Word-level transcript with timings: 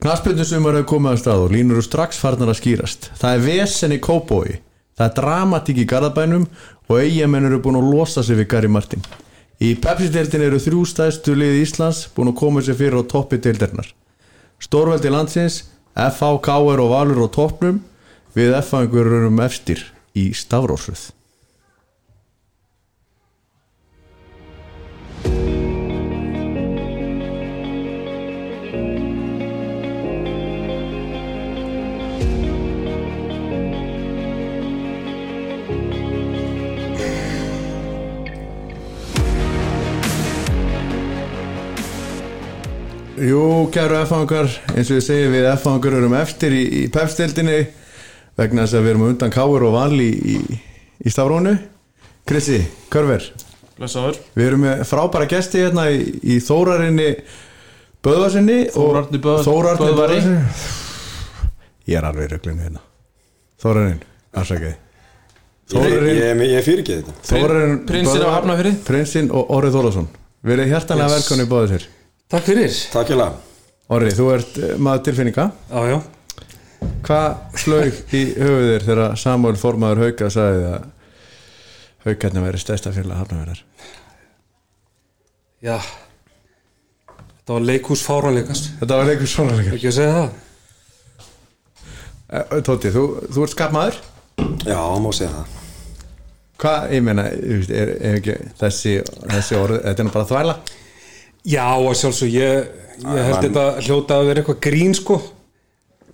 Knaspindusumar 0.00 0.78
hefur 0.78 0.86
komið 0.94 1.10
að 1.10 1.18
stað 1.20 1.42
og 1.44 1.50
línur 1.52 1.76
eru 1.76 1.84
strax 1.84 2.16
farnar 2.22 2.48
að 2.48 2.56
skýrast. 2.56 3.10
Það 3.20 3.34
er 3.36 3.42
vesen 3.44 3.92
í 3.92 3.98
kóbói, 4.00 4.54
það 4.96 5.04
er 5.06 5.16
dramatík 5.18 5.80
í 5.82 5.84
garðabænum 5.90 6.46
og 6.88 7.02
eigamenn 7.02 7.50
eru 7.50 7.58
búin 7.60 7.76
að 7.76 7.90
losa 7.92 8.24
sig 8.24 8.38
við 8.38 8.48
Gary 8.54 8.70
Martin. 8.72 9.04
Í 9.60 9.74
Pepsi-deildin 9.76 10.46
eru 10.46 10.62
þrjú 10.64 10.86
stæðstu 10.88 11.36
liði 11.36 11.60
Íslands 11.66 12.06
búin 12.16 12.32
að 12.32 12.38
koma 12.40 12.64
sér 12.64 12.80
fyrir 12.80 12.96
á 12.96 13.10
toppi 13.12 13.36
deildarinnar. 13.44 13.92
Stórveldi 14.56 15.12
landsins, 15.12 15.66
FH, 15.92 16.32
KR 16.48 16.80
og 16.80 16.92
Valur 16.96 17.20
á 17.20 17.28
toppnum 17.36 17.84
við 18.32 18.56
FH-ingurum 18.56 19.44
efstir 19.44 19.84
í 20.16 20.30
Stafrósröð. 20.32 21.10
Jú, 43.20 43.40
kæru 43.74 43.98
F-fangar, 44.04 44.48
eins 44.74 44.88
og 44.90 44.96
ég 45.00 45.04
segi 45.04 45.26
við 45.32 45.46
F-fangar 45.52 45.96
erum 45.98 46.14
eftir 46.16 46.54
í, 46.56 46.62
í 46.80 46.82
pepstildinni 46.94 47.58
vegna 48.38 48.64
þess 48.64 48.78
að 48.78 48.84
við 48.86 48.92
erum 48.94 49.04
undan 49.10 49.32
Káur 49.34 49.64
og 49.68 49.74
Val 49.76 49.92
í, 50.00 50.08
í, 50.08 50.36
í 51.04 51.12
Stafrónu 51.12 51.52
Krissi, 52.30 52.60
Körver 52.92 53.26
Blessaður 53.80 54.18
Við 54.38 54.46
erum 54.46 54.64
með 54.64 54.84
frábæra 54.88 55.28
gesti 55.28 55.62
hérna 55.66 55.88
í, 55.92 56.00
í 56.22 56.38
Þórarinni 56.44 57.10
Böðvarsinni 58.04 58.58
Þórarni 58.72 59.20
Böð- 59.20 59.42
Þórarni 59.44 59.90
Böðvari. 59.90 60.20
Ég 61.90 61.98
er 62.00 62.06
alveg 62.08 62.30
í 62.30 62.32
röglinu 62.34 62.64
hérna 62.64 62.84
Þórarinn, 63.60 64.00
afsakaði 64.32 64.72
Ég, 64.72 65.76
Þórarinn 65.76 66.16
ég, 66.16 66.44
ég 66.56 66.64
fyrir 66.66 66.84
ekki 66.86 67.00
þetta 67.02 67.16
Þórarinn 67.34 67.78
Prinsinn 67.90 68.24
á 68.24 68.30
Hafnarfirði. 68.38 68.76
Prinsinn 68.88 69.28
og 69.36 69.52
Orrið 69.58 69.76
Þórðarsson 69.76 70.08
Verið 70.48 70.70
hjartanlega 70.72 71.10
Yes. 71.10 71.16
yes. 71.18 71.26
velkonni 71.28 71.50
báðið 71.52 71.74
sér 71.76 71.88
Takk 72.30 72.46
fyrir. 72.46 72.74
Takk 72.92 73.08
ég 73.10 73.18
lag 73.18 73.38
Orrið, 73.90 74.12
þú 74.20 74.26
ert 74.36 74.58
eh, 74.62 74.74
maður 74.78 75.00
tilfinninga. 75.08 75.48
Já, 75.66 75.80
já. 75.90 75.96
Hvað 77.02 77.56
slaug 77.58 77.96
í 78.14 78.20
höfuð 78.36 78.68
þér 78.68 78.84
þegar 78.86 79.16
Samuel 79.18 79.56
formaður 79.58 80.02
Hauka 80.04 80.28
sagði 80.30 80.68
að 80.68 80.84
Haukarni 82.04 82.44
væri 82.44 82.60
stærsta 82.62 82.92
félag 82.94 83.18
hafnaverðar 83.20 83.64
Já. 85.60 85.74
Þetta 87.10 87.56
var 87.56 87.66
leikhús 87.66 88.04
fáranleikast 88.06 88.70
Þetta 88.78 89.00
var 89.00 89.10
leikur 89.10 89.28
svona 89.34 89.58
leikar 89.58 89.76
Ekki 89.76 89.90
að 89.90 89.98
segja 89.98 90.16
það. 90.16 90.30
Eh, 92.30 92.58
Tóti, 92.70 92.94
þú, 92.94 93.06
þú 93.26 93.46
ert 93.48 93.56
skapmaður? 93.56 94.02
Já, 94.70 94.78
má 94.78 95.10
segja 95.10 95.32
það. 95.34 95.56
Hvað, 96.62 96.92
ég 96.94 97.02
meina, 97.10 97.26
þú 97.34 97.56
veist, 97.58 97.74
er, 97.74 97.96
er 97.98 98.20
ekki 98.20 98.38
þessi, 98.60 99.00
þessi 99.26 99.58
orð, 99.58 99.82
þetta 99.88 100.06
er 100.06 100.14
bara 100.14 100.30
þvæla 100.30 100.56
Já, 101.48 101.66
og 101.80 101.94
sjálfsög 101.96 102.32
ég, 102.34 102.70
ég 103.00 103.28
held 103.30 103.44
þetta 103.46 103.66
hljóta 103.80 104.18
að 104.20 104.26
vera 104.30 104.42
eitthvað 104.42 104.58
grín 104.66 104.96
sko. 104.96 105.20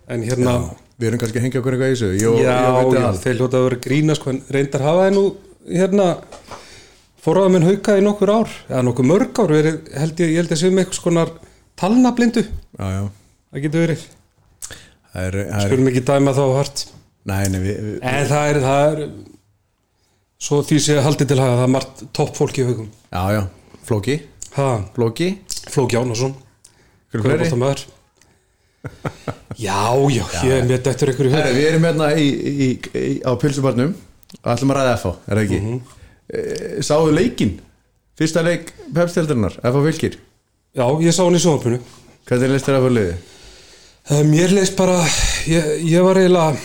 En 0.07 0.23
hérna 0.27 0.59
Við 0.97 1.11
erum 1.11 1.21
kannski 1.21 1.41
að 1.41 1.45
hengja 1.45 1.61
okkur 1.61 1.75
eitthvað 1.77 1.91
í 1.91 1.97
þessu. 1.97 2.11
Já, 2.17 2.29
ég 2.41 2.47
já, 2.47 2.53
það 2.97 3.17
þeir 3.21 3.41
hljóta 3.41 3.59
að 3.59 3.65
vera 3.67 3.79
grína 3.85 4.15
sko 4.17 4.31
En 4.33 4.39
reyndar 4.55 4.85
hafa 4.87 5.03
þeir 5.05 5.17
nú 5.17 5.25
hérna 5.67 6.07
Fóráðum 7.27 7.59
en 7.59 7.67
hauka 7.67 7.97
í 7.99 8.05
nokkur 8.07 8.33
ár 8.33 8.55
Eða 8.71 8.85
nokkur 8.87 9.09
mörg 9.11 9.41
ár 9.43 9.53
verið, 9.53 9.81
held 9.99 10.23
ég, 10.23 10.31
ég 10.33 10.41
held 10.41 10.55
að 10.55 10.61
séum 10.63 10.81
eitthvað 10.81 11.01
skonar 11.01 11.33
talnablindu. 11.77 12.47
Já, 12.79 12.87
já, 12.95 13.03
Það 13.51 13.67
getur 13.67 13.85
verið. 13.85 14.07
Það 15.17 15.27
er, 15.27 15.39
það 15.51 15.59
er 15.59 15.67
Skulum 15.67 15.91
ekki 15.91 16.05
dæma 16.07 16.37
þá 16.39 16.43
hart. 16.55 16.85
Nei, 17.27 17.43
nei, 17.51 17.61
við, 17.67 17.83
við 17.91 18.07
En 18.07 18.29
það 18.31 18.49
er, 18.53 18.61
það 18.63 18.87
er 18.95 19.05
Svo 20.47 20.63
því 20.69 20.79
sé 20.85 20.97
haldið 21.03 21.31
til 21.33 21.39
haga 21.43 21.59
Það 21.59 21.67
er 21.67 21.73
margt 21.75 22.03
topp 22.17 22.37
fólki 22.39 22.63
í 22.63 22.67
haugum 22.69 22.89
Já, 23.11 23.23
já, 23.35 23.43
Flóki, 23.89 24.17
Flóki? 24.97 25.29
Flóki 25.71 25.97
fleiri? 27.23 27.45
Hvernig 27.51 27.87
Já, 29.57 29.79
já, 30.13 30.25
ég 30.45 30.53
er 30.61 30.67
mér 30.69 30.83
dættur 30.85 31.11
ykkur 31.11 31.27
í 31.27 31.33
Herra, 31.33 31.53
við 31.57 31.69
erum 31.71 31.87
hérna 31.89 32.09
í, 32.21 32.27
í, 32.29 32.67
í, 32.95 33.13
á 33.27 33.33
pilsubarnum 33.41 33.95
ætlum 34.47 34.73
að 34.75 34.79
ræða 34.79 34.97
FH, 35.01 35.13
er 35.27 35.39
það 35.41 35.45
ekki? 35.47 35.61
Mm 35.61 35.67
Mhm. 35.67 35.81
-hmm. 35.81 36.83
Sáðu 36.83 37.13
leikinn? 37.15 37.55
Fyrsta 38.19 38.43
leik 38.43 38.73
pepsteldarinnar, 38.95 39.57
FH 39.63 39.83
Vilkir 39.87 40.19
Já, 40.77 40.87
ég 41.01 41.13
sá 41.15 41.23
hann 41.25 41.35
í 41.35 41.41
sjónvarpinu. 41.41 41.79
Hvernig 42.27 42.51
leist 42.51 42.67
þér 42.67 42.79
FH 42.81 42.91
liði? 42.97 43.15
Uh, 44.11 44.23
Mér 44.25 44.51
leist 44.55 44.77
bara 44.77 44.99
ég, 45.49 45.65
ég 45.85 46.03
var 46.03 46.17
eiginlega 46.17 46.57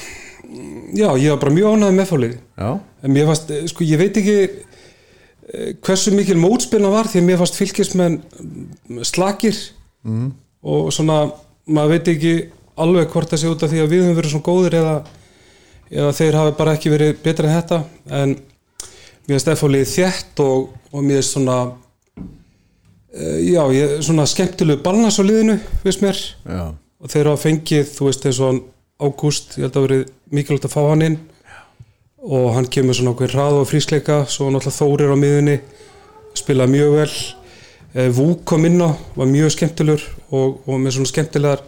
Já, 0.93 1.09
ég 1.17 1.29
var 1.29 1.37
bara 1.39 1.53
mjög 1.53 1.73
ánægð 1.77 1.95
með 1.95 2.09
fólið 2.11 2.35
Já, 2.57 2.79
En 3.03 3.11
mér 3.13 3.25
fannst, 3.25 3.49
eh, 3.51 3.65
sko, 3.67 3.83
ég 3.83 3.97
veit 3.97 4.17
ekki 4.17 4.35
eh, 4.43 4.49
hversu 5.83 6.13
mikil 6.15 6.39
mótspilna 6.39 6.91
var? 6.93 7.09
Því 7.11 7.21
að 7.21 7.27
mér 7.27 7.39
fannst 7.41 7.59
fylgismenn 7.59 8.19
slakir. 9.07 9.57
Mm. 10.01 10.31
og 10.65 10.87
svona, 10.93 11.27
maður 11.69 11.91
veit 11.93 12.07
ekki 12.09 12.31
alveg 12.81 13.11
hvort 13.13 13.29
það 13.29 13.41
sé 13.41 13.49
út 13.51 13.63
af 13.65 13.69
því 13.69 13.81
að 13.83 13.91
við 13.91 13.99
höfum 14.01 14.15
verið 14.17 14.31
svona 14.33 14.45
góðir 14.47 14.77
eða, 14.79 14.93
eða 15.93 16.15
þeir 16.17 16.37
hafi 16.39 16.53
bara 16.57 16.73
ekki 16.77 16.93
verið 16.93 17.19
betra 17.21 17.49
en 17.49 17.55
þetta. 17.59 17.79
En 18.09 18.33
mér 18.33 19.35
finnst 19.35 19.51
efallið 19.53 19.91
þétt 19.91 20.41
og, 20.45 20.71
og 20.89 21.05
mér 21.05 21.19
finnst 21.19 21.35
svona 21.35 21.57
uh, 21.69 23.39
já, 23.45 23.61
ég, 23.77 23.95
svona 24.05 24.25
skemmtilegu 24.29 24.81
balans 24.85 25.21
á 25.21 25.23
liðinu, 25.25 25.59
veist 25.85 26.01
mér. 26.05 26.21
Já, 26.45 26.63
og 26.73 27.13
þeir 27.13 27.31
hafa 27.31 27.43
fengið, 27.45 27.93
þú 27.97 28.09
veist 28.09 28.29
eins 28.29 28.41
og 28.45 28.61
Ágúst, 29.01 29.55
ég 29.57 29.65
held 29.65 29.77
að 29.79 29.85
verið 29.87 30.01
mikilvægt 30.29 30.65
að 30.67 30.73
fá 30.75 30.81
hann 30.85 31.01
inn 31.01 31.15
og 32.21 32.51
hann 32.55 32.67
kemur 32.69 32.93
svona 32.97 33.13
okkur 33.15 33.31
hrað 33.33 33.59
og 33.61 33.69
frískleika 33.69 34.21
svo 34.29 34.49
náttúrulega 34.53 34.77
Þórir 34.77 35.13
á 35.13 35.17
miðunni 35.17 35.55
spilaði 36.37 36.75
mjög 36.75 36.91
vel. 36.99 37.13
Eh, 37.95 38.09
Vúk 38.15 38.43
kom 38.47 38.65
inn 38.69 38.79
á, 38.81 38.89
var 39.17 39.27
mjög 39.27 39.51
skemmtilegur 39.55 40.03
og, 40.31 40.61
og 40.67 40.77
með 40.79 40.95
svona 40.99 41.09
skemmtilegar 41.11 41.63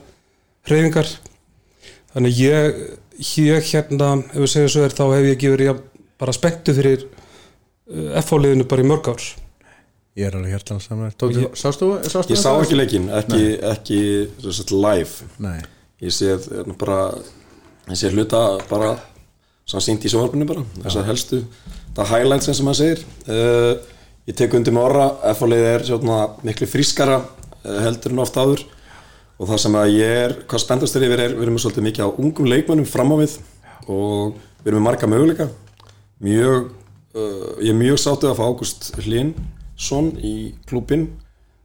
hreyfingar. 0.69 1.09
Þannig 2.13 2.37
ég, 2.39 2.77
ég 3.41 3.71
hérna 3.73 4.11
ef 4.29 4.37
við 4.43 4.51
segjum 4.53 4.71
svo 4.75 4.85
er 4.85 4.93
þá 4.95 5.03
hef 5.15 5.25
ég 5.27 5.35
ekki 5.37 5.51
verið 5.55 5.71
jafn- 5.71 5.89
bara 6.21 6.35
spenntu 6.37 6.75
fyrir 6.77 7.07
F-fáliðinu 8.21 8.67
bara 8.69 8.83
í 8.85 8.87
mörg 8.87 9.09
ár. 9.11 9.23
Ég 10.15 10.27
er 10.29 10.35
alveg 10.37 10.53
hjertan 10.53 10.79
saman 10.79 11.09
sástu, 11.57 11.89
sástu 12.05 12.35
Ég 12.35 12.39
sá 12.39 12.51
ekki 12.61 12.77
leikinn, 12.77 13.09
ekki, 13.17 13.41
ekki 13.65 13.99
sem 14.43 14.53
sagt, 14.59 14.71
live. 14.71 15.27
Nei, 15.41 15.57
Ég 16.03 16.13
sé 16.13 16.29
hérna, 16.35 16.75
bara 16.77 16.99
ég 17.89 17.97
sé 17.99 18.11
hluta 18.13 18.43
bara 18.69 18.93
sem 19.69 19.84
sínt 19.84 20.06
í 20.06 20.12
sjónvarpinu 20.12 20.47
bara, 20.50 20.66
þessar 20.84 21.07
helstu 21.07 21.41
það 21.96 22.12
highlights 22.12 22.50
eins 22.50 22.62
og 22.62 22.68
maður 22.68 22.79
segir. 22.81 23.03
Uh, 23.28 23.74
ég 24.28 24.38
tek 24.40 24.56
undir 24.57 24.75
með 24.75 24.88
orra 24.90 25.07
F-fólið 25.34 25.66
er 25.69 25.88
svona, 25.88 26.19
miklu 26.46 26.68
frískara 26.69 27.19
uh, 27.22 27.79
heldur 27.85 28.16
en 28.16 28.24
oft 28.25 28.40
áður. 28.40 28.66
Og 29.41 29.50
það 29.50 29.63
sem 29.63 29.75
að 29.79 29.96
ég 29.96 30.19
er, 30.24 30.35
hvað 30.50 30.63
spennast 30.63 30.97
er 30.97 31.07
yfir 31.07 31.24
er 31.24 31.35
við 31.35 31.47
erum 31.47 31.59
svolítið 31.62 31.88
mikið 31.88 32.06
á 32.06 32.09
ungum 32.12 32.50
leikmönnum 32.50 32.90
fram 32.90 33.13
á 33.13 33.18
við. 33.24 33.40
Og 33.88 34.38
við 34.63 34.72
erum 34.72 34.81
með 34.81 34.88
marga 34.88 35.09
möguleika. 35.09 35.50
Mjög 36.24 36.69
uh, 37.18 37.50
ég 37.63 37.74
er 37.74 37.80
mjög 37.80 38.00
sáttið 38.03 38.31
að 38.31 38.40
fá 38.40 38.45
Ágúst 38.47 38.90
Hlinsson 39.01 40.13
í 40.24 40.35
klúbin 40.69 41.09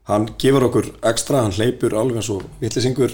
hann 0.09 0.29
gefur 0.41 0.69
okkur 0.69 0.89
ekstra, 1.09 1.45
hann 1.45 1.55
hleypur 1.55 1.97
alveg 1.99 2.23
eins 2.23 2.31
og 2.33 2.47
vittlisingur 2.63 3.13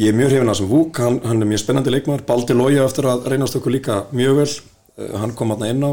ég 0.00 0.10
er 0.10 0.16
mjög 0.16 0.32
hrifin 0.32 0.50
að 0.50 0.58
sem 0.60 0.68
Vúk, 0.70 0.98
hann, 1.02 1.20
hann 1.22 1.42
er 1.42 1.48
mjög 1.48 1.62
spennandi 1.62 1.92
leikmaður. 1.94 2.24
Baldi 2.28 2.56
Lója 2.56 2.84
eftir 2.86 3.08
að 3.10 3.28
reynast 3.30 3.58
okkur 3.58 3.74
líka 3.76 4.00
mjög 4.14 4.38
vel, 4.40 4.50
uh, 4.98 5.16
hann 5.22 5.34
kom 5.38 5.54
hann 5.54 5.66
inn 5.68 5.86
á. 5.86 5.92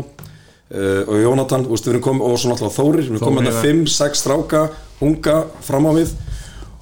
Uh, 0.72 1.02
og 1.06 1.20
Jónatan 1.20 1.68
úst, 1.68 1.90
kom, 2.02 2.22
og 2.24 2.38
svo 2.40 2.54
náttúrulega 2.54 2.78
Þórir, 2.78 3.10
við 3.12 3.26
komum 3.26 3.44
Þórir, 3.44 3.58
hérna 3.60 3.84
5-6 3.92 4.22
stráka, 4.24 4.64
unga 5.04 5.36
fram 5.68 5.90
á 5.90 5.92
við. 6.00 6.16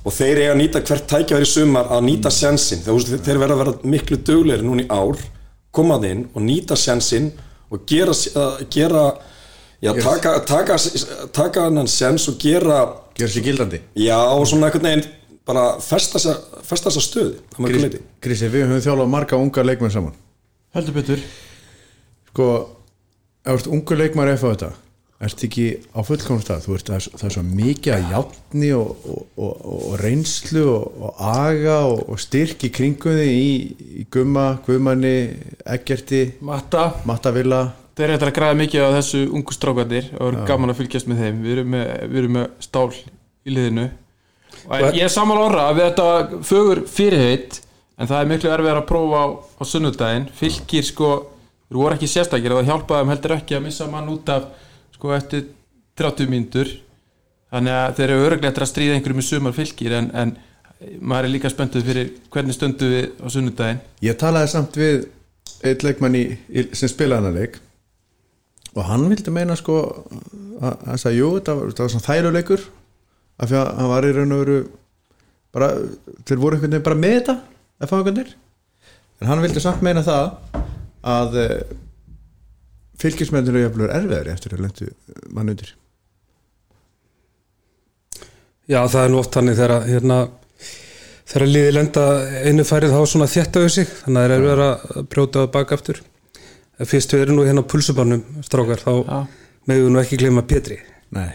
Og 0.06 0.16
þeir 0.16 0.44
eiga 0.44 0.54
að 0.54 0.62
nýta 0.62 0.84
hvert 0.86 1.10
tækjaður 1.12 1.46
í 1.46 1.50
sumar 1.50 1.90
að 1.92 2.06
nýta 2.08 2.32
sjansinn 2.32 2.86
þeir, 2.86 3.20
þeir 3.26 3.42
verða 3.42 3.58
að 3.58 3.64
vera 3.64 3.92
miklu 3.92 4.20
duglegri 4.26 4.66
núna 4.66 4.86
í 4.86 4.88
ár 4.88 5.20
koma 5.76 6.00
inn 6.08 6.24
og 6.32 6.46
nýta 6.46 6.78
sjansinn 6.80 7.34
og 7.70 7.84
gera, 7.90 8.16
uh, 8.40 8.62
gera 8.72 9.04
já, 9.84 9.92
taka, 10.00 10.38
taka, 10.48 10.80
taka 11.36 11.68
hann 11.68 11.92
sjans 11.92 12.30
og 12.32 12.40
gera 12.42 12.80
Gjör 13.20 13.28
sér 13.28 13.44
gildandi. 13.44 13.82
Já, 14.00 14.16
og 14.16 14.46
svona 14.48 14.70
einhvern 14.70 14.86
veginn 14.88 15.08
bara 15.50 15.64
festa 15.82 16.20
þessa 16.22 16.36
leyti. 17.88 18.04
Krissi, 18.24 18.50
við 18.54 18.68
höfum 18.70 18.84
þjálfað 18.86 19.14
marga 19.16 19.40
unga 19.42 19.66
leikmenn 19.66 19.94
saman. 19.96 20.18
Heldur 20.78 20.96
betur. 21.00 21.24
Sko, 22.30 22.46
ef 23.44 23.50
þú 23.50 23.58
ert 23.58 23.74
ungu 23.74 23.98
leikmenn 24.04 24.36
FH 24.38 24.54
þetta 24.54 24.76
Ert 25.20 25.42
ekki 25.44 25.64
á 25.92 26.00
fullkomum 26.08 26.40
stað? 26.40 26.62
Þú 26.64 26.76
ert, 26.78 26.88
það 26.88 26.96
er, 26.96 27.04
svo- 27.04 27.18
það 27.20 27.26
er 27.28 27.34
svo 27.36 27.42
mikið 27.44 27.92
að 27.92 28.12
játni 28.14 28.68
og, 28.72 29.02
og, 29.12 29.24
og, 29.36 29.66
og 29.68 29.98
reynslu 30.00 30.62
og, 30.72 30.86
og 31.10 31.18
aga 31.28 31.74
og, 31.90 32.04
og 32.14 32.22
styrk 32.24 32.64
í 32.64 32.70
kringum 32.72 33.18
þig 33.20 33.32
í, 33.36 33.50
í 34.00 34.06
Gumma, 34.16 34.46
Guðmanni, 34.64 35.12
Eggerti 35.76 36.22
Matta, 36.48 36.86
Matta 37.10 37.34
Villa. 37.36 37.60
Þeir 38.00 38.06
eru 38.06 38.16
eftir 38.16 38.32
að 38.32 38.38
græða 38.38 38.60
mikið 38.62 38.86
á 38.88 38.96
þessu 38.96 39.26
ungu 39.36 39.58
strákandir 39.58 40.08
og 40.16 40.30
eru 40.30 40.46
gaman 40.48 40.72
að 40.72 40.80
fylgjast 40.80 41.12
með 41.12 41.20
þeim. 41.26 41.44
Við 41.44 41.56
erum 41.58 41.74
með, 41.76 41.92
við 42.14 42.22
erum 42.24 42.38
með 42.40 42.48
stál 42.70 42.88
í 42.96 43.58
liðinu 43.58 43.90
Og 44.70 44.96
ég 44.98 45.06
er 45.08 45.12
sammála 45.12 45.48
orra 45.48 45.66
að 45.70 45.80
við 45.80 45.88
þetta 45.88 46.42
fögur 46.46 46.82
fyrirheit 46.90 47.60
en 47.98 48.10
það 48.10 48.20
er 48.20 48.30
miklu 48.30 48.52
erfið 48.54 48.76
að 48.76 48.90
prófa 48.90 49.22
á, 49.22 49.28
á 49.58 49.64
sunnudaginn. 49.66 50.28
Fylgir 50.40 50.86
sko, 50.86 51.14
þú 51.70 51.82
voru 51.82 51.98
ekki 51.98 52.10
sérstakir 52.12 52.54
og 52.54 52.62
það 52.62 52.70
hjálpaði 52.70 53.02
þeim 53.02 53.14
heldur 53.14 53.36
ekki 53.36 53.58
að 53.58 53.66
missa 53.66 53.88
mann 53.90 54.12
út 54.14 54.30
af 54.34 54.46
sko 54.96 55.16
eftir 55.18 55.48
30 56.00 56.30
mínútur. 56.32 56.76
Þannig 57.50 57.80
að 57.80 57.98
þeir 57.98 58.14
eru 58.14 58.28
öruglega 58.28 58.52
eftir 58.52 58.66
að 58.68 58.72
stríða 58.72 58.98
einhverjum 59.00 59.24
í 59.24 59.26
sumar 59.26 59.58
fylgir 59.58 59.96
en, 59.98 60.12
en 60.14 60.36
maður 61.02 61.28
er 61.28 61.34
líka 61.34 61.52
spenntuð 61.52 61.88
fyrir 61.90 62.12
hvernig 62.30 62.56
stundu 62.56 62.92
við 62.94 63.08
á 63.20 63.28
sunnudaginn. 63.34 63.82
Ég 64.06 64.20
talaði 64.22 64.54
samt 64.54 64.78
við 64.80 65.08
eitt 65.66 65.84
leikmann 65.84 66.16
í, 66.16 66.26
sem 66.78 66.92
spilaði 66.92 67.26
hana 67.26 67.36
leik 67.36 67.58
og 68.78 68.84
hann 68.86 69.08
vildi 69.10 69.32
meina 69.34 69.56
sko 69.58 69.80
að 70.62 71.02
þetta 71.02 71.56
var 71.58 71.74
svona 71.74 72.06
þæruleikur 72.06 72.68
af 73.40 73.50
því 73.50 73.60
að 73.60 73.72
hann 73.80 73.92
var 73.94 74.08
í 74.08 74.14
raun 74.16 74.36
og 74.36 74.44
veru 74.44 74.60
bara, 75.56 75.70
þeir 76.28 76.42
voru 76.44 76.58
einhvern 76.58 76.74
veginn 76.76 76.88
bara 76.88 77.02
með 77.02 77.16
þetta 77.18 77.36
að 77.80 77.92
fá 77.92 77.96
einhvern 77.98 78.20
veginn. 78.22 78.34
En 79.20 79.32
hann 79.32 79.44
vildi 79.44 79.64
samt 79.64 79.84
meina 79.84 80.04
það 80.06 80.34
að 81.10 81.38
fylgismennir 83.00 83.56
eru 83.56 83.64
jafnlega 83.66 84.00
erfiðari 84.00 84.34
eftir 84.34 84.56
að 84.56 84.66
lendu 84.66 84.90
mann 85.36 85.52
undir. 85.54 85.74
Já, 88.70 88.84
það 88.86 89.02
er 89.02 89.12
nú 89.14 89.18
oft 89.18 89.34
þannig 89.34 89.58
þegar 89.58 89.88
hérna, 89.88 90.18
þegar 91.32 91.50
liði 91.50 91.74
lenda 91.74 92.06
einu 92.46 92.66
færið 92.68 92.94
þá 92.94 93.00
svona 93.10 93.30
þjættaðu 93.32 93.74
sig. 93.74 93.92
Þannig 94.04 94.22
að 94.22 94.28
það 94.28 94.36
er 94.36 94.46
verið 94.46 94.66
að 94.68 95.08
brjóta 95.10 95.42
það 95.42 95.54
baka 95.56 95.80
aftur. 95.80 96.02
Fyrst 96.80 97.16
við 97.16 97.24
erum 97.26 97.40
nú 97.40 97.46
hérna 97.48 97.64
á 97.66 97.72
pulsubannum 97.72 98.44
strákar, 98.46 98.84
þá 98.84 98.92
meðum 99.68 99.88
við 99.88 99.96
nú 99.96 100.02
ekki 100.04 100.20
gleyma 100.22 100.46
Pétri. 100.48 100.78
Nei, 101.16 101.34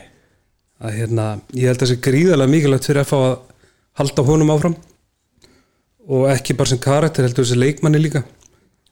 að 0.84 0.98
hérna, 1.00 1.26
ég 1.56 1.70
held 1.70 1.78
að 1.78 1.86
það 1.86 1.92
sé 1.92 1.98
gríðarlega 2.04 2.52
mikilvægt 2.52 2.88
fyrir 2.90 3.02
að 3.02 3.10
fá 3.10 3.16
að 3.18 3.34
halda 4.00 4.24
honum 4.28 4.52
áfram 4.54 4.78
og 6.04 6.24
ekki 6.34 6.56
bara 6.58 6.72
sem 6.74 6.80
karakter 6.82 7.24
heldur 7.24 7.46
þessi 7.46 7.60
leikmanni 7.60 8.02
líka. 8.02 8.24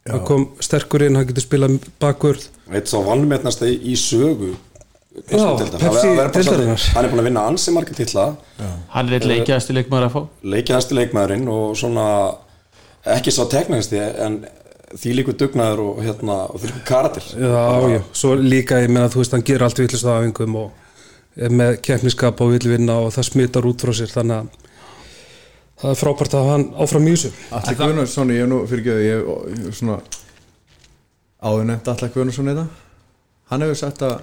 Já. 0.03 0.17
hann 0.17 0.23
kom 0.27 0.45
sterkur 0.59 1.05
inn, 1.07 1.15
hann 1.15 1.29
getur 1.29 1.45
spilað 1.45 1.77
bakvörð. 2.03 2.49
Eitt 2.75 2.91
svo 2.91 3.05
vannmetnast 3.07 3.63
í 3.69 3.95
sögu 3.99 4.55
Já, 5.13 5.45
Pepsi 5.77 6.09
deildarinnar. 6.17 6.85
Hann 6.95 7.05
er 7.05 7.11
búin 7.13 7.21
að 7.21 7.27
vinna 7.29 7.43
ansi 7.45 7.73
marga 7.75 7.93
titla. 7.93 8.31
Hann 8.95 9.11
er 9.11 9.19
eitt 9.19 9.27
leikjæðasti 9.29 9.75
leikmaður 9.77 10.07
að 10.07 10.15
fá. 10.15 10.21
Leikjæðasti 10.55 10.97
leikmaðurinn 10.97 11.51
og 11.53 11.75
svona 11.77 12.07
ekki 13.13 13.35
svo 13.35 13.45
teknæðasti 13.53 14.01
en 14.25 14.39
því 14.93 15.15
líku 15.19 15.35
dugnaður 15.37 15.83
og 15.85 16.01
hérna 16.05 16.39
og 16.49 16.61
því 16.61 16.71
líku 16.71 16.83
karatir 16.89 17.29
Já, 17.33 17.65
já, 17.93 18.01
svo 18.17 18.35
líka 18.37 18.81
ég 18.83 18.93
meina 18.93 19.11
þú 19.13 19.23
veist 19.23 19.35
hann 19.37 19.45
gerir 19.47 19.65
allt 19.67 19.81
villist 19.81 20.05
á 20.05 20.21
æfingum 20.21 20.59
og 20.61 20.82
með 21.37 21.79
keppniskap 21.87 22.41
og 22.45 22.53
vill 22.55 22.73
vinna 22.75 22.99
og 23.05 23.13
það 23.15 23.29
smittar 23.31 23.69
út 23.69 23.85
frá 23.85 23.93
sér 23.97 24.13
þannig 24.13 24.43
að 24.43 24.59
það 25.83 25.95
er 25.95 26.01
frábært 26.03 26.37
að 26.39 26.51
hann 26.51 26.67
áfram 26.85 27.09
í 27.09 27.15
þessu. 27.15 27.33
Allir 27.59 27.79
Guðnarsson, 27.81 28.35
ég 28.37 28.45
er 28.45 28.51
nú 28.51 28.61
fyrir 28.71 28.85
ekki 28.85 29.09
ég, 29.09 29.33
ég 29.65 29.79
svona 29.79 29.99
áður 31.43 31.67
nefnt 31.73 31.91
Allir 31.95 32.13
Guðnarsson 32.15 32.53
þetta 32.53 32.67
hann 33.53 33.67
hefur 33.67 33.81
sagt 33.81 34.05
að 34.07 34.21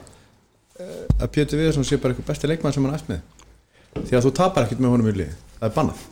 að 1.19 1.31
Pétur 1.35 1.59
Viðarsson 1.59 1.83
sé 1.83 1.97
bara 1.99 2.13
eitthvað 2.13 2.29
besti 2.29 2.47
leikmann 2.47 2.71
sem 2.71 2.85
hann 2.87 2.95
æst 2.95 3.09
með. 3.11 3.19
Því 3.97 4.15
að 4.15 4.27
þú 4.27 4.31
tapar 4.37 4.67
ekkert 4.67 4.79
með 4.83 4.93
honum 4.93 5.09
í 5.11 5.15
liði 5.17 5.33
það 5.59 5.67
er 5.67 5.73
bannað. 5.75 6.03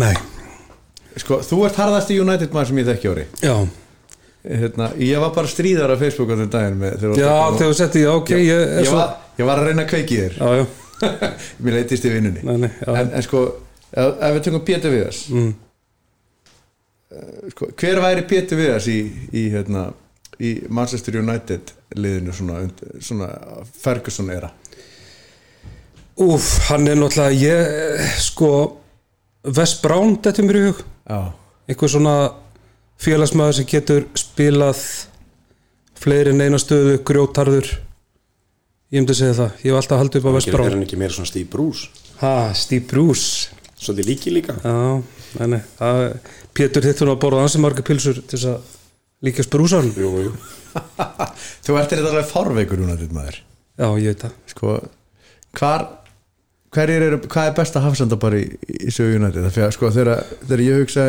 Nei, 0.00 0.14
sko, 1.22 1.38
þú 1.46 1.60
ert 1.68 1.78
harðasti 1.80 2.18
United 2.18 2.54
maður 2.54 2.72
sem 2.72 2.80
ég 2.80 2.88
þekki 2.90 3.12
ári 3.12 3.26
já, 3.44 3.54
hérna, 4.46 4.90
ég 5.02 5.20
var 5.20 5.32
bara 5.34 5.50
stríðar 5.50 5.92
á 5.94 5.96
Facebook 5.98 6.30
á 6.30 6.38
þeim 6.38 6.50
daginn 6.52 6.80
með, 6.80 6.96
þegar 7.02 7.20
já 7.20 7.30
þegar 7.56 7.70
þú 7.70 7.76
setti, 7.80 8.02
já 8.04 8.10
ok, 8.12 8.32
ég 8.38 8.64
ég, 8.80 8.90
var, 8.94 9.14
ég 9.38 9.48
var 9.48 9.62
að 9.62 9.70
reyna 9.70 9.84
að 9.84 9.92
kveiki 9.92 10.18
þér. 10.22 10.36
Já, 10.38 10.48
já, 10.60 10.66
mér 11.66 11.78
leitist 11.78 12.06
í 12.06 12.12
vinnunni. 12.12 12.42
En, 12.46 12.66
en 13.06 13.24
sko, 13.26 13.44
ef, 13.90 14.10
ef 14.10 14.36
við 14.36 14.42
tökum 14.46 14.66
Pétur 14.66 14.94
Viðars. 14.94 15.22
Mm. 15.32 15.54
sko, 17.54 17.70
hver 17.82 18.02
væri 18.04 18.26
Pétur 18.30 18.60
Viðars 18.60 18.88
í, 18.92 19.00
í, 19.32 19.46
hérna, 19.54 19.88
í 20.38 20.54
Manchester 20.68 21.18
United 21.22 21.74
liðinu 21.96 22.34
svona, 22.36 22.62
svona 23.02 23.30
Ferguson 23.82 24.32
era? 24.34 24.52
Úf, 26.22 26.48
hann 26.70 26.88
er 26.88 26.96
náttúrulega 26.96 27.36
ég, 27.36 28.10
sko 28.24 28.50
Wes 29.56 29.76
Brown, 29.82 30.16
þetta 30.24 30.42
er 30.42 30.48
mér 30.48 30.58
í 30.58 30.66
hug. 30.70 30.82
Já, 31.06 31.20
einhver 31.70 31.90
svona 31.92 32.16
félagsmaður 33.02 33.58
sem 33.58 33.68
getur 33.70 34.06
spilað 34.18 34.80
fleiri 36.00 36.32
en 36.34 36.44
eina 36.44 36.60
stöðu, 36.60 36.98
grjótarður. 37.06 37.68
Ég 38.94 39.02
myndi 39.02 39.14
að 39.16 39.20
segja 39.20 39.36
það. 39.40 39.60
Ég 39.64 39.72
hef 39.72 39.80
alltaf 39.80 40.02
haldið 40.02 40.20
upp 40.20 40.28
á 40.30 40.34
Wes 40.36 40.48
Er 40.50 40.62
hann 40.62 40.86
ekki 40.86 40.98
meira 41.00 41.16
svona 41.16 41.30
Steve 41.30 41.50
Bruce? 41.52 41.88
Ha, 42.20 42.34
Steve 42.56 42.86
Bruce. 42.90 43.56
Svolítið 43.76 44.08
líki 44.12 44.32
líka. 44.32 44.56
Já, 44.62 45.02
nei, 45.40 45.48
nei. 45.56 45.60
Það, 45.80 46.04
Pétur 46.56 46.86
hittur 46.88 47.10
að 47.12 47.20
borða 47.26 47.42
ansi 47.44 47.60
marga 47.60 47.84
pilsur 47.84 48.22
til 48.22 48.38
þess 48.38 48.48
að 48.54 48.72
líka 49.26 49.44
sprúsan 49.44 49.90
Jú, 49.92 50.12
jú. 50.28 50.32
Þú 51.66 51.76
ert 51.80 51.92
þetta 51.92 52.08
alveg 52.12 52.30
fárveikur 52.30 52.84
United 52.86 53.12
maður. 53.16 53.40
Já, 53.76 53.88
ég 54.00 54.14
veit 54.14 54.24
það. 54.24 54.36
Sko, 54.52 54.76
hvar 55.58 55.86
hverjir 56.76 57.06
eru, 57.08 57.18
hvað 57.32 57.50
er 57.50 57.56
besta 57.56 57.82
hafsenda 57.84 58.18
bara 58.20 58.40
í, 58.40 58.46
í 58.68 58.92
sögu 58.92 59.18
United? 59.20 59.48
Þegar, 59.52 59.74
sko, 59.76 59.90
þegar, 59.94 60.22
þegar 60.44 60.64
ég 60.64 60.80
hugsa 60.82 61.06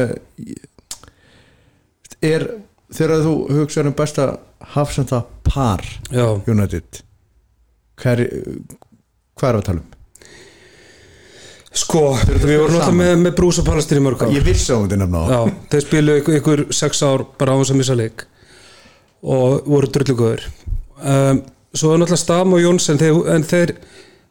er 2.21 2.47
þegar 2.93 3.23
þú 3.25 3.33
hugsa 3.57 3.83
um 3.83 3.95
besta 3.97 4.27
hafsenda 4.75 5.23
par 5.47 5.83
já, 6.11 6.25
United 6.47 7.03
hver, 8.01 8.23
hvað 9.37 9.49
er 9.49 9.59
að 9.59 9.67
tala 9.69 9.81
um? 9.81 9.93
sko, 11.77 12.01
við 12.25 12.55
vorum 12.57 12.73
náttúrulega 12.77 12.95
með, 12.97 13.11
með 13.25 13.35
Bruce 13.37 13.61
og 13.61 13.67
Palestín 13.67 13.99
í 13.99 14.03
mörg 14.05 14.23
ár. 14.23 14.31
Ég 14.33 14.45
vissi 14.45 14.73
á 14.73 14.77
þetta 14.81 14.97
nefna 15.01 15.19
á 15.21 15.25
Já, 15.29 15.39
þeir 15.73 15.83
spilu 15.85 16.15
ykkur, 16.21 16.37
ykkur 16.39 16.63
sex 16.73 17.03
ár 17.05 17.25
bara 17.37 17.53
á 17.53 17.57
þess 17.59 17.73
að 17.75 17.79
missa 17.81 17.97
leik 17.97 18.23
og 19.27 19.67
voru 19.67 19.91
drullugöður 19.93 20.45
um, 20.47 21.41
svo 21.73 21.93
er 21.93 22.01
náttúrulega 22.01 22.21
Stam 22.23 22.55
og 22.57 22.63
Jóns 22.63 22.89
en 22.93 23.01
þeir, 23.01 23.19
en 23.35 23.45
þeir 23.45 23.75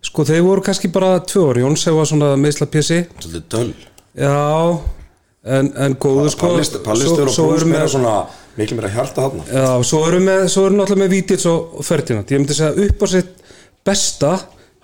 sko 0.07 0.27
þeir 0.27 0.45
voru 0.47 0.65
kannski 0.67 0.91
bara 0.95 1.21
tvö 1.23 1.49
ár. 1.51 1.63
Jóns 1.63 1.87
hefur 1.87 2.09
svona 2.09 2.33
meðsla 2.41 2.69
pjessi 2.71 3.03
Svolítið 3.19 3.47
döl 3.55 3.71
já, 4.17 4.35
en, 5.47 5.71
en 5.79 5.95
góðu 6.01 6.33
sko 6.35 6.51
Pallistur 6.85 7.31
og 7.31 7.55
erum 7.57 7.73
meira 7.73 7.87
svona 7.91 8.17
miklu 8.57 8.79
meira 8.79 8.91
hjarta 8.95 9.29
já, 9.47 9.67
svo 9.87 10.03
erum 10.09 10.27
við 10.27 10.47
náttúrulega 10.49 11.03
með 11.03 11.13
Vítits 11.13 11.47
og, 11.51 11.79
Ferdinand. 11.87 12.31
Ég 12.33 12.41
myndi 12.41 12.57
segja 12.57 12.87
upp 12.87 13.05
á 13.05 13.07
sitt 13.13 13.35
besta 13.87 14.33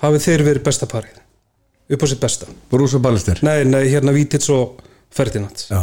hafið 0.03 0.26
þeir 0.26 0.44
verið 0.50 0.67
besta 0.67 0.88
parið. 0.91 1.23
Upp 1.93 2.05
á 2.05 2.06
sitt 2.11 2.23
besta. 2.23 2.50
Brús 2.70 2.94
og 2.99 3.03
Ballister 3.05 3.41
nei, 3.47 3.64
nei, 3.69 3.87
hérna 3.91 4.14
Vítits 4.14 4.50
og 4.53 4.79
Ferdinand 5.12 5.64
já, 5.69 5.82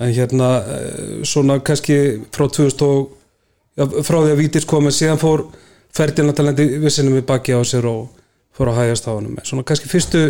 en 0.00 0.16
hérna 0.16 0.50
eh, 0.62 1.20
svona 1.28 1.60
kannski 1.64 2.00
frá 2.34 2.48
2000 2.48 2.88
og 2.88 3.14
já, 3.78 3.86
frá 4.02 4.18
því 4.18 4.34
að 4.34 4.42
Vítis 4.42 4.68
komið 4.68 4.98
síðan 4.98 5.22
fór 5.22 5.46
Ferdinand 5.94 6.40
að 6.40 6.50
lendi 6.50 6.68
vissinum 6.82 7.20
í 7.20 7.24
baki 7.26 7.54
á 7.54 7.62
sér 7.62 7.86
og 7.86 8.08
fór 8.54 8.72
að 8.72 8.80
hægast 8.82 9.06
á 9.06 9.14
honum. 9.14 9.38
Svona 9.46 9.66
kannski 9.66 9.90
fyrstu, 9.90 10.22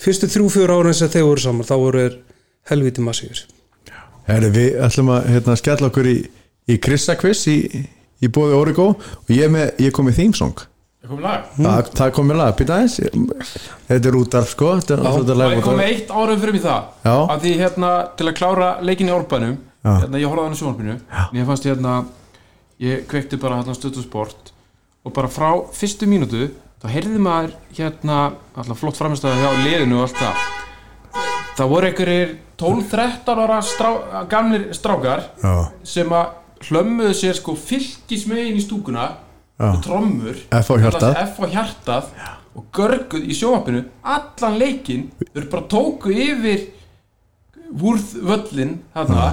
fyrstu 0.00 0.28
þrjú 0.32 0.48
fjör 0.52 0.72
ára 0.76 0.94
sem 0.96 1.10
þeir 1.12 1.28
voru 1.28 1.44
saman, 1.44 1.68
þá 1.68 1.76
voru 1.80 2.02
þeir 2.02 2.16
helviti 2.70 3.04
massífur 3.04 3.44
Herri, 4.26 4.48
við 4.50 4.78
ætlum 4.82 5.12
að 5.14 5.28
hérna, 5.30 5.54
skella 5.60 5.86
okkur 5.86 6.08
í, 6.10 6.16
í 6.66 6.76
Krissa 6.82 7.14
quiz 7.18 7.44
í, 7.46 7.58
í 8.18 8.30
bóði 8.32 8.56
Origo 8.58 8.88
og 8.96 9.30
ég, 9.30 9.44
er 9.46 9.52
með, 9.54 9.68
ég 9.84 9.92
kom 9.94 10.08
með 10.08 10.16
theme 10.18 10.34
song. 10.34 10.64
Það 11.06 11.92
það, 11.94 12.10
kom 12.16 12.26
með 12.26 12.40
lag, 12.40 12.56
býta 12.58 12.80
aðeins. 12.80 12.96
Þetta 13.86 14.10
er 14.10 14.18
útarf 14.18 14.50
sko. 14.50 14.72
Þetta 14.80 14.96
er 14.96 15.04
náttúrulega 15.04 15.52
Það 15.52 15.62
komið 15.62 15.78
útvarp. 15.78 15.92
eitt 15.92 16.10
árum 16.10 16.42
fyrir 16.42 16.56
mig 16.56 16.64
það. 16.64 16.90
Já. 17.06 17.14
að 17.36 17.44
því 17.46 17.52
hérna 17.62 17.92
til 18.18 18.26
að 18.26 18.36
klára 18.40 18.70
leikin 18.82 19.12
í 19.12 19.14
Orbanum 19.14 19.54
Já. 19.54 19.92
hérna 20.02 20.22
ég 20.24 20.26
horfði 20.32 20.42
á 20.42 20.46
hann 20.48 20.56
í 20.56 20.60
sjónvarpinu. 20.64 20.98
Mér 21.36 21.46
fannst 21.52 21.70
hérna 21.70 21.94
ég 22.82 23.06
kveikti 23.06 23.38
bara 23.46 23.60
hérna 23.62 23.78
stötu 23.78 24.02
sport 24.02 24.50
og 25.06 25.14
bara 25.14 25.30
frá 25.30 25.52
fyrstu 25.70 26.10
mínútu 26.10 26.48
þá 26.82 26.90
heyrði 26.90 27.22
maður 27.22 27.54
hérna 27.78 28.18
alltaf 28.58 28.82
flott 28.82 28.98
framstæða 28.98 29.38
hjá 29.38 29.62
liðinu 29.62 30.00
og 30.02 30.08
allt 30.08 30.18
það 30.18 30.65
það 31.56 31.70
voru 31.72 31.90
einhverjir 31.90 32.34
12-13 32.60 33.42
ára 33.44 33.60
strá, 33.64 33.90
gamlir 34.30 34.66
strákar 34.76 35.24
Já, 35.42 35.54
sem 35.84 36.12
að 36.16 36.34
hlömmuðu 36.70 37.14
sér 37.18 37.36
sko 37.36 37.54
fylgismegin 37.60 38.56
í 38.56 38.64
stúkuna 38.64 39.06
Já. 39.56 39.70
og 39.72 39.80
trommur 39.84 40.36
F 40.52 40.70
á 40.72 40.76
hjartað. 40.80 41.18
F 41.26 41.40
á 41.40 41.46
hjartað 41.52 42.10
og 42.56 42.64
görguð 42.76 43.26
í 43.28 43.34
sjónvarpinu 43.36 43.82
allan 44.16 44.56
leikinn 44.60 45.10
þau 45.20 45.40
eru 45.42 45.50
bara 45.52 45.66
tóku 45.72 46.12
yfir 46.12 46.62
vúrð 47.76 48.14
völlin 48.24 48.76
þarna 48.94 49.26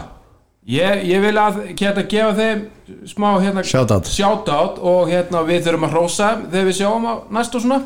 ég, 0.67 1.03
ég 1.07 1.21
vil 1.23 1.35
að 1.39 1.59
hérna 1.79 2.03
gefa 2.11 2.33
þeim 2.39 2.63
smá 3.07 3.27
hérna 3.43 3.63
Shoutout. 3.67 4.09
shoutout 4.11 4.79
og 4.83 5.11
hérna 5.11 5.43
við 5.47 5.67
þurfum 5.67 5.87
að 5.87 5.95
hrósa 5.95 6.29
þeim 6.33 6.45
þegar 6.51 6.67
við 6.71 6.79
sjáum 6.81 7.07
á 7.07 7.13
næst 7.37 7.55
og 7.59 7.63
svona 7.65 7.81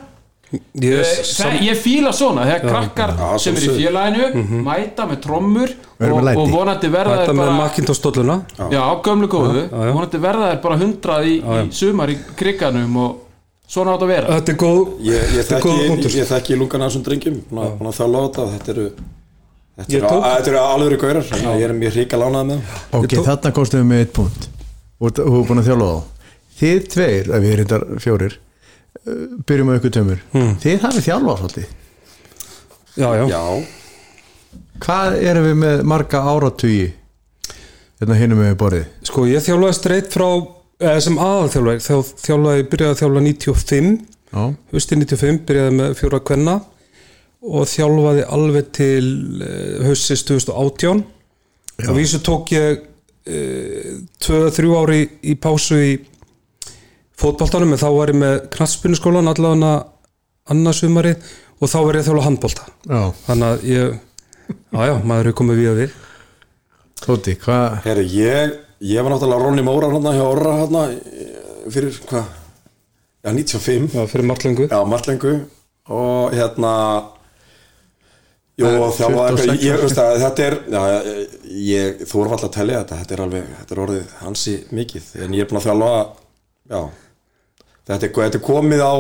yes, 0.51 1.09
yes, 1.19 1.31
það, 1.35 1.57
ég 1.65 1.79
fíla 1.81 2.11
svona 2.15 2.45
þegar 2.47 2.71
krakkar 2.71 3.13
Já, 3.17 3.27
sem 3.43 3.57
eru 3.59 3.73
í 3.73 3.81
félaginu 3.81 4.61
mæta 4.63 5.07
með 5.09 5.19
trommur 5.25 5.73
og, 5.73 6.21
með 6.23 6.39
og 6.39 6.51
vonandi 6.53 6.91
verða 6.93 7.17
þeir 7.19 7.31
með 7.33 7.41
bara 7.43 7.55
Já, 8.71 8.83
gömlu 9.03 9.29
góðu. 9.31 9.65
Já. 9.67 9.91
Vonandi 9.97 10.21
verða 10.23 10.51
þær 10.53 10.61
bara 10.63 10.79
hundrað 10.83 11.27
í, 11.27 11.35
í 11.41 11.65
sumar 11.75 12.13
í 12.13 12.17
kriganum 12.39 12.99
og 13.03 13.21
svona 13.67 13.97
átt 13.97 14.07
að 14.07 14.13
vera. 14.13 14.39
Þetta 14.39 14.53
er 14.53 14.59
góð 14.63 14.81
Ég, 15.09 15.29
ég 15.35 15.43
er 15.43 15.49
þekki, 15.51 16.15
ég 16.15 16.31
þekki 16.31 16.59
lungana 16.61 16.87
af 16.87 16.93
þessum 16.93 17.05
drengjum 17.09 17.39
búin 17.51 17.63
að, 17.65 17.77
búin 17.81 17.91
að 17.91 17.99
þjála 17.99 18.17
á 18.17 18.25
þetta. 18.27 18.47
Og 18.47 18.55
þetta 18.55 18.75
eru 18.75 18.89
þetta 19.77 19.97
Ég 19.97 20.01
eru, 20.01 20.57
að, 20.57 20.61
alvöru 20.63 21.01
gaurar 21.03 21.31
að 21.35 21.47
ég 21.51 21.67
er 21.67 21.77
mjög 21.83 21.97
hrika 21.99 22.21
lánað 22.23 22.51
með 22.53 22.61
þeim. 22.63 22.83
Ok, 23.01 23.17
þarna 23.27 23.55
kostum 23.59 23.83
við 23.83 23.89
með 23.91 24.05
eitt 24.05 24.15
punkt. 24.15 24.51
Og 24.97 25.13
þú 25.13 25.27
hefur 25.27 25.49
búin 25.51 25.61
að 25.61 25.71
þjála 25.71 25.89
þá. 25.91 26.29
Þið 26.57 26.85
tveir, 26.93 27.27
ef 27.27 27.43
við 27.43 27.51
erum 27.57 27.67
þetta 27.67 28.01
fjórir 28.01 28.37
byrjum 29.47 29.69
á 29.71 29.77
ykkur 29.79 29.93
tömur 29.97 30.21
Þið 30.63 30.81
hafið 30.83 31.05
þjálfað 31.07 31.41
svolítið. 31.41 31.73
Já, 32.97 33.09
já, 33.19 33.25
Já, 33.31 33.41
Hvað 34.81 35.15
erum 35.25 35.45
við 35.47 35.55
með 35.63 35.83
marga 35.89 36.19
áratugi 36.31 36.87
hérna 37.97 38.17
hinum 38.19 38.41
við 38.43 38.55
borðið? 38.61 38.85
sko 39.09 39.25
ég 39.29 39.41
þjálfaði 39.45 39.77
streitt 39.77 40.09
frá 40.13 40.27
eða 40.77 40.99
sem 41.01 41.17
aðalþjálfaði 41.17 41.83
þá 41.87 41.93
þjálfaði, 42.27 42.65
byrjaði 42.71 42.93
að 42.93 42.99
þjálfa 43.01 43.23
95 43.27 43.93
Já, 44.27 44.41
Hausti 44.73 44.97
95 44.99 45.39
byrjaði 45.47 45.77
með 45.79 45.95
fjóra 46.01 46.19
kvenna 46.27 46.57
og 47.47 47.65
þjálfaði 47.71 48.25
alveg 48.37 48.69
til 48.75 49.05
uh, 49.41 49.87
haustis 49.87 50.25
2018 50.27 51.01
og 51.87 51.95
vísu 51.97 52.19
tók 52.25 52.51
ég 52.53 52.83
uh, 52.83 53.97
2-3 54.25 54.73
ári 54.81 54.99
í 55.31 55.37
pásu 55.41 55.77
í 55.79 55.91
fótboltanum 57.17 57.74
en 57.74 57.81
þá 57.81 57.88
var 57.95 58.13
ég 58.13 58.19
með 58.21 58.36
knattspinnuskólan 58.55 59.31
allavega 59.31 59.74
annarsumari 60.53 61.15
og 61.57 61.71
þá 61.71 61.77
var 61.81 61.97
ég 61.97 62.03
að 62.03 62.09
þjálfa 62.12 62.27
handbolta. 62.27 62.67
Já, 62.88 63.01
þannig 63.25 63.47
að 63.50 63.65
ég, 63.71 63.97
já 64.53 64.81
já, 64.91 64.95
maður 65.12 65.31
er 65.31 65.38
komið 65.41 65.62
við 65.62 65.71
að 65.71 65.81
við. 65.81 65.97
Tóti, 66.97 67.36
hvað 67.41 67.81
herru, 67.86 68.07
ég 68.09 68.55
ég 68.79 69.03
var 69.03 69.13
náttúrulega 69.13 69.43
Ronny 69.43 69.65
Móra 69.65 69.89
hérna 69.91 70.13
hjá 70.15 70.24
Orra 70.25 70.55
hérna 70.62 70.88
fyrir 71.74 72.00
hvað? 72.09 72.33
Já, 73.25 73.31
95 73.33 73.93
já, 73.93 74.01
fyrir 74.07 74.25
marglengu 74.29 74.67
Já, 74.69 74.79
marglengu 74.88 75.33
og 75.88 76.33
hérna 76.36 76.74
og 78.57 78.93
þjálfa 78.97 79.25
26 79.38 79.41
eitthvað, 79.41 79.65
ég 79.65 79.81
veist 79.83 80.00
að 80.01 80.15
þetta 80.24 80.45
er 80.45 80.55
já, 80.74 80.81
ég, 81.67 82.00
þú 82.09 82.15
voru 82.19 82.31
alltaf 82.33 82.47
að 82.50 82.55
telja 82.55 82.79
þetta 82.81 83.01
þetta 83.01 83.15
er 83.15 83.24
alveg, 83.25 83.51
þetta 83.59 83.75
er 83.75 83.81
orðið 83.83 84.15
hansi 84.24 84.55
mikið. 84.74 85.12
En 85.21 85.36
ég 85.38 85.45
er 85.45 85.51
búin 85.51 85.59
að 85.59 85.67
þjálfa 85.67 85.91
já, 86.74 86.79
þetta 87.88 88.10
er, 88.10 88.13
þetta 88.17 88.39
er 88.39 88.46
komið 88.48 88.84
á 88.84 88.94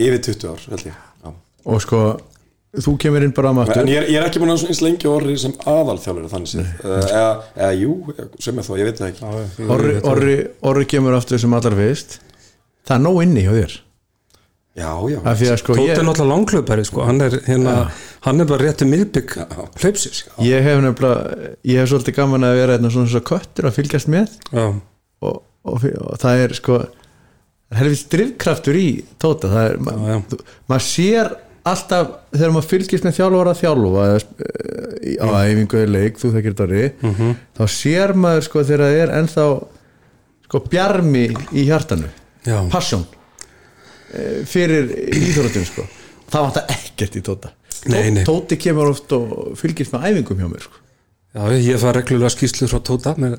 yfir 0.00 0.20
20 0.30 0.50
ár 0.50 0.66
held 0.72 0.86
ég, 0.90 0.98
já. 1.24 1.32
Og 1.70 1.82
sko, 1.84 2.00
þú 2.86 2.96
kemur 3.02 3.26
inn 3.26 3.34
bara 3.36 3.52
að 3.52 3.58
máttu 3.60 3.82
En 3.82 3.90
ég 3.90 4.00
er, 4.02 4.08
ég 4.14 4.20
er 4.20 4.30
ekki 4.30 4.42
búin 4.42 4.54
að 4.54 4.66
eins 4.70 4.82
lengi 4.84 5.10
orri 5.10 5.36
sem 5.40 5.54
aðalþjálfur 5.58 6.32
þannig 6.32 6.54
séð, 6.54 6.72
uh, 6.84 6.96
eða, 7.10 7.30
eða 7.58 7.70
jú 7.80 7.94
sem 8.38 8.58
er 8.58 8.66
þó, 8.66 8.72
ég 8.80 8.90
veit 8.90 9.02
það 9.02 9.12
ekki. 9.12 9.68
Orri, 9.76 9.94
orri, 10.14 10.40
orri 10.72 10.88
kemur 10.90 11.18
aftur 11.18 11.42
sem 11.42 11.56
allar 11.58 11.78
fyrst. 11.78 12.18
Það 12.86 12.96
er 12.96 13.06
nóg 13.06 13.22
inni 13.26 13.46
hjá 13.46 13.54
þér. 13.58 13.78
Já, 14.78 14.94
já, 15.10 15.56
sko 15.58 15.74
Tóti 15.74 15.88
ég, 15.88 15.98
er 15.98 16.04
náttúrulega 16.06 16.30
langklaupari 16.30 16.84
sko. 16.86 17.02
hann 17.02 17.20
er 17.24 17.34
hérna, 17.42 17.72
hann 18.22 18.40
er 18.40 18.46
bara 18.46 18.62
réttu 18.62 18.86
miðbygg 18.86 19.34
hlaupsins. 19.82 20.22
Ég 20.46 20.62
hef 20.62 20.78
nefnilega 20.84 21.50
ég 21.66 21.80
hef 21.82 21.90
svolítið 21.90 22.16
gaman 22.20 22.46
að 22.46 22.54
vera 22.60 22.76
hérna 22.76 22.92
svona 22.94 23.10
svo 23.10 23.22
köttur 23.26 23.66
að 23.66 23.76
fylgjast 23.80 24.10
með. 24.14 24.36
Já, 24.54 24.68
og, 25.26 25.42
og, 25.66 25.88
og 25.90 26.20
það 26.22 26.44
er 26.44 26.54
sko 26.60 26.78
helvist 27.78 28.08
drifkraftur 28.12 28.76
í 28.80 28.88
Tóta 29.22 29.50
það 29.52 29.68
er, 29.70 29.76
ma 29.86 29.92
Já, 29.94 30.16
já. 30.16 30.38
maður 30.72 30.86
sér 30.88 31.30
alltaf 31.70 32.08
þegar 32.32 32.54
maður 32.56 32.68
fylgist 32.72 33.04
með 33.06 33.16
þjálfara 33.18 33.52
þjálfa 33.60 34.06
eh, 34.16 35.16
á 35.20 35.28
æfingu 35.44 35.78
eða 35.82 35.92
leik, 35.94 36.18
þú 36.18 36.30
þekkir 36.34 36.56
þetta 36.56 36.68
mm 36.72 37.12
Mhm. 37.12 37.36
þá 37.58 37.62
sér 37.76 38.14
maður 38.16 38.46
sko 38.48 38.64
þegar 38.64 38.84
það 38.86 38.98
er 39.04 39.14
ennþá 39.20 39.44
sko 40.48 40.60
bjarmi 40.72 41.24
í 41.52 41.64
hjartanu 41.68 42.08
já. 42.46 42.58
passion 42.72 43.04
eh, 44.14 44.42
fyrir 44.48 44.90
íþróttum 45.14 45.64
sko 45.68 45.86
það 46.30 46.46
vantar 46.48 46.64
ekkert 46.76 47.16
í 47.20 47.22
Tóta 47.26 47.52
Nei, 47.88 48.10
nei. 48.12 48.24
Tóti 48.28 48.58
kemur 48.60 48.90
oft 48.92 49.12
og 49.16 49.54
fylgist 49.56 49.94
með 49.94 50.02
æfingum 50.10 50.36
hjá 50.42 50.48
mér 50.50 50.64
sko. 50.66 50.80
já, 51.32 51.42
ég 51.56 51.78
fær 51.80 51.94
reglulega 51.96 52.32
skýslu 52.34 52.66
frá 52.68 52.80
Tóta 52.84 53.14
með, 53.16 53.38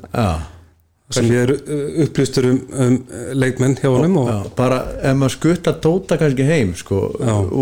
sem 1.15 1.27
ég 1.31 1.41
er 1.45 1.51
uh, 1.55 2.03
upplýstur 2.05 2.47
um, 2.49 2.59
um 2.85 2.97
leikmenn 3.41 3.75
hjá 3.81 3.89
honum 3.91 4.17
og, 4.23 4.29
já, 4.31 4.39
bara 4.57 4.79
ef 5.01 5.15
maður 5.19 5.35
skutta 5.35 5.73
Tóta 5.83 6.17
kannski 6.21 6.45
heim 6.47 6.73
sko, 6.79 7.01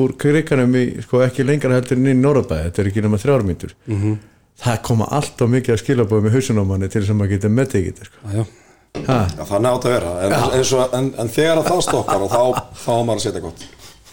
úr 0.01 0.13
kriganum 0.21 0.75
í, 0.79 0.85
sko, 1.05 1.21
ekki 1.25 1.45
lengra 1.47 1.75
heldur 1.77 1.97
inn 1.97 2.11
í 2.13 2.17
Norðabæði 2.19 2.69
þetta 2.69 2.81
er 2.85 2.91
ekki 2.91 3.05
nema 3.05 3.21
þrjármyndur 3.21 3.73
mm 3.75 3.93
Mhm. 3.95 4.05
-hmm. 4.13 4.17
það 4.63 4.81
koma 4.83 5.05
alltaf 5.19 5.49
mikið 5.49 5.73
að 5.75 5.81
skilabóð 5.83 6.23
með 6.25 6.33
hausun 6.35 6.59
á 6.59 6.63
manni 6.67 6.87
til 6.89 7.01
þess 7.01 7.11
að 7.13 7.19
maður 7.19 7.29
geta 7.35 7.49
meðtekið 7.49 7.93
þetta 7.93 8.05
sko. 8.05 8.17
já, 8.33 8.39
já. 8.39 9.03
ha, 9.07 9.19
já 9.37 9.43
þannig 9.51 9.69
átt 9.73 9.85
að 9.85 9.93
vera. 9.93 10.11
En, 10.23 10.33
en, 10.33 10.89
en, 10.99 11.13
en 11.23 11.29
þegar 11.29 11.57
að 11.61 11.69
það 11.69 11.81
stoppar 11.85 12.21
og 12.25 12.29
þá, 12.33 12.43
þá 12.83 12.91
maður 13.05 13.19
að 13.19 13.23
setja 13.23 13.41
gott. 13.45 13.63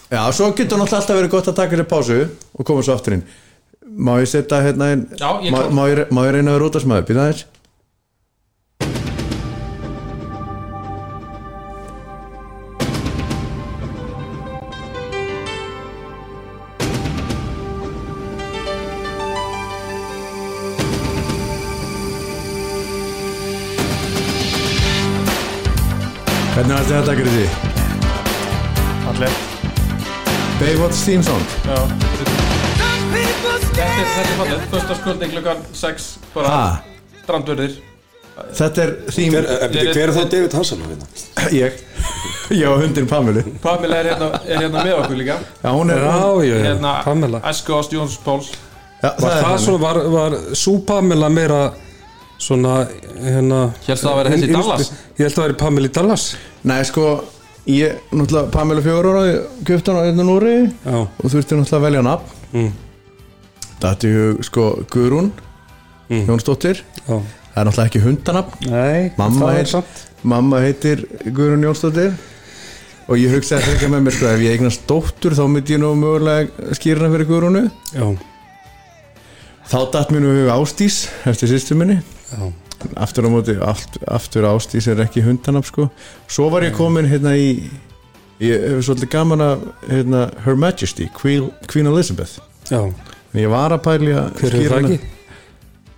Já, 0.07 0.21
svo 0.31 0.47
getur 0.55 0.77
náttúrulega 0.79 1.01
alltaf 1.01 1.17
verið 1.19 1.31
gott 1.33 1.47
að 1.51 1.55
taka 1.59 1.75
sér 1.75 1.87
pásu 1.91 2.17
og 2.55 2.65
koma 2.65 2.81
svo 2.85 2.93
aftur 2.95 3.13
inn. 3.17 3.23
Má 3.97 4.13
ég 4.21 4.27
setja 4.31 4.61
hérna 4.63 4.91
inn 4.93 5.03
Já, 5.19 5.29
ég 5.43 5.51
má, 5.51 5.83
ég, 5.89 6.05
má 6.15 6.21
ég 6.27 6.31
reyna 6.37 6.51
að 6.53 6.57
vera 6.59 6.67
út 6.69 6.75
af 6.79 6.83
smæði 6.85 7.05
býða 7.09 7.25
þess 7.31 7.45
Hvernig 26.57 26.73
varst 26.73 26.89
þetta 26.89 27.11
að 27.13 27.19
gera 27.19 27.31
því? 27.33 27.41
Allir. 29.11 29.33
Baywatch 30.57 31.01
theme 31.05 31.25
song. 31.27 31.43
Já. 31.67 31.75
Þetta 33.11 33.83
er, 33.83 34.07
þetta 34.07 34.23
er 34.23 34.31
fallið, 34.39 34.63
föstaskvöldi 34.71 35.29
klukkan 35.35 35.61
6 35.77 36.07
bara 36.33 36.55
strandverðir 37.19 37.77
Þetta 38.57 38.87
er 38.87 38.95
theme 39.05 39.35
Hver, 39.35 39.51
er, 39.53 39.67
er, 39.67 39.91
hver 39.93 40.01
er 40.07 40.15
þá 40.15 40.23
David 40.33 40.57
Hasselhoff 40.57 40.95
hérna? 40.95 41.53
Ég. 41.53 41.77
Ég 42.57 42.65
og 42.71 42.81
hundin 42.81 43.11
Pamelu 43.11 43.45
Pamela 43.61 44.01
er 44.01 44.09
hérna, 44.15 44.33
er 44.41 44.65
hérna 44.65 44.87
með 44.89 44.95
okkur 45.03 45.21
líka. 45.21 45.37
Já, 45.61 45.69
hún 45.77 45.93
er 45.93 46.01
já, 46.01 46.15
já, 46.17 46.55
já. 46.55 46.61
Hérna, 46.71 46.99
Pamela. 47.05 47.43
Æsku 47.53 47.77
Ást 47.77 47.93
Jóns 47.93 48.17
Páls. 48.25 48.49
Já, 49.03 49.11
var 49.13 49.29
það 49.29 49.43
henni. 49.45 49.65
svona, 49.67 49.83
var, 49.85 50.05
var 50.17 50.41
sú 50.57 50.79
Pamela 50.89 51.29
meira 51.29 51.67
svona 52.37 52.75
hérna 53.21 53.59
Hélst 53.87 54.03
það 54.05 54.11
að 54.11 54.19
vera 54.21 54.33
þessi 54.35 54.47
í 54.49 54.53
Dallas? 54.53 54.91
ég 55.17 55.23
held 55.23 55.31
að 55.31 55.37
það 55.39 55.45
væri 55.47 55.57
Pamela 55.63 55.89
í 55.89 55.93
Dallas. 55.97 56.27
Nei, 56.63 56.79
sko 56.87 57.07
Ég, 57.67 57.97
náttúrulega, 58.15 58.47
Pamela 58.53 58.79
fjóra 58.85 59.09
ára 59.11 59.23
Kjöfti 59.67 59.91
hann 59.91 59.97
á 59.99 60.07
einna 60.07 60.23
núri 60.23 60.53
já, 60.85 60.97
Og 61.03 61.25
þurfti 61.33 61.57
náttúrulega 61.57 61.79
að 61.81 61.83
velja 61.87 62.03
nafn. 62.07 62.37
Mm, 62.53 62.69
Þetta 63.81 64.07
er 64.13 64.37
sko 64.47 64.69
Guðrún 64.93 65.31
Mm. 66.07 66.21
Jónsdóttir. 66.23 66.77
Já. 67.03 67.17
Það 67.19 67.57
er 67.59 67.65
náttúrulega 67.67 67.87
ekki 67.89 67.99
hundanafn. 68.05 68.69
Nei, 68.71 69.09
Mamma 69.19 69.49
það 69.57 69.65
samt 69.73 69.97
Mamma 70.23 70.61
heitir 70.63 71.01
Guðrún 71.35 71.65
Jónsdóttir. 71.67 72.13
Og 73.11 73.19
ég 73.19 73.33
hugsaði 73.35 73.73
þetta 73.73 73.89
með 73.91 74.05
mér 74.05 74.15
sko 74.15 74.29
Ef 74.31 74.39
ég 74.45 74.55
eignast 74.55 74.85
dóttur 74.87 75.35
þá 75.35 75.43
myndi 75.51 75.75
ég 75.75 75.81
nú 75.83 75.89
mögulega 75.99 76.71
skýra 76.79 77.03
hana 77.03 77.11
fyrir 77.17 77.27
Guðrúnu. 77.27 77.65
Já, 77.91 78.07
Þá 79.67 79.77
datt 79.91 80.13
mér 80.15 80.23
nú 80.23 80.31
Ástís 80.55 81.01
Eftir 81.27 81.51
sýstu 81.51 81.75
minni 81.75 81.99
já, 82.31 82.51
aftur 82.95 83.25
á 83.25 83.29
móti 83.33 83.55
aft, 83.61 83.97
aftur 84.07 84.47
ástís 84.51 84.87
er 84.91 85.01
ekki 85.05 85.23
hundanab 85.25 85.65
sko. 85.65 85.89
Svo 86.29 86.49
var 86.53 86.65
ég 86.67 86.75
komin 86.77 87.07
hérna 87.09 87.35
í 87.37 87.49
ég 88.43 88.67
hef 88.69 88.83
svolítið 88.85 89.09
gaman 89.15 89.41
að 89.41 89.67
hérna, 89.89 90.25
Her 90.45 90.55
Majesty, 90.59 91.07
Queen, 91.17 91.49
Queen 91.71 91.87
Elizabeth. 91.89 92.37
Já. 92.69 92.83
en 93.33 93.39
ég 93.41 93.49
var 93.49 93.71
að 93.73 93.81
pæli 93.85 94.11
að 94.13 94.33
hver 94.41 94.55
er 94.57 94.73
það 94.73 94.89
ekki? 94.91 95.13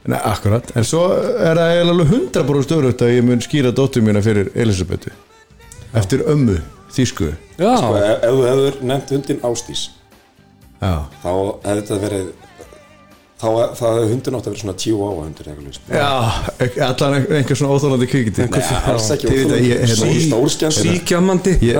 Nei, 0.09 0.19
akkurat, 0.25 0.69
en 0.79 0.85
svo 0.87 1.01
er 1.11 1.57
það 1.59 1.71
eiginlega 1.73 1.93
alveg 1.93 2.11
100% 2.15 2.65
stöðrut 2.65 3.01
að 3.05 3.11
ég 3.13 3.25
mun 3.27 3.41
skýra 3.43 3.71
dóttur 3.75 4.05
mína 4.05 4.21
fyrir 4.25 4.47
Elisabetu 4.55 5.11
eftir 5.99 6.23
ömmu, 6.29 6.55
þýsku. 6.95 7.27
Já, 7.59 7.71
Sko, 7.81 7.91
ef, 7.99 8.23
ef 8.23 8.37
þú 8.37 8.45
hefur 8.47 8.77
nefnt 8.89 9.11
hundin 9.15 9.41
Ástís 9.49 9.83
já, 10.79 10.93
þá 11.23 11.29
hefði 11.65 11.81
þetta 11.81 11.99
verið 12.05 12.29
þá 13.39 13.47
það 13.79 13.93
hefði 13.95 14.09
hundin 14.11 14.35
átt 14.35 14.47
að 14.47 14.51
vera 14.53 14.61
svona 14.61 14.75
eða 15.47 15.53
eitthvað 15.53 15.67
lýst. 15.69 15.81
já 15.95 16.07
allan 16.89 17.15
einhver 17.39 17.59
svona 17.59 17.75
óþólandi 17.75 18.07
kvikindi. 18.11 18.47
Nei, 18.49 18.63
alls 18.91 19.09
ekki 19.15 19.29
ég- 19.69 19.83
hérna- 19.85 20.09
Stórskemmtileg. 20.25 20.97
síkjamandi 20.99 21.53
ég, 21.63 21.77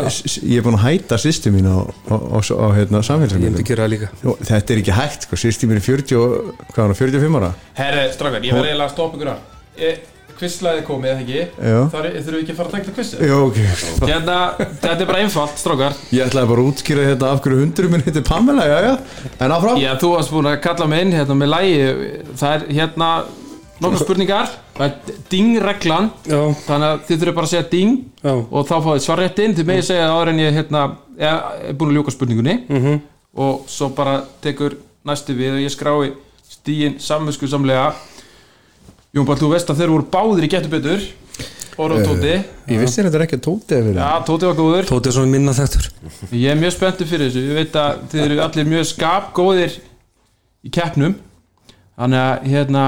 ég 0.53 0.57
er 0.61 0.63
búin 0.67 0.77
að 0.79 0.85
hæta 0.87 1.19
sýstu 1.19 1.51
mín 1.51 1.67
á, 1.67 1.77
á, 1.83 2.15
á, 2.15 2.39
á 2.39 2.67
hérna, 2.77 3.01
ég 3.03 3.07
samfélagsmyndum 3.09 3.57
myndi 3.57 3.67
gera 3.67 3.85
það 3.87 3.93
líka. 3.95 4.09
Jú, 4.23 4.37
Þetta 4.49 4.73
er 4.73 4.81
ekki 4.83 4.95
hægt, 5.01 5.27
sko, 5.27 5.35
sýst 5.43 5.65
í 5.65 5.69
mér 5.71 5.83
40 5.83 6.15
og, 6.15 6.55
hvað 6.71 6.79
var 6.85 6.95
það, 6.95 7.01
45 7.03 7.35
ára? 7.41 7.51
Herri, 7.81 8.05
strákar, 8.15 8.41
ég 8.47 8.55
verði 8.55 8.71
eiginlega 8.71 8.87
að 8.87 8.95
stoppa 8.95 9.19
ykkur 9.19 9.33
að 9.35 9.99
Kvistlaði 10.39 10.83
komið, 10.87 11.09
eða 11.11 11.23
ekki? 11.25 11.39
Já. 11.59 11.79
Það 11.91 12.05
er, 12.07 12.13
þurfum 12.15 12.35
við 12.37 12.43
ekki 12.45 12.53
að 12.53 12.59
fara 12.59 12.69
að 12.69 12.75
tækla 12.77 12.93
kvistið? 12.95 13.23
Jó, 13.27 13.39
ok. 13.49 13.57
Hérna, 14.07 14.37
þetta 14.79 14.93
er 14.93 15.09
bara 15.09 15.23
einfalt, 15.25 15.57
strákar 15.59 15.97
Ég 16.15 16.29
ætlaði 16.29 16.49
bara 16.53 16.63
að 16.63 16.69
útskýra 16.71 17.07
þetta 17.09 17.31
af 17.33 17.41
hverju 17.43 17.59
hundurum 17.65 17.93
minn 17.95 18.05
heitir 18.05 18.23
Pamela, 18.29 18.67
já, 18.69 18.77
já. 18.85 18.93
En 19.43 19.53
áfram? 19.57 19.81
Já, 19.83 19.89
þú 19.99 20.11
varst 20.13 20.31
búin 20.31 20.47
að 20.53 20.55
kalla 20.63 20.87
mig 20.93 21.03
inn 21.03 21.11
hérna 21.17 21.37
með 21.41 21.51
lægi 21.55 21.81
Það 22.39 22.55
er 22.55 22.65
hérna 22.79 23.09
Nokkur 23.79 24.01
spurningar 24.03 24.53
Það 24.79 24.85
er 24.87 25.19
ding-reglan 25.31 26.09
Já, 26.27 26.39
Þannig 26.65 26.87
að 26.87 27.03
þið 27.09 27.21
þurfum 27.21 27.37
bara 27.41 27.49
að 27.49 27.53
segja 27.53 27.67
ding 27.73 27.93
já, 28.23 28.33
Og 28.35 28.67
þá 28.67 28.73
fáið 28.87 29.03
svarréttin 29.05 29.55
Þið 29.59 29.69
megið 29.73 29.87
segja 29.89 30.09
áður 30.11 30.31
en 30.33 30.41
ég 30.43 30.55
hérna, 30.59 30.85
er, 31.19 31.37
er 31.69 31.77
búin 31.79 31.91
að 31.93 31.99
ljúka 31.99 32.15
spurningunni 32.15 32.57
mhm 32.67 32.99
Og 33.39 33.67
svo 33.71 33.91
bara 33.95 34.23
tekur 34.43 34.73
næstu 35.07 35.35
við 35.37 35.59
Og 35.59 35.63
ég 35.63 35.71
skrái 35.75 36.13
stíin 36.49 36.95
samvisku 36.99 37.47
samlega 37.47 37.91
Jón 39.15 39.25
Ball, 39.25 39.39
þú 39.41 39.49
veist 39.53 39.69
að 39.73 39.79
þeir 39.81 39.91
voru 39.95 40.07
báðir 40.13 40.45
í 40.45 40.51
getur 40.53 40.73
betur 40.75 41.05
Óra 41.79 41.95
og 41.95 42.03
Tóti. 42.03 42.33
Ég 42.67 42.81
vissi 42.83 42.99
þetta 43.05 43.15
er 43.15 43.23
ekki 43.23 43.37
að 43.39 43.43
tóti 43.45 43.75
eða 43.77 43.85
fyrir 43.87 43.99
Já, 44.03 44.09
Tóti 44.27 44.47
var 44.49 44.57
góður. 44.57 44.87
Tóti 44.89 45.07
er 45.09 45.15
svona 45.15 45.31
minna 45.31 45.53
þektur 45.55 45.85
Ég 46.35 46.49
er 46.51 46.57
mjög 46.59 46.73
spenntur 46.75 47.07
fyrir 47.07 47.29
þessu, 47.29 47.43
ég 47.47 47.55
veit 47.61 47.77
að 47.79 48.01
þið 48.11 48.23
eru 48.25 48.39
allir 48.43 48.67
mjög 48.73 48.87
skapgóðir 48.89 49.77
í 50.67 50.71
keppnum. 50.75 51.15
Þannig 51.99 52.19
að 52.25 52.49
hérna, 52.51 52.83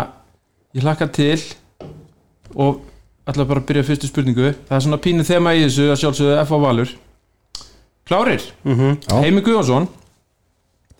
ég 0.75 0.84
hlakka 0.86 1.08
til 1.16 1.38
og 2.51 2.82
ætla 3.32 3.46
bara 3.48 3.62
að 3.63 3.70
byrja 3.72 3.86
fyrstu 3.88 4.10
spurningu. 4.12 4.51
Það 4.68 4.75
er 4.78 4.84
svona 4.86 5.00
pínu 5.08 5.24
þema 5.28 5.54
í 5.56 5.63
þessu 5.63 5.88
að 5.94 6.00
sjálfsögðu 6.04 6.36
F.A. 6.44 6.60
Valur. 6.66 6.92
Klárir, 8.12 8.44
Mhm. 8.68 8.98
Já. 9.08 9.16
Heimi 9.24 9.42
Guðjónsson 9.46 9.88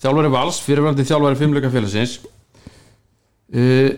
Þjálfari 0.02 0.32
Vals, 0.32 0.62
fyrirvændi 0.64 1.04
þjálfari 1.06 1.36
fimmleika 1.38 1.70
félagsins 1.74 2.14
uh, 3.52 3.92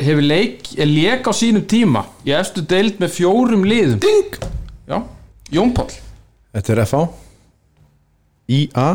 Hefur 0.00 0.22
leik, 0.24 0.70
er 0.78 0.88
leik 0.88 1.26
á 1.28 1.32
sínum 1.36 1.64
tíma. 1.68 2.04
Ég 2.28 2.38
efstu 2.38 2.62
deild 2.66 3.00
með 3.02 3.14
fjórum 3.18 3.64
liðum. 3.68 3.98
Ding! 4.02 4.38
Já, 4.88 5.00
Jón 5.52 5.74
Páll. 5.76 5.92
Þetta 6.54 6.74
er 6.74 6.82
FA 6.90 7.02
IA 8.50 8.86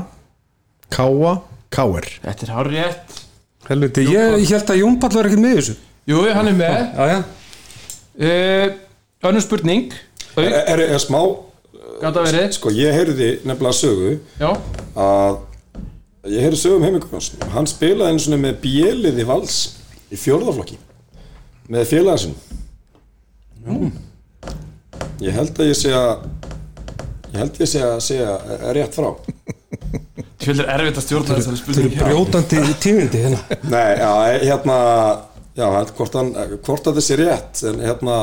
KA 0.92 1.34
KR 1.72 2.08
Þetta 2.26 2.44
er 2.46 2.52
hár 2.52 2.68
rétt 2.72 3.22
Helviti, 3.70 4.04
ég, 4.12 4.36
ég 4.44 4.52
held 4.52 4.70
að 4.74 4.82
Jón 4.82 4.98
Pall 5.02 5.16
var 5.16 5.30
ekkert 5.30 5.42
með 5.42 5.56
þessu. 5.60 5.76
Jú, 6.06 6.20
hann 6.36 6.50
er 6.52 6.58
með. 6.60 6.76
Já, 6.94 7.06
já. 7.10 7.18
Uh, 8.16 8.76
Önnur 9.26 9.42
spurning. 9.42 9.96
Auk, 10.36 10.44
Er, 10.44 10.60
er, 10.76 10.84
er 10.94 11.02
smá, 11.02 11.22
sko 12.54 12.72
ég 12.76 12.92
heyrði 12.94 13.30
nefnilega 13.48 13.76
sögu 13.78 14.10
Já, 14.40 14.50
að 15.00 15.38
ég 16.28 16.44
heyrði 16.44 16.60
sögu 16.60 16.80
um 16.80 16.84
Heimikons 16.86 17.30
hann 17.54 17.70
spilaði 17.70 18.12
einu 18.12 18.24
svona 18.26 18.40
með 18.44 18.58
bjeliði 18.66 19.26
vals 19.30 19.58
í 20.12 20.20
fjórðaflokki 20.20 20.78
með 21.72 21.88
félagarsinn 21.90 22.36
ég 25.24 25.34
held 25.34 25.60
að 25.60 25.72
ég 25.72 25.86
að 25.98 26.26
ég 27.36 27.40
held 27.42 27.60
ég 27.60 27.70
sé 27.70 27.84
að 27.84 27.96
segja 28.06 28.34
rétt 28.76 28.96
frá. 28.96 29.10
Þetta 30.46 30.64
er 30.64 30.70
erfitt 30.76 31.00
að 31.00 31.06
stjórna 31.06 31.38
þessari 31.40 31.60
spurning 31.60 31.96
Brjótandi 31.98 32.60
tímindi 32.84 33.22
hérna. 33.26 33.40
Nei, 33.72 33.92
já, 33.98 34.12
hérna 34.46 34.78
já, 35.58 35.66
hvort, 35.98 36.18
hann, 36.20 36.32
hvort 36.64 36.90
að 36.90 37.00
þessi 37.00 37.18
rétt 37.20 37.64
en 37.72 37.82
hérna 37.84 38.20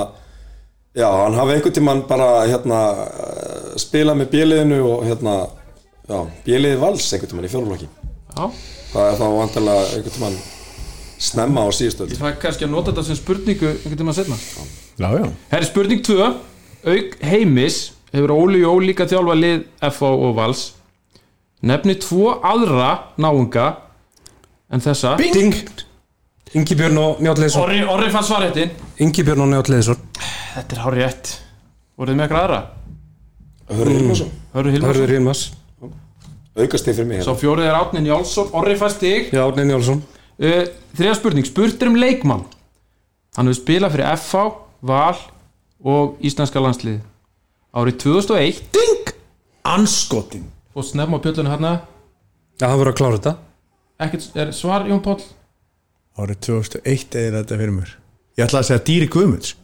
já, 0.95 1.09
hann 1.09 1.37
hafi 1.39 1.57
einhvern 1.57 1.77
tímann 1.77 2.05
bara 2.09 2.31
hérna 2.47 2.81
spila 3.81 4.15
með 4.17 4.33
bjeliðinu 4.37 4.81
og 4.87 5.05
hérna 5.09 5.37
já, 6.07 6.19
bjeliði 6.47 6.81
vals 6.83 7.11
einhvern 7.13 7.35
tímann 7.35 7.49
í 7.49 7.53
fjórðaflokki 7.53 7.91
Já, 8.33 8.45
það 8.95 9.09
er 9.11 9.21
þá 9.21 9.27
vantarlega 9.37 9.87
einhvern 9.91 10.17
tímann 10.19 10.41
snemma 11.23 11.65
á 11.65 11.71
síðustöld 11.75 12.13
ég 12.15 12.21
fæ 12.21 12.33
kannski 12.43 12.67
að 12.67 12.73
nota 12.75 12.91
þetta 12.91 13.05
sem 13.09 13.19
spurningu 13.21 13.69
einhvern 13.73 14.01
tíma 14.03 14.15
setna 14.17 14.39
Já, 14.99 15.09
já. 15.17 15.27
Herri, 15.53 15.67
spurning 15.71 16.03
2 16.05 16.27
Auk 16.93 17.15
heimis 17.23 17.77
hefur 18.13 18.33
Óli 18.35 18.61
Jó 18.65 18.73
líka 18.83 19.07
þjálfa 19.09 19.37
lið 19.39 19.61
F.A. 19.87 20.09
og 20.11 20.35
Vals. 20.37 20.63
Nefni 21.63 21.95
tvo 22.03 22.33
aðra 22.43 22.89
náunga 23.23 23.69
en 24.73 24.83
þessa. 24.83 25.15
Ding. 25.23 25.55
Ingi 26.59 26.77
Björn 26.77 26.99
og 27.01 27.21
Njátt 27.25 27.39
Leðsson 27.41 27.63
Orri, 27.65 27.79
Orri 27.89 28.11
fann 28.13 28.27
svarettin 28.29 28.75
Ingi 29.01 29.23
Björn 29.25 29.41
og 29.41 29.49
Njátt 29.55 29.71
Leðsson 29.73 29.97
Þetta 30.53 30.77
er 30.77 30.81
hár 30.85 30.97
rétt 30.99 31.31
Voruð 31.97 32.19
með 32.19 32.27
eitthvað 32.27 32.43
aðra? 32.43 32.59
Hörður 33.73 33.95
Hilmarsson, 33.97 34.33
Hörru 34.53 35.07
Hilmarsson. 35.09 35.57
Aukast 36.53 36.85
þig 36.85 36.99
fyrir 36.99 37.09
mig 37.09 37.23
hérna. 37.23 37.37
Fjórið 37.41 37.69
er 37.71 37.79
Átnin 37.79 38.09
Jálsson 38.11 38.51
Orri 38.61 38.75
fannst 38.77 39.01
þig 39.01 39.31
Já, 39.33 39.41
Nein 39.57 39.73
Jálsson 39.73 40.03
uh, 40.41 40.65
Þriða 40.97 41.15
spurning, 41.19 41.49
spurtur 41.49 41.91
um 41.91 41.99
leikmann. 42.01 42.45
Hann 43.37 43.49
hefur 43.49 43.61
spilað 43.63 43.95
fyrir 43.97 44.11
FH, 44.17 44.43
Val 44.83 45.21
og 45.83 46.19
Íslenska 46.23 46.61
landslið 46.63 47.01
Árið 47.73 47.97
2001 48.03 48.59
Ding! 48.75 49.13
Anskotin 49.65 50.45
og 50.77 50.85
snemma 50.85 51.17
á 51.17 51.23
pjöllunum 51.25 51.53
hérna. 51.53 51.71
Já, 52.61 52.67
hann 52.69 52.81
voru 52.81 52.93
að 52.93 52.99
klára 52.99 53.19
þetta. 53.19 53.33
Ekkert 54.03 54.37
er 54.37 54.53
svar 54.57 54.85
Jón 54.89 55.01
Páll? 55.05 55.23
Árið 56.21 56.41
2001 56.49 57.17
eða 57.23 57.41
þetta 57.41 57.59
fyrir 57.63 57.75
mér. 57.79 57.95
Ég 58.37 58.45
ætla 58.45 58.61
að 58.61 58.69
segja 58.69 58.85
Dýri 58.89 59.09
Guðmunds 59.13 59.55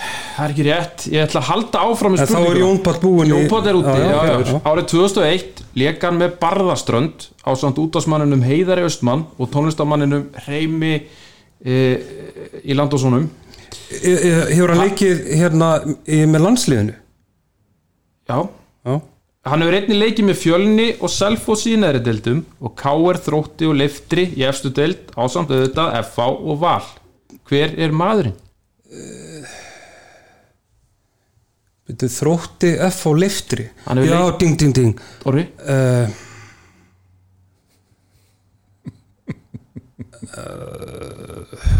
Það 0.00 0.44
er 0.46 0.52
ekki 0.54 0.64
rétt, 0.66 1.02
ég 1.12 1.24
ætla 1.26 1.40
að 1.42 1.48
halda 1.50 1.80
áfram 1.84 2.14
þá 2.16 2.22
er 2.22 2.28
spurninguna. 2.30 2.60
Jón 2.62 2.78
Pall 2.86 2.98
búinn 3.02 3.28
í- 3.28 3.34
Jón 3.34 3.48
Páll 3.50 3.66
er 3.68 3.76
úti, 3.80 3.96
Já, 4.00 4.20
já, 4.24 4.36
já. 4.48 4.60
Árið 4.70 4.86
2001 4.94 5.60
lék 5.76 6.06
hann 6.06 6.16
með 6.22 6.38
Barðaströnd 6.40 7.26
á 7.44 7.50
samt 7.60 7.76
útásmanninum 7.82 8.42
Heiðari 8.46 8.86
Östmann 8.88 9.26
og 9.38 9.50
tónlistamanninum 9.52 10.24
Reymi 10.46 10.94
e, 11.60 11.76
í 12.64 12.72
Landósónum 12.78 13.28
E- 13.90 14.16
e- 14.16 14.54
Hefur 14.54 14.72
hann 14.72 14.84
leikið 14.86 15.20
hérna 15.36 15.70
með 16.06 16.44
landsliðinu 16.46 16.94
Já, 18.30 18.38
Já 18.86 19.00
Hann 19.50 19.62
hefur 19.64 19.76
einnig 19.78 19.96
leikið 20.00 20.26
með 20.28 20.36
fjölni 20.36 20.86
og 21.00 21.08
Selfoss 21.12 21.62
í 21.68 21.76
neðri 21.80 22.02
deildum 22.04 22.42
og 22.60 22.74
K.R. 22.76 23.16
þrótti 23.24 23.68
og 23.70 23.76
leftri 23.80 24.26
í 24.36 24.44
efstu 24.44 24.68
deild 24.76 25.12
ásamt 25.16 25.48
auðvitað 25.48 25.94
F.A. 26.02 26.26
og 26.28 26.58
Val. 26.60 26.84
Hver 27.48 27.72
er 27.80 27.94
maðurinn? 27.96 28.34
Byrju, 28.90 29.29
Þrótti 31.98 32.72
F 32.88 33.06
á 33.06 33.10
liftri 33.18 33.68
Já, 34.06 34.20
ding, 34.38 34.56
ding, 34.60 34.74
ding 34.76 35.00
Orri? 35.26 35.46
uh, 35.66 36.06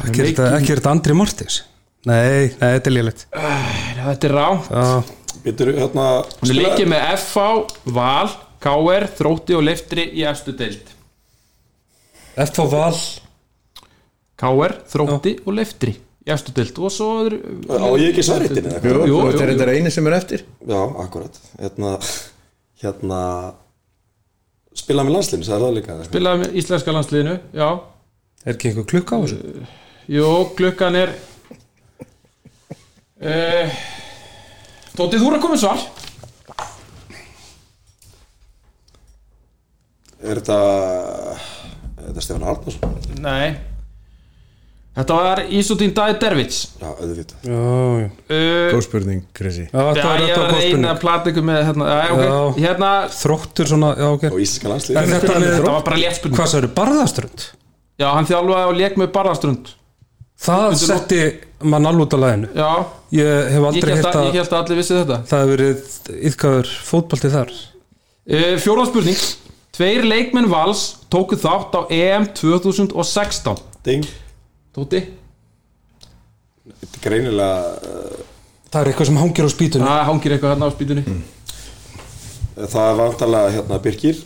Ekki 0.07 0.21
er 0.23 0.27
þetta- 0.31 0.51
ekki 0.59 0.73
er 0.75 0.81
þetta 0.81 0.91
Andri 0.95 1.15
Martins 1.17 1.61
Nei, 2.09 2.49
nei, 2.57 2.79
þetta 2.79 2.89
er 2.91 2.95
lélegt 2.97 3.27
Þetta 3.31 4.29
er 4.29 4.33
rá. 4.33 4.47
Já, 4.71 5.03
Býtur, 5.45 5.71
hérna 5.77 6.05
Hann 6.41 6.51
er 6.51 6.57
leikið 6.57 6.89
með 6.89 7.03
F.A. 7.19 7.49
Val, 7.97 8.31
K.R. 8.61 9.07
þrótti 9.19 9.57
og 9.57 9.63
leftri 9.65 10.07
í 10.17 10.25
efstu 10.29 10.53
deild. 10.57 10.89
F 12.41 12.57
á 12.61 12.65
val 12.73 12.97
K.R. 14.41 14.75
þrótti 14.89 15.35
og 15.45 15.55
leftri 15.57 15.95
í 16.21 16.33
efstu 16.35 16.53
deild 16.57 16.81
og 16.81 16.93
svo 16.93 17.09
er... 17.27 17.37
á 17.71 17.89
ég 18.01 18.11
ekki 18.13 18.25
eitthvað? 18.25 19.07
Jú, 19.09 19.21
þetta 19.31 19.45
er 19.45 19.53
þetta 19.55 19.77
eini 19.77 19.93
sem 19.95 20.11
er 20.11 20.17
eftir 20.19 20.45
já, 20.45 20.81
akkurat 21.05 21.41
hérna, 21.61 21.95
hérna 22.83 23.21
spila 24.77 25.07
með 25.07 25.17
landslinn, 25.17 25.47
sagði 25.47 25.67
það 25.67 25.79
líka 25.79 25.99
Spilaði 26.11 26.43
með 26.45 26.61
íslenska 26.61 26.97
landsliðinu, 26.97 27.39
já. 27.57 27.69
Er 28.45 28.55
ekki 28.55 28.71
einhver 28.71 28.91
klukka 28.93 29.17
á 29.17 29.23
þessu? 29.25 29.65
Jú, 30.11 30.29
klukkan 30.59 31.01
er... 31.01 31.17
Uh, 33.21 33.81
Tótið, 34.97 35.21
þú 35.21 35.27
er 35.31 35.37
að 35.37 35.43
koma 35.45 35.59
svar. 35.61 35.89
er 40.21 40.41
þetta 40.41 40.57
er 41.97 42.09
þetta 42.11 42.25
Stefán 42.25 42.49
Arnarsson? 42.51 42.97
Nei 43.25 43.57
Þetta 44.99 45.17
var 45.17 45.41
Ísútín 45.55 45.93
Dæði 45.95 46.17
Dervits 46.21 46.57
já, 46.81 46.89
auðvitað. 46.91 47.45
Já, 47.47 47.59
já. 48.01 48.07
Uh, 48.27 48.71
Góð 48.75 48.81
spurning, 48.89 49.21
Krissi. 49.39 49.67
Já, 49.69 49.79
þetta 49.79 50.01
Já, 50.01 50.07
var 50.11 50.21
ég 50.21 50.31
þetta 50.33 50.41
var 50.41 50.51
var 50.51 50.57
að 50.57 50.65
reyna 50.67 50.91
að 50.91 51.01
plata 51.05 51.31
ykkur 51.31 51.47
með 51.47 51.61
hérna, 51.69 51.91
já. 51.95 52.25
Já. 52.27 52.39
hérna 52.65 52.89
Þróttur 53.15 53.71
svona, 53.71 53.91
já, 54.01 54.07
ok. 54.17 54.25
Og 54.33 54.41
íslenska 54.43 54.73
landslið 54.73 54.99
En 55.01 55.13
þetta 55.15 55.61
var 55.69 55.85
bara 55.87 56.01
létt 56.01 56.19
spurning. 56.19 56.41
Hvað 56.41 56.51
sagður, 56.55 56.73
barðaströnd? 56.81 57.47
Já, 58.03 58.09
hann 58.17 58.29
þjálfaði 58.33 58.73
og 58.73 58.81
leik 58.81 58.99
með 59.01 59.13
barðastrund 59.15 59.71
Það 60.41 60.75
setti 60.81 61.21
mann 61.69 61.87
alveg 61.87 62.07
út 62.07 62.15
á 62.17 62.19
læginu 62.25 62.51
Já, 62.57 62.71
Ég 63.13 63.31
hef 63.51 63.59
ég 63.61 63.67
aldrei 63.71 63.95
hitt 63.99 64.07
að, 64.11 64.27
ég 64.31 64.39
held 64.41 64.53
að 64.55 64.61
allir 64.63 64.79
vissi 64.81 64.95
þetta. 64.97 65.17
Það 65.27 65.41
hefur 65.43 65.51
verið 65.57 66.21
yfkaður 66.31 66.69
fótbolti 66.87 67.31
þar. 67.33 67.51
Uh, 68.31 68.53
Fjóra 68.63 68.85
spurning. 68.87 69.25
Tveir 69.75 70.07
leikmenn 70.07 70.47
Vals 70.51 70.85
tóku 71.11 71.39
þátt 71.41 71.75
á 71.75 71.81
EM 71.91 72.29
2016 72.39 73.59
ding, 73.87 74.07
Tóti? 74.77 75.01
Þetta 76.71 76.95
er 76.95 77.03
greinilega 77.03 77.61
uh, 77.91 78.25
Það 78.71 78.81
er 78.85 78.91
eitthvað 78.93 79.09
sem 79.09 79.17
hangir 79.19 79.47
á 79.47 79.51
spýtunni. 79.51 79.87
Það 79.89 80.03
hangir 80.07 80.35
eitthvað 80.37 80.53
hérna 80.55 80.69
á 80.71 80.75
spýtunni. 80.77 81.05
það 82.61 82.85
er 82.91 82.99
vantarlega 83.01 83.55
hérna 83.57 83.79
Birgir 83.83 84.21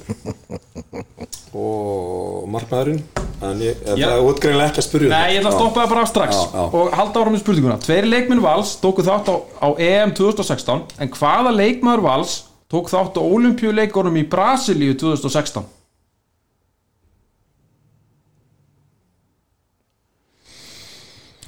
og 1.54 2.48
markmaðurinn. 2.52 3.00
En 3.44 3.60
ég, 3.62 3.78
það 3.84 4.04
er 4.08 4.24
útgreinilega 4.24 4.70
ekki 4.70 4.80
að 4.80 4.86
spyrja 4.86 5.10
Nei, 5.12 5.34
ég 5.34 5.40
ætla 5.40 5.50
að 5.52 5.56
stoppa 5.58 5.82
það 5.82 5.90
bara 5.92 6.04
strax 6.08 6.36
Já, 6.38 6.44
já. 6.54 6.62
og 6.78 6.92
halda 6.96 7.22
ára 7.22 7.32
með 7.34 7.42
spurninguna. 7.42 7.76
Tveir 7.82 8.06
leikmenn 8.08 8.42
Vals 8.44 8.74
tóku 8.80 9.04
þátt 9.04 9.28
á, 9.28 9.36
á 9.60 9.68
EM 9.84 10.14
2016 10.16 10.84
en 11.04 11.12
hvaða 11.18 11.52
leikmaður 11.52 12.04
Vals 12.06 12.36
tók 12.72 12.88
þátt 12.92 13.18
á 13.20 13.22
olimpíuleikunum 13.24 14.16
í 14.20 14.24
Brasilíu 14.32 14.96
2016 15.00 15.66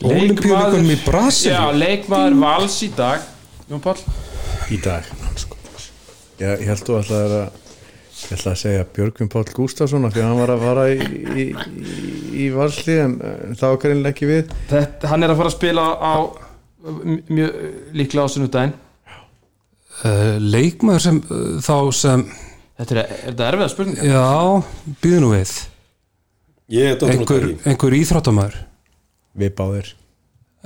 Ólympíuleikunum 0.04 0.92
í 0.92 0.98
Brasilíu? 1.06 1.54
Já, 1.56 1.72
leikmaður 1.72 2.40
vals 2.42 2.80
í 2.84 2.90
dag. 2.96 3.24
Jón 3.70 3.80
Pál 3.82 3.96
í 4.70 4.78
dag 4.82 5.06
sko. 5.38 5.58
ég, 6.40 6.60
ég 6.62 6.68
held 6.70 6.82
þú 6.86 6.96
alltaf 6.98 7.20
að 7.22 7.36
ég 7.36 8.32
ætla 8.36 8.52
að 8.52 8.60
segja 8.62 8.86
Björgvin 8.96 9.30
Páll 9.30 9.52
Gústafsson 9.54 10.06
af 10.08 10.14
því 10.14 10.22
að 10.22 10.28
hann 10.30 10.40
var 10.40 10.52
að 10.54 10.64
fara 10.64 10.86
í, 10.90 10.96
í, 11.42 11.46
í, 12.32 12.48
valsli 12.54 12.96
en 13.02 13.14
eh, 13.20 13.54
það 13.58 13.74
var 13.74 13.80
greinlega 13.84 14.14
ekki 14.14 14.30
við. 14.30 14.52
Þetta, 14.72 15.12
Hann 15.12 15.26
er 15.26 15.34
að 15.34 15.40
fara 15.42 15.52
að 15.52 15.56
spila 15.56 15.86
á 16.00 16.14
mjög 17.30 17.62
líklega 17.98 18.26
á 18.26 18.32
sunnudaginn. 18.32 18.76
Uh, 19.96 20.36
leikmaður 20.44 21.06
sem 21.06 21.22
uh, 21.24 21.56
þá 21.64 21.76
sem 21.96 22.26
Þetta 22.76 22.92
er, 22.92 22.98
er 23.00 23.20
þetta 23.30 23.44
erfiða 23.48 23.72
spurning? 23.72 24.00
Já, 24.04 24.24
býðu 25.00 25.20
nú 25.22 25.30
við. 25.32 25.52
Ég 26.74 26.90
er 26.90 27.12
einhver, 27.14 27.46
af 27.46 27.62
því 27.62 27.70
einhver 27.70 27.96
íþróttamæður 27.96 28.58
við 29.38 29.54
báðir. 29.58 29.92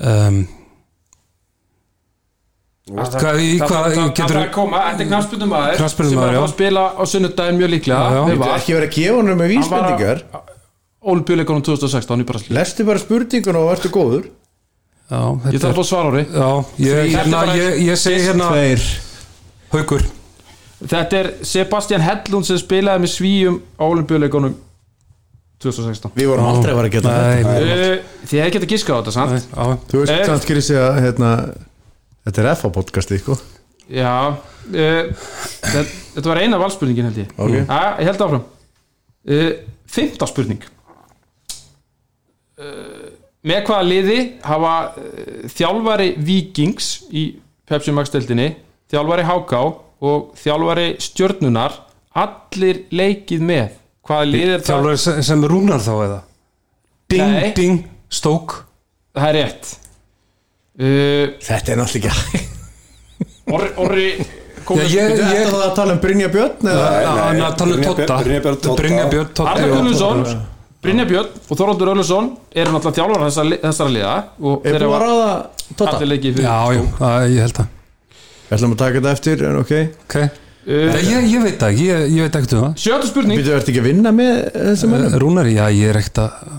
Um, 0.00 0.40
Það- 2.90 3.12
Hvað- 3.20 3.36
í 3.38 3.58
það- 3.60 3.68
hvað- 3.70 3.84
það- 3.84 3.94
það- 3.94 4.14
getur- 4.18 4.34
Það 4.34 4.40
er 4.40 4.48
að 4.48 4.52
koma, 4.52 4.78
þetta 4.90 5.00
er 5.04 5.08
knafspundumæður 5.10 5.76
Knattspyrnumaður, 5.78 6.30
sem 6.30 6.34
er 6.34 6.46
að 6.46 6.54
spila 6.54 6.82
á 6.98 7.02
sunnudaginn 7.06 7.58
mjög 7.60 7.70
líklega. 7.70 8.00
Já, 8.00 8.14
já. 8.16 8.24
Við 8.30 8.38
Val. 8.40 8.48
ekki 8.58 8.72
verið 8.74 8.88
að 8.88 8.94
gefa 8.96 9.16
hann 9.20 9.38
með 9.38 9.50
vísbendingar. 9.52 10.22
Ólympíuleikunum 11.00 11.62
2016 11.62 12.20
í 12.20 12.24
Brasilíu. 12.24 12.54
Lestu 12.58 12.84
bara 12.84 12.98
spurningun 12.98 13.56
og 13.56 13.70
ertu 13.76 13.88
góður. 13.94 14.24
Já, 15.10 15.20
Ég 15.20 15.40
þetta 15.42 15.60
þarf 15.60 15.70
að 15.70 15.70
er 15.70 15.78
fá 15.78 15.84
svar 15.86 16.04
ári 16.10 16.24
já, 16.26 16.64
ég, 16.78 17.10
ég, 17.10 17.86
ég 17.86 17.96
segi 17.98 18.20
hérna 18.26 18.48
tveir. 18.50 18.82
Haukur. 19.72 20.02
Þetta 20.86 21.12
er 21.20 21.32
Sebastian 21.44 22.00
Hellund 22.00 22.44
sem 22.46 22.56
spilaði 22.58 23.00
með 23.04 23.10
svíum 23.14 23.60
á 23.78 23.82
Ólympíuleikunum 23.86 24.54
2016. 25.60 26.12
Við 26.16 26.28
vorum 26.30 26.46
aldrei 26.50 26.72
að 26.72 26.78
fara 26.80 26.88
að 26.90 26.94
geta 26.96 27.14
þetta. 27.14 27.54
Uh, 27.60 28.20
Þið 28.30 28.40
hefði 28.42 28.52
getað 28.56 28.70
giskað 28.74 28.94
á 28.96 28.98
þetta, 29.00 29.12
sant? 29.16 29.30
nei, 29.30 29.42
já, 29.50 29.78
þú 29.90 29.98
veist 30.02 30.12
Eh. 30.14 30.22
samt 30.30 30.46
fyrir 30.48 30.64
sig 30.64 30.78
að 30.80 31.00
hérna, 31.04 31.30
þetta 32.28 32.42
er 32.44 32.48
FA 32.56 32.70
podcasti 32.78 33.18
sko. 33.20 33.36
Já 33.90 34.12
uh, 34.30 35.04
þetta, 35.60 35.84
þetta 36.14 36.28
var 36.32 36.40
eina 36.44 36.60
valspurningin 36.62 37.08
held 37.10 37.20
ég. 37.24 37.32
Ok. 37.36 37.54
Já, 37.60 37.80
ég 38.00 38.10
held 38.10 38.24
áfram. 38.26 38.44
Uh, 39.28 39.50
Fymta 39.90 40.26
spurning. 40.30 40.62
Uh, 42.60 43.08
Með 43.40 43.62
hvaða 43.64 43.84
liði 43.88 44.16
hafa 44.44 44.72
þjálfari 45.48 46.10
Víkings 46.20 46.90
í 47.16 47.22
Pepsi 47.64 47.92
Max 47.96 48.10
deildinni 48.12 48.50
þjálfari 48.92 49.24
Háká 49.24 49.60
og 50.04 50.34
þjálfari 50.36 50.90
Stjörnunar 51.00 51.78
allir 52.20 52.82
leikið 52.92 53.40
með 53.48 53.78
hvaða 54.10 54.26
lið 54.32 54.44
er 54.48 54.58
það? 54.58 54.66
þjálfur 54.70 55.00
sem, 55.04 55.22
sem 55.30 55.46
rúnar 55.54 55.84
þá 55.86 55.92
eða? 56.06 56.18
Ding, 57.10 57.32
Nei. 57.36 57.48
ding, 57.56 57.80
stók 58.12 58.58
Það 59.16 59.26
er 59.30 59.36
rétt. 59.40 59.70
Uh, 60.80 61.32
þetta 61.42 61.72
er 61.74 61.80
náttúrulega 61.80 62.12
ekki 62.14 62.46
Orri, 63.50 63.70
orri 63.82 64.04
Já, 64.70 64.76
með- 64.76 64.92
ég- 64.94 65.08
Þetta 65.10 65.32
er 65.34 65.48
það 65.50 65.64
að 65.66 65.72
tala 65.74 65.94
um 65.96 65.98
Brynja 66.04 66.28
Björn 66.30 66.68
eða? 66.70 66.84
Hann 67.10 67.40
er 67.40 67.46
að 67.48 67.56
tala 67.58 67.74
um 67.74 67.82
Totta. 67.82 68.76
Brynja 68.78 69.08
Björn 69.10 69.32
Totta 69.34 69.50
Arnar 69.50 69.66
já. 69.66 69.74
Gunnarsson 69.74 70.22
Brynja 70.80 71.04
Björn 71.10 71.32
og 71.50 71.58
Þorvaldur 71.58 71.90
Ölusson 71.92 72.30
eru 72.54 72.72
náttúrulega 72.76 72.96
þjálfara 73.00 73.26
þessara, 73.26 73.58
þessara 73.66 73.94
liða 73.96 74.14
og 74.40 74.64
er 74.64 74.76
þeir 74.78 74.86
búin 74.86 74.94
að 74.96 75.04
ráða 75.04 75.32
Totta 75.76 75.98
Já, 76.00 76.56
já, 76.76 76.84
ég 77.34 77.42
held 77.44 77.58
það 77.58 77.76
við 78.50 78.56
ætlum 78.56 78.72
að 78.74 78.80
taka 78.80 78.98
þetta 79.00 79.10
eftir 79.14 79.42
en 79.46 79.58
ok. 79.60 79.72
Ok, 80.06 80.16
uh, 80.66 80.98
ég, 81.00 81.28
ég 81.30 81.44
veit 81.44 81.56
það 81.60 81.70
ekki, 81.74 81.86
ég, 81.88 82.04
ég 82.16 82.26
veit 82.26 82.36
ekkert 82.40 82.56
um 82.56 82.64
það. 82.66 82.74
Sjötu 82.84 83.10
spurning. 83.10 83.40
Býtu, 83.40 83.54
ertu 83.56 83.72
ekki 83.72 83.82
að 83.82 83.88
vinna 83.90 84.12
með 84.16 84.34
þessum 84.56 84.92
mönnum? 84.94 85.16
Rúnari, 85.22 85.54
já, 85.56 85.64
ég 85.74 85.92
er 85.92 86.00
ekkert 86.00 86.22
að 86.24 86.58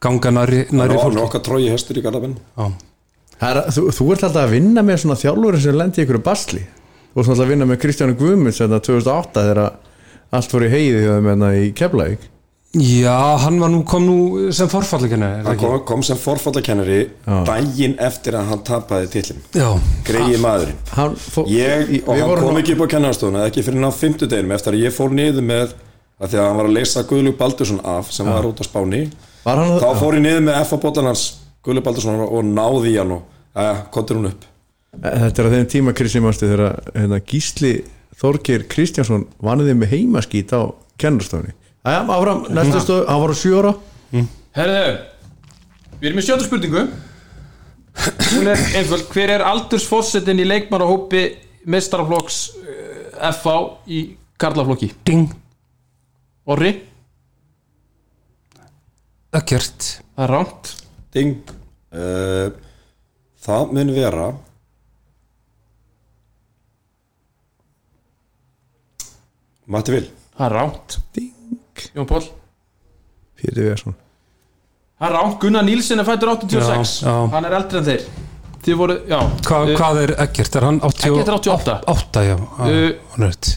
ganga 0.00 0.32
næri, 0.38 0.62
næri 0.72 0.96
Nó, 0.96 1.02
fólki. 1.04 1.18
Nokkar 1.20 1.42
trói 1.44 1.66
hestur 1.68 1.98
í 2.00 2.04
Garðabinn 2.04 2.38
Já. 2.38 2.70
Það 3.40 3.50
Er, 3.50 3.58
þú, 3.72 3.82
þú 3.96 4.06
ert 4.12 4.24
alltaf 4.26 4.42
að 4.46 4.50
vinna 4.52 4.82
með 4.84 4.98
svona 5.00 5.16
þjálfur 5.16 5.56
sem 5.64 5.76
lendi 5.80 6.02
í 6.02 6.04
ykkur 6.04 6.18
basli. 6.24 6.60
Þú 7.14 7.22
ert 7.22 7.30
alltaf 7.32 7.44
að 7.46 7.52
vinna 7.54 7.68
með 7.70 7.78
Kristjánu 7.84 8.16
Guðmunds 8.20 8.60
þetta 8.60 8.80
2008 8.84 9.44
þegar 9.46 9.60
allt 10.36 10.52
fór 10.52 10.66
í 10.66 10.68
heiði 10.74 10.98
hjá 11.06 11.12
þeim 11.14 11.28
hérna 11.30 11.48
í 11.56 11.70
Keflavík 11.80 12.26
Já, 12.70 13.36
hann 13.42 13.56
var 13.58 13.70
nú, 13.72 13.80
kom 13.82 14.04
nú 14.06 14.16
sem 14.54 14.68
forfallikinn 14.70 15.24
Hann 15.42 15.56
kom, 15.58 15.72
kom 15.88 16.02
sem 16.06 16.18
forfallakennari 16.20 17.00
daginn 17.48 17.96
eftir 17.98 18.36
að 18.38 18.52
hann 18.52 18.60
tapaði 18.68 19.08
tillin 19.10 19.40
Já, 19.58 19.66
Greiði 20.06 20.38
maðurinn. 20.38 20.76
hann 20.94 21.16
fó, 21.18 21.42
ég, 21.50 21.96
og 22.06 22.14
hann 22.14 22.30
kom 22.44 22.54
nú- 22.54 22.60
ekki 22.62 22.76
upp 22.76 22.84
á 22.86 22.92
kennarstofuna 22.94 23.42
ekki 23.48 23.64
fyrir 23.66 23.82
ná 23.82 23.90
fimmtudeginum 23.90 24.54
eftir 24.54 24.76
að 24.78 24.84
ég 24.86 24.94
fór 24.94 25.10
niður 25.10 25.42
með 25.50 25.74
að 26.20 26.28
því 26.30 26.38
að 26.38 26.46
hann 26.46 26.56
var 26.60 26.68
að 26.70 26.76
leysa 26.78 27.02
Guðlug 27.10 27.36
Baldursson 27.40 27.80
af 27.82 28.12
sem 28.14 28.26
var 28.30 28.46
út 28.46 28.60
á 28.60 28.64
Spáni. 28.68 29.02
Hann 29.44 29.78
þá 29.80 29.90
fór 29.98 30.14
ég 30.14 30.22
niður 30.28 30.42
með 30.46 30.58
F.A. 30.62 30.76
Bóttanans 30.78 31.22
Guðlug 31.64 31.84
Baldursson 31.88 32.20
og 32.22 32.44
náði 32.44 32.92
í 32.94 32.98
hann 33.00 33.16
og 33.18 33.22
að, 33.56 33.80
kontur 33.90 34.20
hún 34.20 34.30
upp. 34.30 34.44
Þetta 35.00 35.42
er 35.42 35.48
að 35.48 35.56
þeim 35.56 35.66
tíma 35.74 35.94
Kristi 35.96 36.20
Másti 36.22 36.46
þegar 36.46 36.78
hérna, 36.94 37.18
Gísli 37.26 37.72
Þorgir 38.20 38.66
Kristjánsson 38.70 39.26
vanniði 39.42 39.74
með 39.80 39.96
heimaskít 39.96 40.52
á 40.54 40.70
kennarstofni 41.00 41.54
Æja, 41.80 42.00
áfram, 42.12 42.42
næstu 42.52 42.80
stof, 42.84 43.06
hann 43.08 43.20
var 43.22 43.32
á 43.32 43.36
sjö 43.40 43.52
ára. 43.60 43.72
Herðu, 44.56 44.80
við 46.00 46.08
erum 46.10 46.18
með 46.20 46.26
sjötu 46.26 46.44
spurningu. 46.48 46.82
Hún 48.34 48.50
er 48.52 48.60
einföld. 48.78 49.06
Hver 49.14 49.32
er 49.36 49.44
aldursfossetin 49.48 50.42
í 50.42 50.46
leikmannahópi 50.48 51.22
mestaraflokks 51.70 52.40
uh, 52.60 53.30
FH 53.32 53.54
í 53.88 54.02
Karlaflokki? 54.40 54.90
ding, 55.08 55.32
Orri, 56.50 56.74
ekkert. 59.36 59.88
Það 60.16 60.24
er 60.26 60.34
rámt 60.36 60.74
Ding. 61.14 61.56
Uh, 61.90 62.50
Það 63.40 63.70
mun 63.74 63.90
vera 63.96 64.28
Matti 69.70 69.94
Vil 69.94 70.06
Það 70.36 70.44
er 70.46 70.54
rámt 70.58 70.96
Ding 71.16 71.39
Jón 71.94 72.06
Pál 72.10 72.24
Pétur 73.40 73.68
Versson 73.70 73.96
Það 75.00 75.06
er 75.08 75.14
rámt 75.16 75.38
Gunnar 75.40 75.64
Nílsen 75.64 76.02
er 76.02 76.04
fættur 76.08 76.28
86 76.34 76.98
Já, 77.00 77.08
já. 77.08 77.14
Hann 77.32 77.46
er 77.48 77.54
eldri 77.56 77.78
en 77.80 77.86
þeir. 77.86 78.02
Þið 78.60 78.76
voru, 78.76 78.96
já. 79.08 79.18
Hva, 79.48 79.60
uh, 79.64 79.70
Hvað 79.78 80.00
er 80.02 80.10
ekkert? 80.26 80.56
Er 80.60 80.66
hann 80.68 80.80
80, 80.84 81.06
Eggert 81.08 81.30
er 81.30 81.36
88. 81.38 81.76
8, 81.94 82.24
já, 82.28 82.34
Uh, 82.36 82.90
hann 83.14 83.24
er 83.24 83.30
rétt 83.30 83.52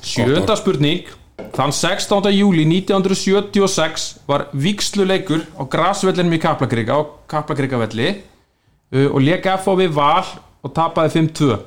Sjönda 0.00 0.56
spurning. 0.56 1.10
Þann 1.56 1.72
16. 1.76 2.30
júli 2.32 2.64
1976 2.68 4.06
var 4.28 4.46
viksluleikur 4.56 5.44
á 5.60 5.62
grasvellinum 5.68 6.36
í 6.36 6.40
Kaplakrika 6.40 6.96
á 6.96 7.00
Kaplakrikavelli 7.28 8.08
uh, 8.12 9.08
og 9.12 9.20
léka 9.24 9.58
FH 9.60 9.76
við 9.82 9.92
Val 9.96 10.24
og 10.64 10.72
tapaði 10.76 11.14
5-2 11.20 11.58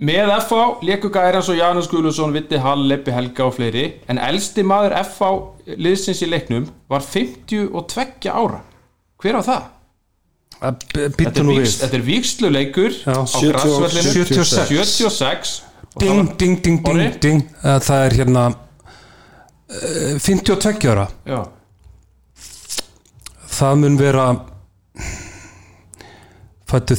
Með 0.00 0.30
FH 0.32 0.84
léku 0.88 1.10
gæri 1.12 1.36
eins 1.36 1.48
og 1.52 1.58
Janus 1.58 1.88
Guðlusson, 1.90 2.32
Vitti 2.32 2.56
Hall, 2.62 2.86
Leppi 2.88 3.12
Helga 3.12 3.44
og 3.50 3.58
fleiri. 3.58 3.84
En 4.08 4.20
elsti 4.22 4.64
maður 4.64 4.94
FH 5.02 5.28
liðsins 5.76 6.22
í 6.24 6.30
leiknum 6.30 6.70
var 6.88 7.04
52 7.04 8.32
ára. 8.32 8.62
Hver 9.20 9.36
var 9.36 9.46
það? 9.50 9.68
Þetta 10.60 11.04
er, 11.04 11.46
víks, 11.48 11.76
þetta 11.80 11.96
er 11.96 12.02
viksluleikur 12.04 12.96
Já. 12.96 13.14
á 13.16 13.24
70 13.24 13.52
grasvellinu 13.52 14.10
76. 14.12 14.66
76 14.68 15.04
og 15.04 15.14
það 15.16 15.68
Ding, 16.00 16.28
ding, 16.38 16.58
ding, 16.64 16.82
ding, 16.84 17.14
ding. 17.20 17.40
Það 17.60 18.04
er 18.06 18.16
hérna 18.20 18.42
uh, 18.52 20.18
52 20.20 20.92
ára. 20.92 21.08
Já, 21.28 21.40
Það 23.50 23.74
mun 23.82 23.96
vera 24.00 24.26
Fættu 26.70 26.96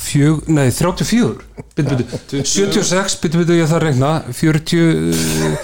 34 0.00 0.48
Nei, 0.48 0.70
34 0.70 1.44
Byttu, 1.76 1.96
byttu 1.96 2.40
76, 2.44 3.16
byttu, 3.22 3.38
byttu, 3.42 3.56
ég 3.58 3.68
þarf 3.68 3.76
að 3.78 3.84
regna 3.84 4.10
40 4.32 4.80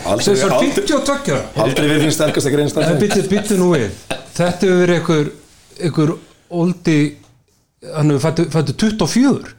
Aldrei- 0.06 0.24
Sem 0.24 0.36
svo 0.36 0.50
aldrei- 0.52 0.72
52 0.76 1.32
ára 1.32 1.42
Aldrei 1.64 1.88
við 1.90 2.04
þín 2.04 2.14
sterkast 2.16 2.46
En 2.52 2.68
stærð 2.70 3.00
byttu, 3.00 3.22
byttu 3.32 3.58
nú 3.60 3.70
við. 3.74 3.90
Þetta 4.36 4.66
hefur 4.66 4.80
verið 4.84 4.96
einhver 5.00 5.30
einhver 5.86 6.14
oldi 6.50 6.98
hann 7.94 8.10
hefur 8.10 8.24
fættu, 8.28 8.46
fættu 8.52 8.76
24 8.76 9.54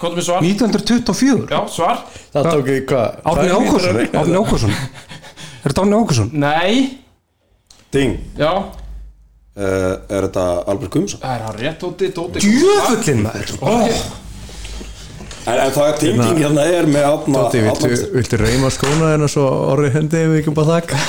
komdu 0.00 0.18
með 0.18 0.24
svar. 0.26 0.42
1924 0.42 1.46
Já, 1.52 1.60
svar. 1.70 2.00
Það 2.34 2.48
tók 2.50 2.66
ég 2.72 2.84
hvað? 2.90 3.20
Árni 3.24 3.48
reikna 4.00 4.20
Árni 4.20 4.32
þetta? 4.32 4.42
Ákusson 4.42 4.70
Er 4.72 5.70
þetta 5.70 5.82
Árni 5.84 5.96
Ákusson? 6.00 6.30
Nei, 6.32 6.98
Ding. 7.92 8.16
Já, 8.40 8.50
uh, 9.56 9.92
Er 10.08 10.26
þetta 10.28 10.46
Albert 10.66 10.92
Guðmundsson? 10.94 11.22
það 11.22 11.36
er 11.36 11.46
hann 11.46 11.58
rétt 11.60 11.78
Tóti, 11.82 12.10
Tóti. 12.16 12.42
Djöfullin 12.44 13.22
maður. 13.26 13.54
Oh. 13.60 14.02
En, 15.42 15.58
en 15.58 15.72
það 15.74 15.86
er 15.88 15.96
tenging 15.98 16.38
hérna 16.38 16.64
er 16.70 16.86
með 16.86 17.06
Átna 17.08 17.44
Tóti, 17.48 17.62
viltu, 17.66 18.10
viltu 18.14 18.38
reyma 18.38 18.70
skóna 18.70 19.12
en 19.16 19.26
svo 19.30 19.46
orri 19.72 19.90
hendi 19.94 20.20
ef 20.20 20.30
við 20.30 20.42
ekki 20.42 20.54
bara 20.54 20.78
þakka? 20.78 21.00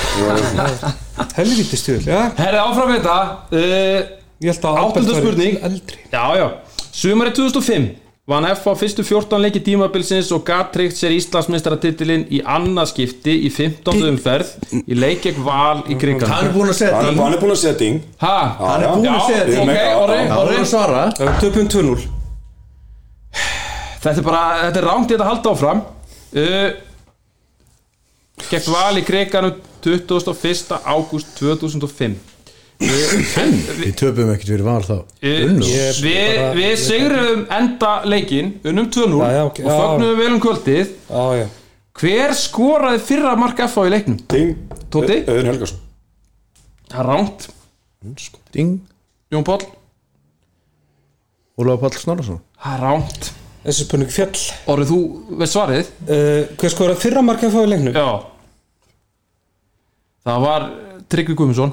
Helviti 1.38 1.78
stjórn 1.78 2.08
Herri 2.40 2.62
áfram 2.62 2.94
þetta. 2.96 3.18
Uh, 3.54 3.98
ég 4.42 4.50
held 4.50 4.70
að 4.70 4.80
Áttunda 4.84 4.86
Albert 4.86 5.12
væri 5.12 5.20
spurning. 5.22 5.60
Eldri. 5.70 6.00
Já, 6.10 6.24
já. 6.40 6.48
Sumari 6.94 7.34
2005 7.36 8.03
vann 8.24 8.46
F 8.48 8.64
á 8.64 8.72
fyrstu 8.72 9.04
14 9.04 9.36
leiki 9.42 9.60
tímabilsins 9.60 10.30
og 10.32 10.46
gat 10.48 10.70
tryggt 10.72 10.96
sér 10.96 11.12
Íslandsmeistaratitilinn 11.12 12.24
í 12.32 12.40
annað 12.40 12.94
skipti 12.94 13.34
í 13.44 13.50
15. 13.52 14.00
umferð 14.08 14.54
í 14.80 14.96
leik 14.96 15.26
gegn 15.26 15.44
val 15.44 15.82
í 15.84 15.92
Hann 15.92 16.00
krigan 16.00 16.32
er 16.32 16.54
búin 16.54 16.72
að 16.72 16.78
segja 16.78 16.94
Hann 16.96 17.10
er 17.10 17.12
því 17.12 17.20
hann 17.20 17.36
er 17.36 17.42
búin 17.42 17.52
að 17.52 17.60
segja 17.60 17.76
ding 17.82 18.00
Ha? 18.24 18.36
Hann 18.62 18.86
er 18.86 18.94
búin 18.94 19.10
að 19.12 19.20
Hann 19.58 19.74
er 19.74 19.92
orri 20.00 20.18
búin 20.32 20.62
að 20.62 20.70
svara. 20.72 21.04
Uh, 21.20 21.36
Töpum 21.42 21.68
2-0 21.68 22.08
Þetta 24.04 24.18
er 24.20 24.26
bara, 24.26 24.42
þetta 24.66 24.80
er 24.80 24.86
rámt 24.88 25.08
þetta 25.08 25.24
að 25.24 25.30
halda 25.30 25.52
áfram. 25.54 25.78
Uh, 26.36 26.68
Gegn 28.50 28.72
val 28.72 29.00
í 29.00 29.04
kriganum 29.04 29.60
21. 29.84 30.80
ágúst 30.84 31.36
2005 31.38 32.33
Við 32.80 33.92
töpum 33.98 34.30
ekkert 34.34 34.50
fyrir 34.50 34.64
val 34.66 34.80
þá. 34.84 34.96
Ég- 35.22 36.00
Við, 36.04 36.40
við 36.58 36.72
sigrum 36.82 37.44
enda 37.54 37.92
leikin 38.08 38.54
unnum 38.66 38.88
2-0 38.92 39.20
Já, 39.22 39.30
já, 39.38 39.42
ok, 39.48 39.60
og 39.64 39.70
já. 39.70 39.76
fögnum 39.78 40.16
vel 40.18 40.32
um 40.34 40.40
kvöldið. 40.42 40.90
Já, 41.08 41.24
já. 41.38 41.46
Hver 41.94 42.34
skoraði 42.34 43.00
fyrra 43.06 43.36
mark 43.38 43.60
FH 43.68 43.86
í 43.86 43.92
leiknum? 43.94 44.18
Ding. 44.28 44.56
Tóti? 44.90 45.20
Auðun 45.30 45.46
Helgarsson 45.52 45.78
Það 46.90 46.98
er 47.00 47.06
ránt 47.08 47.46
Ding. 48.54 48.72
Jón 49.32 49.44
Páll? 49.46 49.62
Ólaf 51.58 51.80
Pall 51.84 51.94
Snorarsson 51.98 52.40
Það 52.58 52.74
er 52.74 52.82
ránt 52.88 53.30
Þessi 53.64 53.86
spurning 53.86 54.10
fjall. 54.12 54.42
Orðið 54.74 54.90
þú 54.90 54.98
veist 55.40 55.54
svarið? 55.56 55.86
uh, 56.04 56.42
Hver 56.60 56.74
skoraði 56.74 57.00
fyrra 57.00 57.22
marka 57.24 57.48
fá 57.54 57.62
í 57.62 57.70
leiknum? 57.70 57.94
Já. 57.96 58.10
Það 60.26 60.42
var 60.44 60.66
Tryggvi 61.08 61.36
Guðmundsson 61.38 61.72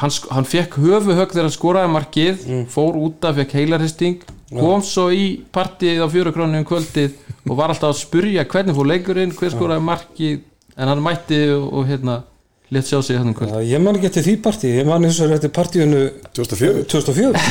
hann, 0.00 0.12
hann 0.34 0.44
fekk 0.48 0.78
höfuhögg 0.82 1.32
þegar 1.34 1.46
hann 1.48 1.54
skoraði 1.54 1.92
markið 1.94 2.44
fór 2.72 2.98
út 3.00 3.24
af, 3.28 3.36
fekk 3.40 3.56
heilarhisting 3.60 4.20
kom 4.54 4.82
svo 4.86 5.08
í 5.14 5.24
partíið 5.54 6.04
á 6.04 6.06
fjörukrónu 6.12 6.60
um 6.60 6.66
kvöldið 6.68 7.16
og 7.50 7.56
var 7.58 7.72
alltaf 7.74 7.90
að 7.94 8.00
spurja 8.02 8.44
hvernig 8.48 8.76
fór 8.76 8.86
leikurinn, 8.92 9.34
hver 9.34 9.50
skoraði 9.54 9.84
markið 9.88 10.38
en 10.76 10.90
hann 10.90 11.02
mætti 11.04 11.40
og, 11.54 11.66
og 11.80 11.88
hérna 11.90 12.20
létt 12.74 12.88
sjá 12.90 13.00
sig 13.04 13.18
hann 13.18 13.30
um 13.30 13.36
kvöld 13.36 13.52
Já, 13.54 13.60
Ég 13.76 13.82
man 13.82 13.98
ekki 13.98 14.08
eftir 14.10 14.24
því 14.26 14.34
partí 14.42 14.70
Ég 14.78 14.86
man 14.88 15.04
eins 15.06 15.20
og 15.22 15.34
eftir 15.36 15.52
partíunu 15.54 16.04
2004 16.34 16.84
2004 16.90 17.44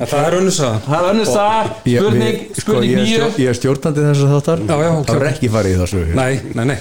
En 0.00 0.08
það 0.08 0.22
er 0.26 0.34
önnus 0.38 0.58
að 0.64 0.76
Það 0.86 1.06
er 1.10 1.18
Ég- 1.20 2.00
spurning, 2.00 2.22
við- 2.24 2.56
sko, 2.56 2.62
spurning 2.64 2.92
er 2.94 3.00
nýju 3.04 3.28
Ég 3.42 3.50
er 3.52 3.58
stjórnandi 3.58 4.04
þess 4.06 4.22
að 4.24 4.30
þáttar. 4.34 4.62
Já, 4.64 4.76
já, 4.80 4.90
Það 5.10 5.16
er 5.20 5.26
ekki 5.30 5.50
farið 5.52 5.74
í 5.74 5.80
þessu 5.82 6.04
Nei, 6.16 6.30
nei, 6.56 6.64
nei. 6.70 6.78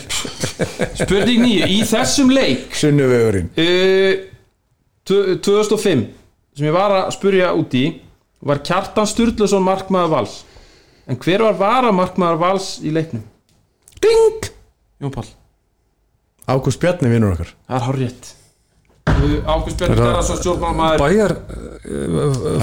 Spurning 1.03 1.43
nýju, 1.43 1.67
í 1.67 1.79
þessum 1.89 2.31
leik 2.31 2.77
Sunnuvegurinn. 2.79 3.49
Uh, 3.59 4.28
2005 5.09 6.05
sem 6.57 6.67
ég 6.69 6.75
var 6.75 6.93
að 6.95 7.11
spurja 7.15 7.51
út 7.57 7.75
í 7.77 7.83
var 8.45 8.61
Kjartan 8.65 9.07
Sturluson 9.09 9.63
markmaður 9.65 10.13
vals? 10.15 10.37
En 11.09 11.17
hver 11.19 11.41
var 11.47 11.57
vara 11.59 11.91
markmaður 11.95 12.39
vals 12.43 12.71
í 12.85 12.91
leiknum? 12.93 13.23
Ding! 13.99 14.49
Jón 14.99 15.13
Pál, 15.15 15.25
Ágúst 16.49 16.79
Bjarni 16.81 17.09
vinnur 17.11 17.33
okkar. 17.35 17.53
Það 17.67 17.77
er 17.79 17.85
hár 17.87 17.97
rétt 17.99 18.35
Ágúst 19.19 19.79
Björn 19.79 19.95
Garðarsson 19.97 20.37
stjórnmálmaður 20.39 21.01
Bæjar 21.01 21.33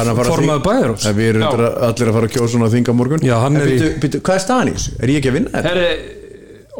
að 0.00 0.20
Formaður 0.28 0.62
bæjar 0.64 0.92
En 1.10 1.16
Við 1.18 1.28
erum 1.32 1.44
allir 1.50 2.10
að 2.10 2.16
fara 2.16 2.28
að 2.28 2.34
kjósa 2.36 2.56
hún 2.56 2.66
á 2.66 2.70
þinga 2.72 2.92
á 2.92 2.98
morgun 3.00 3.24
Já, 3.26 3.34
er 3.46 3.72
í- 3.72 3.90
býtu, 4.02 4.20
Hvað 4.24 4.38
er 4.38 4.44
staðan 4.44 4.70
í 4.70 4.76
þessu? 4.76 4.94
Er 5.02 5.12
ég 5.12 5.18
ekki 5.20 5.32
að 5.32 5.36
vinna 5.38 5.52
þetta? 5.52 5.72
Herri, 5.72 5.90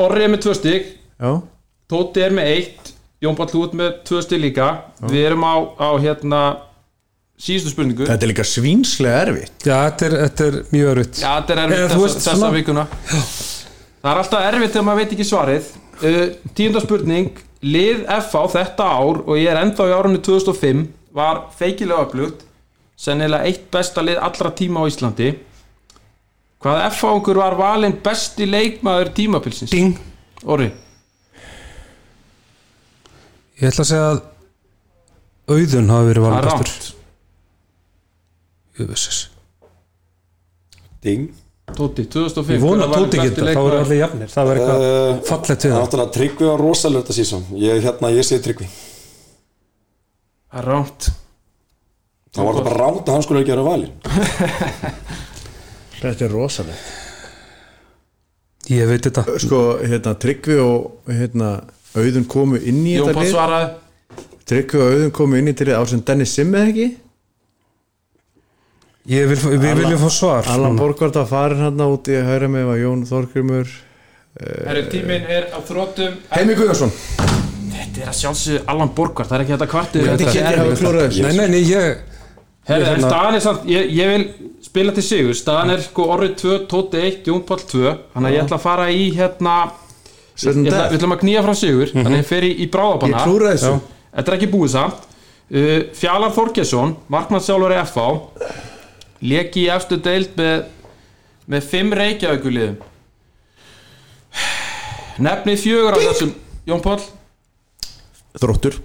Orri 0.06 0.24
er 0.26 0.32
með 0.32 0.42
tvö 0.46 0.54
stygg 0.60 0.88
Já. 1.26 1.30
Tóti 1.92 2.24
er 2.26 2.36
með 2.36 2.52
eitt 2.54 2.92
Jón 3.26 3.36
Pál 3.38 3.50
út 3.60 3.74
með 3.76 3.98
tvö 4.06 4.22
stygg 4.24 4.42
líka. 4.42 4.70
Við 5.02 5.26
erum 5.28 5.44
á, 5.44 5.54
á 5.76 5.90
hérna 6.00 6.40
síðustu 7.40 7.72
spurningu. 7.74 8.06
Þetta 8.08 8.26
er 8.26 8.32
líka 8.32 8.46
svínslega 8.46 9.24
erfitt. 9.26 9.56
Já, 9.66 9.76
þetta 9.88 10.06
er, 10.08 10.16
þetta 10.24 10.46
er 10.46 10.58
mjög 10.72 10.92
örutt 10.92 11.18
Já, 11.20 11.28
þetta 11.28 11.54
er 11.54 11.62
erfitt 11.64 11.80
Eða, 11.80 11.88
þú 11.92 12.04
þessa, 12.06 12.22
þessa 12.30 12.52
vikuna. 12.54 12.86
Það 14.06 14.12
er 14.12 14.22
alltaf 14.22 14.46
erfitt 14.50 14.72
þegar 14.76 14.86
maður 14.88 15.02
veit 15.02 15.16
ekki 15.16 15.28
svarið. 15.28 15.72
Uh, 15.96 16.22
Tíunda 16.56 16.84
spurning. 16.84 17.42
Lið 17.66 18.04
FH 18.04 18.44
þetta 18.52 18.86
ár 19.00 19.20
og 19.24 19.34
ég 19.40 19.50
er 19.50 19.60
ennþá 19.62 19.88
í 19.90 19.94
árunni 19.96 20.22
2005 20.22 20.86
var 21.16 21.42
feikilega 21.56 22.06
öflugt. 22.06 22.46
Sennilega 22.96 23.48
eitt 23.48 23.68
besta 23.72 24.04
lið 24.04 24.20
allra 24.24 24.52
tíma 24.56 24.84
á 24.84 24.88
Íslandi. 24.88 25.34
Hvað 26.62 26.82
FH-ungur 26.88 27.40
var 27.42 27.56
valinn 27.58 27.98
besti 28.04 28.48
leikmaður 28.48 29.12
tímapilsins? 29.16 29.72
Ding. 29.72 29.98
Orri 30.48 30.70
Ég 33.56 33.70
ætla 33.70 33.84
að 33.86 33.90
segja 33.90 34.06
að 34.12 34.20
Auðun 35.46 35.90
hafi 35.94 36.06
verið 36.10 36.22
Það 36.22 36.26
valin 36.26 36.38
er 36.38 36.46
bestur 36.50 36.66
rámt 36.66 36.92
Jöfisins. 38.76 39.18
Ding. 41.06 41.28
Tóti, 41.76 42.04
2005 42.12 42.52
Ég 42.56 42.60
vona 42.62 42.86
tóti 42.90 43.18
besti 43.18 43.42
þá 43.42 43.60
eru 43.62 43.78
allir 43.80 43.98
jafnir. 44.02 44.28
Það 44.30 44.44
var 44.50 44.58
eitthvað 44.60 44.84
Uh, 44.86 45.22
fallegt 45.26 45.50
við 45.50 45.56
Það 45.56 45.66
er 45.66 45.72
það. 45.72 45.80
náttúrulega 45.86 46.14
Tryggvi 46.16 46.44
var 46.50 46.60
rosalega 46.62 47.02
þetta 47.06 47.16
sísón 47.16 47.46
Ég, 47.62 47.80
hérna, 47.86 48.10
ég 48.14 48.26
segi 48.28 48.42
Tryggvi. 48.44 48.68
Það 50.52 50.60
er 50.62 50.68
rámt 50.70 51.08
Það 52.36 52.44
var 52.50 52.54
það 52.60 52.66
bara 52.68 52.78
ránt 52.84 53.08
að 53.08 53.14
hann 53.16 53.24
skulle 53.26 53.40
ekki 53.42 53.54
vera 53.54 53.66
valinn 53.66 53.94
Þetta 56.02 56.26
er 56.28 56.34
rosalega 56.36 56.80
Ég 58.66 58.88
veit 58.90 59.04
þetta. 59.06 59.22
Sko, 59.42 59.58
hérna, 59.86 60.12
Tryggvi 60.18 60.56
og 60.62 61.10
hérna, 61.14 61.50
Auðun 61.96 62.26
komu 62.28 62.56
inn 62.60 62.82
í 62.86 62.96
Jón 62.98 63.08
þetta 63.08 63.16
Pál 63.18 63.24
lið. 63.24 63.32
svaraði. 63.34 63.68
Tryggvi 64.46 64.80
og 64.82 64.92
Auðun 64.94 65.12
komu 65.16 65.36
inn 65.40 65.48
í 65.48 65.52
þetta 65.54 65.68
lið. 65.70 65.78
Ásinn 65.80 66.04
Dennis 66.06 66.34
Simmið 66.36 66.68
ekki? 66.70 66.86
Ég 69.06 69.28
vil, 69.30 69.36
Við 69.38 69.76
viljum 69.78 70.00
fá 70.02 70.08
svar 70.10 70.48
Allan 70.50 70.72
núna. 70.74 70.80
Borgvart 70.82 71.16
að 71.20 71.28
fara 71.30 71.54
hérna 71.60 71.86
út 71.94 72.08
í 72.10 72.16
að 72.18 72.24
hæra 72.26 72.48
með 72.50 72.64
var 72.72 72.80
Jón 72.80 73.04
Þorgrimur 73.06 73.68
Herri, 74.66 74.82
tíminn 74.92 75.28
er 75.32 75.46
á 75.54 75.58
þrótum 75.64 76.16
Heimi 76.34 76.56
Guðjónsson. 76.58 76.90
Þetta 77.76 78.02
er 78.02 78.10
að 78.10 78.18
sjálfsögðu 78.18 78.64
Allan 78.72 78.90
Borgvart, 78.98 79.30
það 79.30 79.38
er 79.38 79.44
ekki 79.44 79.54
þetta. 79.54 79.68
kvartið 79.70 80.02
Hvernig 80.02 80.26
Þetta 80.26 80.32
er 80.32 80.36
getur 80.42 80.60
hafa 80.60 80.80
klúrað 80.82 81.06
þessu? 81.06 81.22
Nei, 81.22 81.36
nei, 81.38 81.48
nei, 81.54 81.62
ég 81.70 81.86
Herri, 82.66 82.82
Ég 82.82 82.88
en 82.90 82.96
hérna- 82.96 83.08
staðan 83.12 83.34
er 83.38 83.44
samt, 83.46 83.64
ég, 83.70 83.90
ég 83.94 84.10
vil 84.10 84.24
spila 84.66 84.92
til 84.96 85.04
sigur. 85.06 85.34
Staðan 85.38 85.70
er 85.76 85.80
sko 85.86 86.08
orrið 86.16 86.34
2, 86.42 86.56
Tóti 86.66 86.98
1, 87.06 87.22
Jón 87.30 87.44
Pál 87.46 87.62
2 87.62 87.94
þannig 88.12 88.26
að 88.26 88.34
ég 88.34 88.42
ætla 88.42 88.58
að 88.58 88.64
fara 88.66 88.86
í 88.90 89.04
hérna 89.14 89.54
við 90.36 90.96
ætlum 90.98 91.16
að 91.16 91.22
knýja 91.24 91.42
frá 91.46 91.54
sigur. 91.56 91.92
Þannig 91.94 92.12
að 92.12 92.20
ég 92.20 92.30
fer 92.30 92.46
í, 92.46 92.52
í 92.62 92.70
bráðabanna 92.72 93.24
Já. 93.24 93.74
þetta 94.16 94.32
er 94.32 94.38
ekki 94.38 94.52
búið 94.52 94.72
samt. 94.76 95.04
Uh, 95.46 95.76
Fjalar 95.94 96.32
Þorgesson, 96.34 96.96
markmannsjálfur 97.12 97.74
í 97.76 97.82
FH 97.84 98.06
leki 99.26 99.62
í 99.64 99.68
efstu 99.72 99.96
deild 100.02 100.34
með 100.36 100.64
með 101.46 101.66
fimm 101.70 101.94
reykjavíkuliðum 101.94 102.76
nefnið 105.22 105.62
fjögur 105.62 105.96
af 105.96 106.02
þessum. 106.02 106.32
Jón 106.66 106.82
Pál 106.84 106.98
Þróttur 108.36 108.80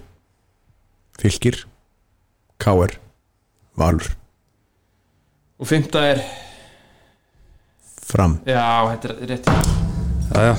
Fylgir 1.18 1.64
Káer 2.62 2.94
Valur. 3.76 4.06
Og 5.58 5.66
fymta 5.68 6.02
er, 6.12 6.20
Fram. 8.02 8.36
Já, 8.46 8.62
þetta 8.92 9.10
er 9.12 9.30
rétt 9.30 9.50
Jæja, 10.32 10.54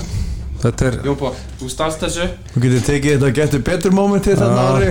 þetta 0.64 0.88
er 0.88 0.98
Jón 1.08 1.18
Pál, 1.20 1.34
þú 1.60 1.70
stannst 1.72 2.04
þessu. 2.04 2.28
Þú 2.54 2.64
getur 2.64 2.86
tekið 2.88 3.16
þetta 3.16 3.32
getur 3.40 3.64
betur 3.68 3.96
momentið 3.96 4.40
þarna 4.42 4.62
ári 4.74 4.90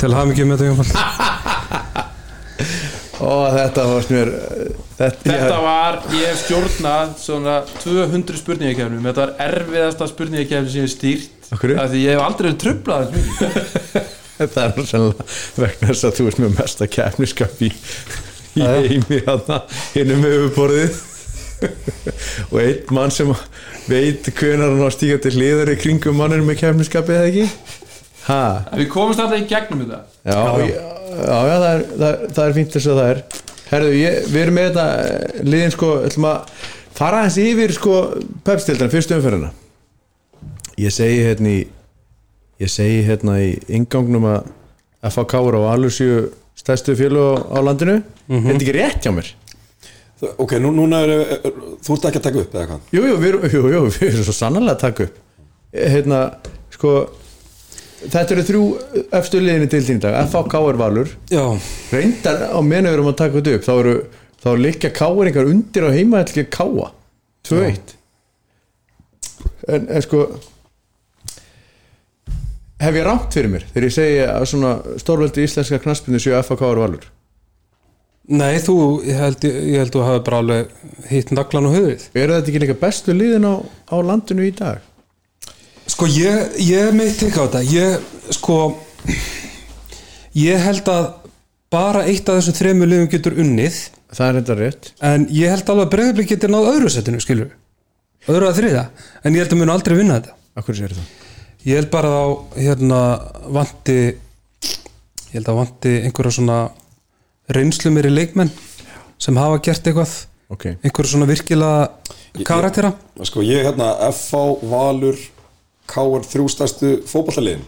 til 0.00 0.10
mikið 0.14 0.50
með 0.50 0.56
þetta 0.58 0.70
Jónfald 0.70 0.92
Ó 3.24 3.32
þetta 3.54 3.84
varst 3.88 4.10
mér 4.12 4.30
Þetta, 4.94 5.24
Þetta 5.26 5.56
var, 5.64 5.96
ég 6.14 6.28
hef 6.28 6.42
stjórnað 6.44 7.14
svona 7.18 7.54
200 7.82 8.38
spurningakefnum. 8.38 9.06
Þetta 9.08 9.24
var 9.24 9.32
erfiðasta 9.42 10.06
spurningakefni 10.06 10.70
sem 10.70 10.78
ég 10.78 10.86
hef 10.86 10.92
stýrt. 10.92 11.48
Af 11.48 11.58
hverju? 11.64 11.78
af 11.82 11.88
Því 11.90 12.02
ég 12.04 12.14
hef 12.14 12.22
aldrei 12.22 12.46
verið 12.46 12.60
trublað 12.62 13.08
þess 13.08 13.24
mikið. 13.24 14.04
þetta 14.38 14.66
er 14.66 14.86
sennilega 14.90 15.26
vegna 15.64 15.88
þess 15.90 16.06
að 16.08 16.14
þú 16.18 16.28
ert 16.30 16.40
með 16.42 16.54
mesta 16.58 16.88
kefniskap 16.90 17.64
í, 17.64 17.70
í 18.58 18.68
heimi 18.68 19.20
þarna 19.26 19.58
hinnum 19.94 20.24
yfirborðið 20.30 21.02
og 22.50 22.58
einn 22.62 22.94
mann 22.96 23.12
sem 23.14 23.30
veit 23.90 24.28
hvenar 24.38 24.72
hann 24.74 24.84
á 24.84 24.90
til 24.94 25.34
hliðar 25.36 25.72
í 25.74 25.78
kringum 25.80 26.16
mannin 26.20 26.44
með 26.46 26.60
kefniskapið 26.62 27.18
eða 27.20 27.30
ekki? 27.32 27.48
Ha, 28.24 28.40
Við 28.78 28.88
komumst 28.92 29.20
alltaf 29.20 29.42
í 29.42 29.48
gegnum 29.50 29.82
þetta. 29.84 29.98
Já, 30.24 30.38
já, 30.38 30.68
já, 30.70 30.78
já. 30.78 31.24
Það, 31.28 31.66
er, 31.68 31.82
það, 31.90 32.06
er- 32.08 32.30
það 32.38 32.46
er 32.46 32.54
fínt 32.56 32.72
þess 32.76 32.88
að 32.88 33.00
það 33.00 33.10
er. 33.12 33.20
Herðu, 33.68 33.90
ég, 33.98 34.16
við 34.32 34.40
erum 34.44 34.56
með 34.58 34.68
þetta 34.70 34.86
eh, 35.02 35.42
liðin 35.50 35.74
sko, 35.74 35.90
ætlum 36.08 36.26
að 36.30 36.62
fara 36.96 37.20
aðeins 37.20 37.38
yfir 37.44 37.74
sko 37.76 37.98
pepstildan, 38.46 38.92
fyrstu 38.92 39.18
umferðina. 39.18 39.50
Ég 40.80 40.94
segi 40.94 41.20
hérna 41.26 41.52
í 41.52 41.60
ég 42.64 42.70
segi 42.72 43.02
hérna 43.06 43.36
í 43.44 43.52
ingangnum 43.76 44.24
að 44.30 44.48
FAK 45.12 45.34
og 45.42 45.60
Valur 45.66 45.92
séu 45.92 46.22
stærstu 46.56 46.94
fjölu 46.96 47.20
á, 47.20 47.32
á 47.50 47.58
landinu. 47.66 47.98
Er 48.30 48.44
þetta 48.46 48.62
ekki 48.64 48.76
rétt 48.78 49.04
hjá 49.04 49.12
mér? 49.12 49.28
Ok, 50.44 50.56
nú, 50.62 50.72
núna 50.76 51.02
er, 51.04 51.12
er, 51.36 51.60
þú 51.84 51.96
ert 51.96 52.08
ekki 52.10 52.20
að 52.20 52.26
taka 52.28 52.42
upp 52.44 52.56
eða 52.56 52.66
hvað? 52.70 52.88
Jú, 52.96 53.04
jú, 53.10 53.18
við 53.22 53.36
jú, 53.54 53.62
jú, 53.74 53.84
við 53.98 54.08
erum 54.10 54.26
svo 54.28 54.36
sannarlega 54.36 54.76
að 54.76 54.82
taka 54.86 55.06
upp. 55.08 55.20
Hérna, 55.74 56.20
sko 56.74 56.96
þetta 58.04 58.36
eru 58.36 58.44
þrjú 58.50 58.64
efstu 59.20 59.40
liðinni 59.40 59.70
til 59.72 59.82
þín 59.86 60.02
dag 60.04 60.20
FAK 60.32 60.58
er 60.60 60.78
Valur. 60.80 61.14
Já, 61.32 61.44
reyndar 61.94 62.46
á 62.52 62.58
meðan 62.60 62.90
við 62.90 62.98
erum 62.98 63.10
að 63.10 63.18
taka 63.22 63.40
þetta 63.40 63.58
upp 63.58 63.66
þá 63.66 63.74
eru 63.78 63.96
þá 64.44 64.50
liggja 64.60 64.92
káeringar 64.92 65.48
undir 65.48 65.86
á 65.88 65.90
heima 65.94 66.20
ekki 66.20 66.44
káa 66.52 66.90
2-1 67.48 67.94
en, 69.72 69.86
en 69.88 70.04
sko 70.04 70.26
hef 72.84 72.98
ég 72.98 73.06
rámt 73.06 73.32
fyrir 73.32 73.52
mér 73.52 73.64
þegar 73.70 73.88
ég 73.88 73.96
segi 73.96 74.18
að 74.26 74.46
svona 74.52 74.74
stórveldi 75.00 75.46
íslenska 75.46 75.80
knaspinu 75.84 76.20
séu 76.20 76.36
FAK 76.44 76.64
er 76.68 76.82
valur 76.82 77.08
Nei, 78.24 78.56
þú, 78.64 78.76
ég 79.04 79.18
held, 79.20 79.44
ég 79.44 79.82
held 79.82 79.92
þú 79.92 80.04
hafi 80.06 80.22
bara 80.24 80.40
alveg 80.40 80.70
hitt 81.10 81.32
naglan 81.36 81.68
og 81.68 81.74
höfuð 81.76 82.06
eru 82.16 82.36
þetta 82.36 82.52
ekki 82.52 82.62
líka 82.62 82.76
bestu 82.80 83.16
liðin 83.16 83.44
á, 83.44 83.54
á 83.60 83.96
landinu 84.00 84.46
í 84.46 84.52
dag? 84.56 84.80
Sko 85.92 86.08
ég, 86.08 86.54
ég 86.64 86.94
meitt 86.96 87.20
ekki 87.20 87.36
á 87.36 87.44
þetta. 87.44 87.60
Ég, 87.68 88.06
sko 88.32 88.56
ég 90.40 90.64
held 90.64 90.88
að 90.88 91.10
bara 91.74 92.06
eitt 92.08 92.30
af 92.30 92.40
þessum 92.40 92.56
þremur 92.56 92.88
liðum 92.88 93.10
getur 93.12 93.36
unnið. 93.44 93.82
Það 94.14 94.30
er 94.30 94.38
þetta 94.40 94.56
rétt. 94.62 94.88
En 95.04 95.28
ég 95.34 95.52
held 95.52 95.68
alveg 95.74 95.84
að 95.84 95.92
bregðarblik 95.96 96.32
getur 96.32 96.54
náð 96.54 96.70
öðru 96.70 96.94
setinu, 96.94 97.20
skilur 97.20 97.52
öðru 98.24 98.48
að 98.48 98.62
þriða, 98.62 98.86
en 99.20 99.34
ég 99.36 99.44
held 99.44 99.52
að 99.52 99.60
mun 99.60 99.74
aldrei 99.74 99.98
vinna 99.98 100.16
þetta. 100.16 100.38
Akkur 100.56 100.78
sér 100.78 100.94
það? 100.96 101.12
ég 101.64 101.80
held 101.80 101.90
bara 101.92 102.10
að 102.12 102.20
á 102.20 102.28
hérna 102.60 103.00
vanti 103.56 103.98
ég 104.04 105.36
held 105.38 105.48
að 105.48 105.60
vanti 105.62 105.92
einhverja 106.04 106.36
svona 106.36 106.58
reynslu 107.52 107.92
mér 107.92 108.08
í 108.08 108.14
leikmenn 108.14 108.52
sem 109.20 109.36
hafa 109.38 109.60
gert 109.64 109.86
eitthvað. 109.86 110.14
Ok, 110.54 110.66
einhverja 110.84 111.10
svona 111.14 111.26
virkilega 111.26 112.44
karaktera 112.44 112.90
Sko 113.24 113.42
ég 113.42 113.64
hérna 113.64 113.94
FH, 114.10 114.42
Valur 114.68 115.16
K.R. 115.88 116.26
þrjústæstu 116.28 116.98
fótballaliðin 117.08 117.64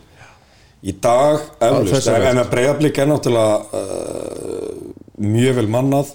í 0.86 0.94
dag 1.02 1.40
eflust, 1.64 2.08
en, 2.12 2.40
að 2.40 2.50
breyðablík 2.52 3.00
er 3.00 3.08
náttúrulega 3.10 3.80
uh, 3.80 4.74
mjög 5.22 5.60
vel 5.60 5.68
mannað. 5.72 6.12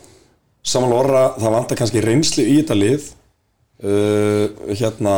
Samanlega 0.62 1.02
orra, 1.02 1.24
það 1.42 1.56
vantar 1.56 1.80
kannski 1.80 2.04
reynslu 2.06 2.46
í 2.46 2.60
þetta 2.62 2.78
lið. 2.78 3.08
Uh, 3.82 4.46
hérna 4.78 5.16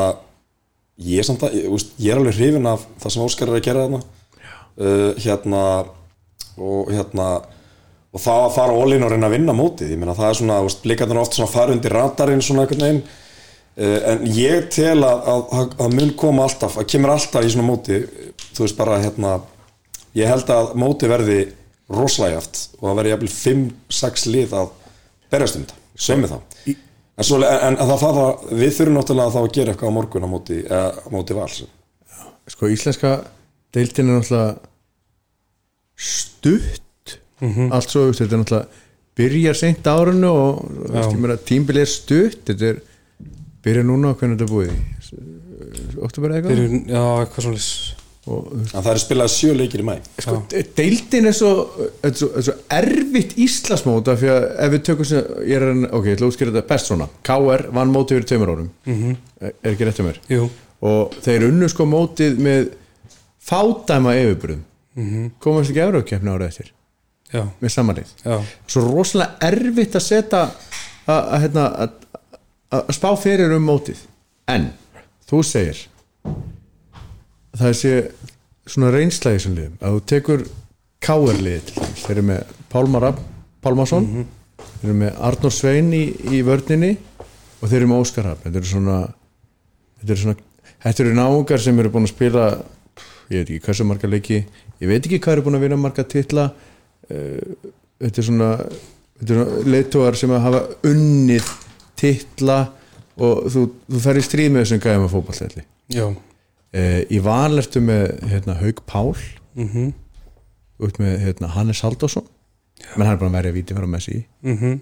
ég 1.03 1.19
er, 1.19 1.27
samt 1.27 1.43
að, 1.45 1.57
ég, 1.59 1.67
úst, 1.73 1.91
ég 1.99 2.13
er 2.13 2.21
alveg 2.21 2.37
hrifin 2.39 2.69
af 2.71 2.85
það 3.03 3.15
sem 3.15 3.25
Óskar 3.25 3.51
er 3.51 3.59
að 3.59 3.67
gera 3.67 3.85
þarna. 3.85 4.01
Uh, 4.73 5.09
hérna 5.21 5.63
og 6.57 6.89
hérna 6.93 7.27
og 8.13 8.21
það 8.21 8.43
að 8.43 8.53
fara 8.55 8.77
ólín 8.77 9.05
og 9.05 9.11
reyna 9.13 9.29
að 9.29 9.35
vinna 9.37 9.55
mótið. 9.57 9.93
Ég 9.95 9.99
meina 10.01 10.15
það 10.17 10.29
er 10.29 10.39
svona, 10.39 10.59
blikarnir 10.83 11.21
oft 11.23 11.37
svona 11.37 11.51
fara 11.51 11.73
undir 11.73 11.95
radarinn 11.95 12.43
svona 12.45 12.65
einhvern 12.65 12.85
veginn. 12.85 13.01
Uh, 13.73 13.97
en 14.11 14.27
ég 14.37 14.67
tel 14.73 14.99
að, 15.01 15.23
að, 15.31 15.43
að, 15.57 15.75
að 15.81 15.95
mun 15.97 16.13
koma 16.19 16.45
alltaf, 16.45 16.77
að 16.77 16.91
kemur 16.93 17.15
alltaf 17.15 17.41
í 17.41 17.49
svona 17.49 17.65
móti 17.65 18.03
þú 18.53 18.67
veist 18.67 18.77
bara 18.77 18.99
hérna 19.01 19.31
ég 20.13 20.29
held 20.29 20.51
að 20.53 20.75
móti 20.77 21.09
verði 21.09 21.39
rosalægaft 21.93 22.59
og 22.77 22.85
það 22.85 22.99
verði 22.99 23.13
jafnvel 23.13 23.31
5-6 23.33 24.27
lið 24.29 24.53
að 24.61 24.75
berjast 25.33 25.57
um 25.57 25.65
þetta. 25.65 25.79
Sömi 26.05 26.29
það. 26.29 26.43
En, 27.13 27.25
svo, 27.25 27.39
en, 27.45 27.77
það, 27.77 27.95
það, 28.01 28.19
það, 28.19 28.45
við 28.61 28.75
þurfum 28.77 28.99
náttúrulega 28.99 29.33
þá 29.33 29.41
að 29.41 29.51
gera 29.57 29.73
eitthvað 29.73 29.93
á 29.93 29.97
morgun 29.97 30.25
á 30.25 30.29
móti, 30.29 30.59
eða, 30.63 30.85
á 30.93 31.07
móti 31.13 31.37
vals. 31.37 31.59
Sko 32.53 32.69
íslenska 32.73 33.11
deildin 33.73 34.09
er 34.13 34.21
náttúrulega 34.21 34.55
stutt 35.93 36.82
allt 37.41 37.89
svo, 37.89 38.05
þú 38.05 38.11
veist, 38.11 38.23
þetta 38.23 38.35
er 38.35 38.43
náttúrulega 38.43 38.67
byrjar 39.17 39.57
seint 39.57 39.87
árinu 39.87 40.29
og 40.29 40.61
þú 40.67 40.93
veist, 40.93 41.09
ég 41.09 41.19
meina, 41.25 41.39
tímbil 41.49 41.81
er 41.83 41.89
stutt 41.89 42.45
þetta 42.49 42.69
er, 42.71 42.79
byrja 43.63 43.83
núna 43.87 44.13
hvernig 44.17 44.39
þetta 44.39 44.47
er 44.47 44.53
búið 44.53 45.99
oktober 46.03 46.31
eða 46.31 46.39
eitthvað? 46.39 46.55
Byrjun, 46.55 46.87
já, 46.89 47.03
eitthvað 47.23 47.47
svona 47.47 48.01
en 48.23 48.69
það 48.71 48.89
er 48.93 48.99
spilað 49.03 49.31
sjö 49.33 49.53
leikir 49.57 49.81
í 49.83 49.85
mæ 49.87 49.97
sko, 50.15 50.37
deildin 50.77 51.27
er 51.27 51.35
svo, 51.35 51.49
er 51.99 52.13
svo, 52.15 52.29
er 52.39 52.45
svo 52.47 52.53
erfitt 52.71 53.33
Íslandsmóta 53.43 54.15
fyrir 54.19 54.37
að 54.37 54.45
ef 54.63 54.71
við 54.71 54.85
tökum 54.87 55.09
sem, 55.09 55.33
ég 55.43 55.57
er 55.57 55.65
að, 55.67 55.81
ok, 55.89 56.07
ég 56.07 56.15
ætla 56.15 56.29
að 56.29 56.31
útskýra 56.31 56.53
þetta 56.53 56.69
best 56.69 56.91
svona. 56.91 57.09
KR 57.27 57.65
vann 57.75 57.91
mótið 57.91 58.15
fyrir 58.15 58.29
tveimur 58.29 58.53
árum. 58.53 58.69
-hmm. 58.85 59.17
er 59.51 59.73
ekki 59.73 59.89
rétt 59.89 59.99
um 59.99 60.07
mér? 60.07 60.21
Jú, 60.31 60.47
og 60.87 61.17
þeir 61.25 61.47
unnu 61.49 61.69
sko 61.69 61.85
mótið 61.89 62.39
með 62.47 62.71
fádæma 63.43 64.15
yfirburðum. 64.21 64.63
Mm 64.95 65.09
-hmm. 65.09 65.29
komast 65.39 65.69
ekki 65.69 65.83
Eurókjefni 65.83 66.31
árið 66.31 66.47
eftir 66.47 66.71
já, 67.33 67.43
með 67.61 67.73
samanlið 67.75 68.13
svo 68.67 68.83
rosalega 68.87 69.37
erfitt 69.49 69.95
að 69.99 70.05
setja 70.07 70.43
að- 71.07 71.31
hérna, 71.43 71.65
að- 72.73 72.93
spá 72.95 73.09
fyrir 73.19 73.51
um 73.57 73.65
mótið. 73.67 73.97
En 74.47 74.69
þú 75.29 75.43
segir 75.45 75.77
það 77.57 77.73
sé 77.77 77.91
svona 78.65 78.91
reynsla 78.93 79.33
í 79.33 79.37
þessum 79.37 79.57
liðum. 79.57 79.75
Að 79.81 79.97
þú 79.97 80.03
tekur 80.13 80.45
káerliði 81.03 81.59
til 81.67 81.81
dæmis. 81.83 82.03
Þeir 82.05 82.15
eru 82.17 82.25
með 82.29 82.53
Pálmar 82.73 83.09
Pálmarsson 83.63 84.07
þeir 84.81 84.87
eru 84.89 84.95
með 84.99 85.19
Arnór 85.27 85.53
Svein 85.53 85.91
í, 85.95 86.03
í 86.33 86.41
vörninni 86.47 86.93
og 87.61 87.69
þeir 87.69 87.77
eru 87.81 87.91
með 87.91 88.01
Óskar 88.03 88.25
Rapp 88.27 88.43
þetta 88.43 88.59
eru 88.59 88.71
svona 88.71 88.97
þetta 90.03 90.15
eru 90.15 91.09
eru 91.09 91.13
náungar 91.15 91.61
sem 91.63 91.79
eru 91.79 91.89
búin 91.93 92.07
að 92.07 92.11
spila 92.15 92.45
ég 93.31 93.37
veit 93.39 93.49
ekki 93.53 93.61
hversu 93.67 93.85
marga 93.87 94.09
leiki 94.11 94.39
ég 94.81 94.87
veit 94.89 95.05
ekki 95.07 95.19
hvað 95.23 95.37
eru 95.37 95.45
búin 95.47 95.55
að 95.59 95.63
vinna 95.67 95.77
marga 95.79 96.03
titla 96.03 96.49
þetta 97.09 98.21
er 98.21 98.27
svona, 98.27 98.49
er 99.23 99.41
leittóar 99.67 100.17
sem 100.19 100.31
að 100.33 100.45
hafa 100.47 100.61
unnið 100.89 101.49
titla 101.99 102.59
og 103.21 103.47
þú, 103.53 103.65
þú 103.91 104.01
fer 104.03 104.19
í 104.19 104.23
stríð 104.25 104.53
með 104.53 104.65
þessum 104.65 104.83
gæðum 104.83 105.07
að 105.07 105.13
fótballtæli 105.13 105.65
Já, 105.93 106.05
e, 106.73 106.83
í 107.13 107.19
valertu 107.23 107.81
með 107.83 108.05
hérna, 108.31 108.55
Haug 108.61 108.79
Pál. 108.89 109.13
Mhm, 109.59 109.91
út 110.83 110.97
með 110.99 111.19
hérna, 111.21 111.51
Hannes 111.53 111.83
Halldórsson. 111.83 112.25
Menn 112.97 113.05
hann 113.07 113.15
er 113.15 113.19
bara 113.21 113.29
að 113.29 113.37
verja 113.37 113.53
víti 113.55 113.75
frá 113.77 113.85
Messi. 113.87 114.23
Mhm. 114.41 114.79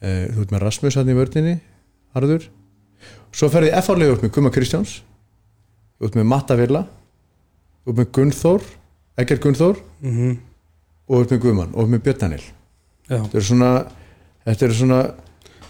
E, 0.00 0.08
þú 0.32 0.44
ert 0.44 0.54
með 0.54 0.62
Rasmus 0.64 0.94
hann 0.96 1.10
í 1.10 1.16
vördinni 1.18 1.58
Harður. 2.14 2.48
Svo 3.34 3.50
ferði 3.52 3.74
F-árlega 3.82 4.16
út 4.16 4.22
með 4.24 4.32
Guma 4.32 4.50
Kristjáns. 4.50 5.00
Út 6.00 6.14
með 6.16 6.24
Matta 6.30 6.56
Villa. 6.56 6.86
Út 7.86 7.98
með 7.98 8.10
Gunnþór 8.14 8.62
Egger 9.18 9.40
Gunnþór. 9.42 9.80
Mhm, 10.02 10.38
og 11.08 11.24
út 11.24 11.32
með 11.34 11.42
Guðmann 11.44 11.74
og 11.74 11.86
út 11.86 11.92
með 11.92 12.04
Björn 12.06 12.20
Daniel. 12.22 12.46
Já, 13.08 13.16
þetta 13.16 13.40
er 13.40 13.46
svona 13.48 13.70
þetta 14.44 14.66
er 14.66 14.74
svona 14.76 15.00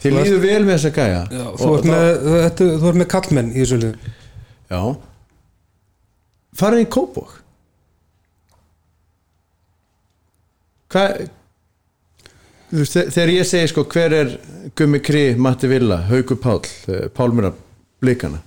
þið 0.02 0.16
líður 0.16 0.40
vel 0.44 0.62
með 0.66 0.72
þessa 0.76 0.94
gæja. 0.94 1.20
Já 1.30 1.44
þú, 1.58 1.72
ert 1.78 1.90
með, 1.90 2.08
þetta, 2.44 2.70
þú 2.82 2.90
ert 2.90 3.00
með 3.02 3.10
kallmenn 3.14 3.52
í 3.52 3.58
þessu 3.62 3.80
lið 3.82 4.08
já. 4.68 4.80
Farið 6.58 6.84
í 6.84 6.88
Kópók 6.98 7.36
hvað 10.92 11.28
þegar 12.68 13.32
ég 13.32 13.48
segi 13.48 13.70
sko 13.70 13.84
hver 13.88 14.14
er 14.16 14.34
Gummi 14.76 15.00
Kri, 15.00 15.32
Matti 15.40 15.68
Villa, 15.70 16.02
Haukur 16.08 16.36
Pál 16.40 16.60
Pálmura, 17.16 17.52
Blikana? 18.02 18.42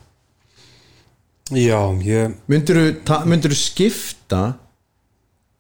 Já, 1.52 1.80
ég 2.06 2.38
myndur 2.48 2.94
þú 3.52 3.58
skipta 3.58 4.42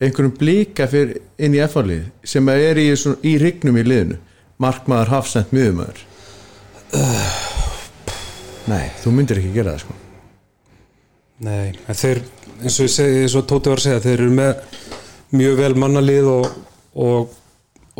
einhverjum 0.01 0.33
blika 0.37 0.87
fyrir 0.89 1.19
inn 1.41 1.55
í 1.55 1.61
F-lið 1.67 2.07
sem 2.27 2.47
er 2.53 2.79
í, 2.81 2.87
svona, 2.97 3.19
í 3.23 3.35
rignum 3.41 3.77
í 3.77 3.85
liðinu. 3.85 4.17
Markmaður, 4.61 5.13
hafsend, 5.15 5.53
miðumæður 5.55 6.05
nei, 8.69 8.89
þú 9.01 9.13
myndir 9.15 9.39
ekki 9.41 9.53
gera 9.55 9.75
það 9.75 9.83
sko. 9.85 9.97
Nei, 11.41 11.71
þeir, 11.87 12.19
eins 12.61 12.79
og 12.83 12.91
segi, 12.93 13.21
eins 13.23 13.35
og 13.39 13.47
Tóti 13.49 13.71
var 13.71 13.81
að 13.81 13.87
segja, 13.87 14.03
þeir 14.03 14.17
eru 14.17 14.33
með 14.37 14.51
mjög 15.39 15.61
vel 15.61 15.71
mannalið 15.79 16.29
og, 16.29 16.49
og 16.93 17.37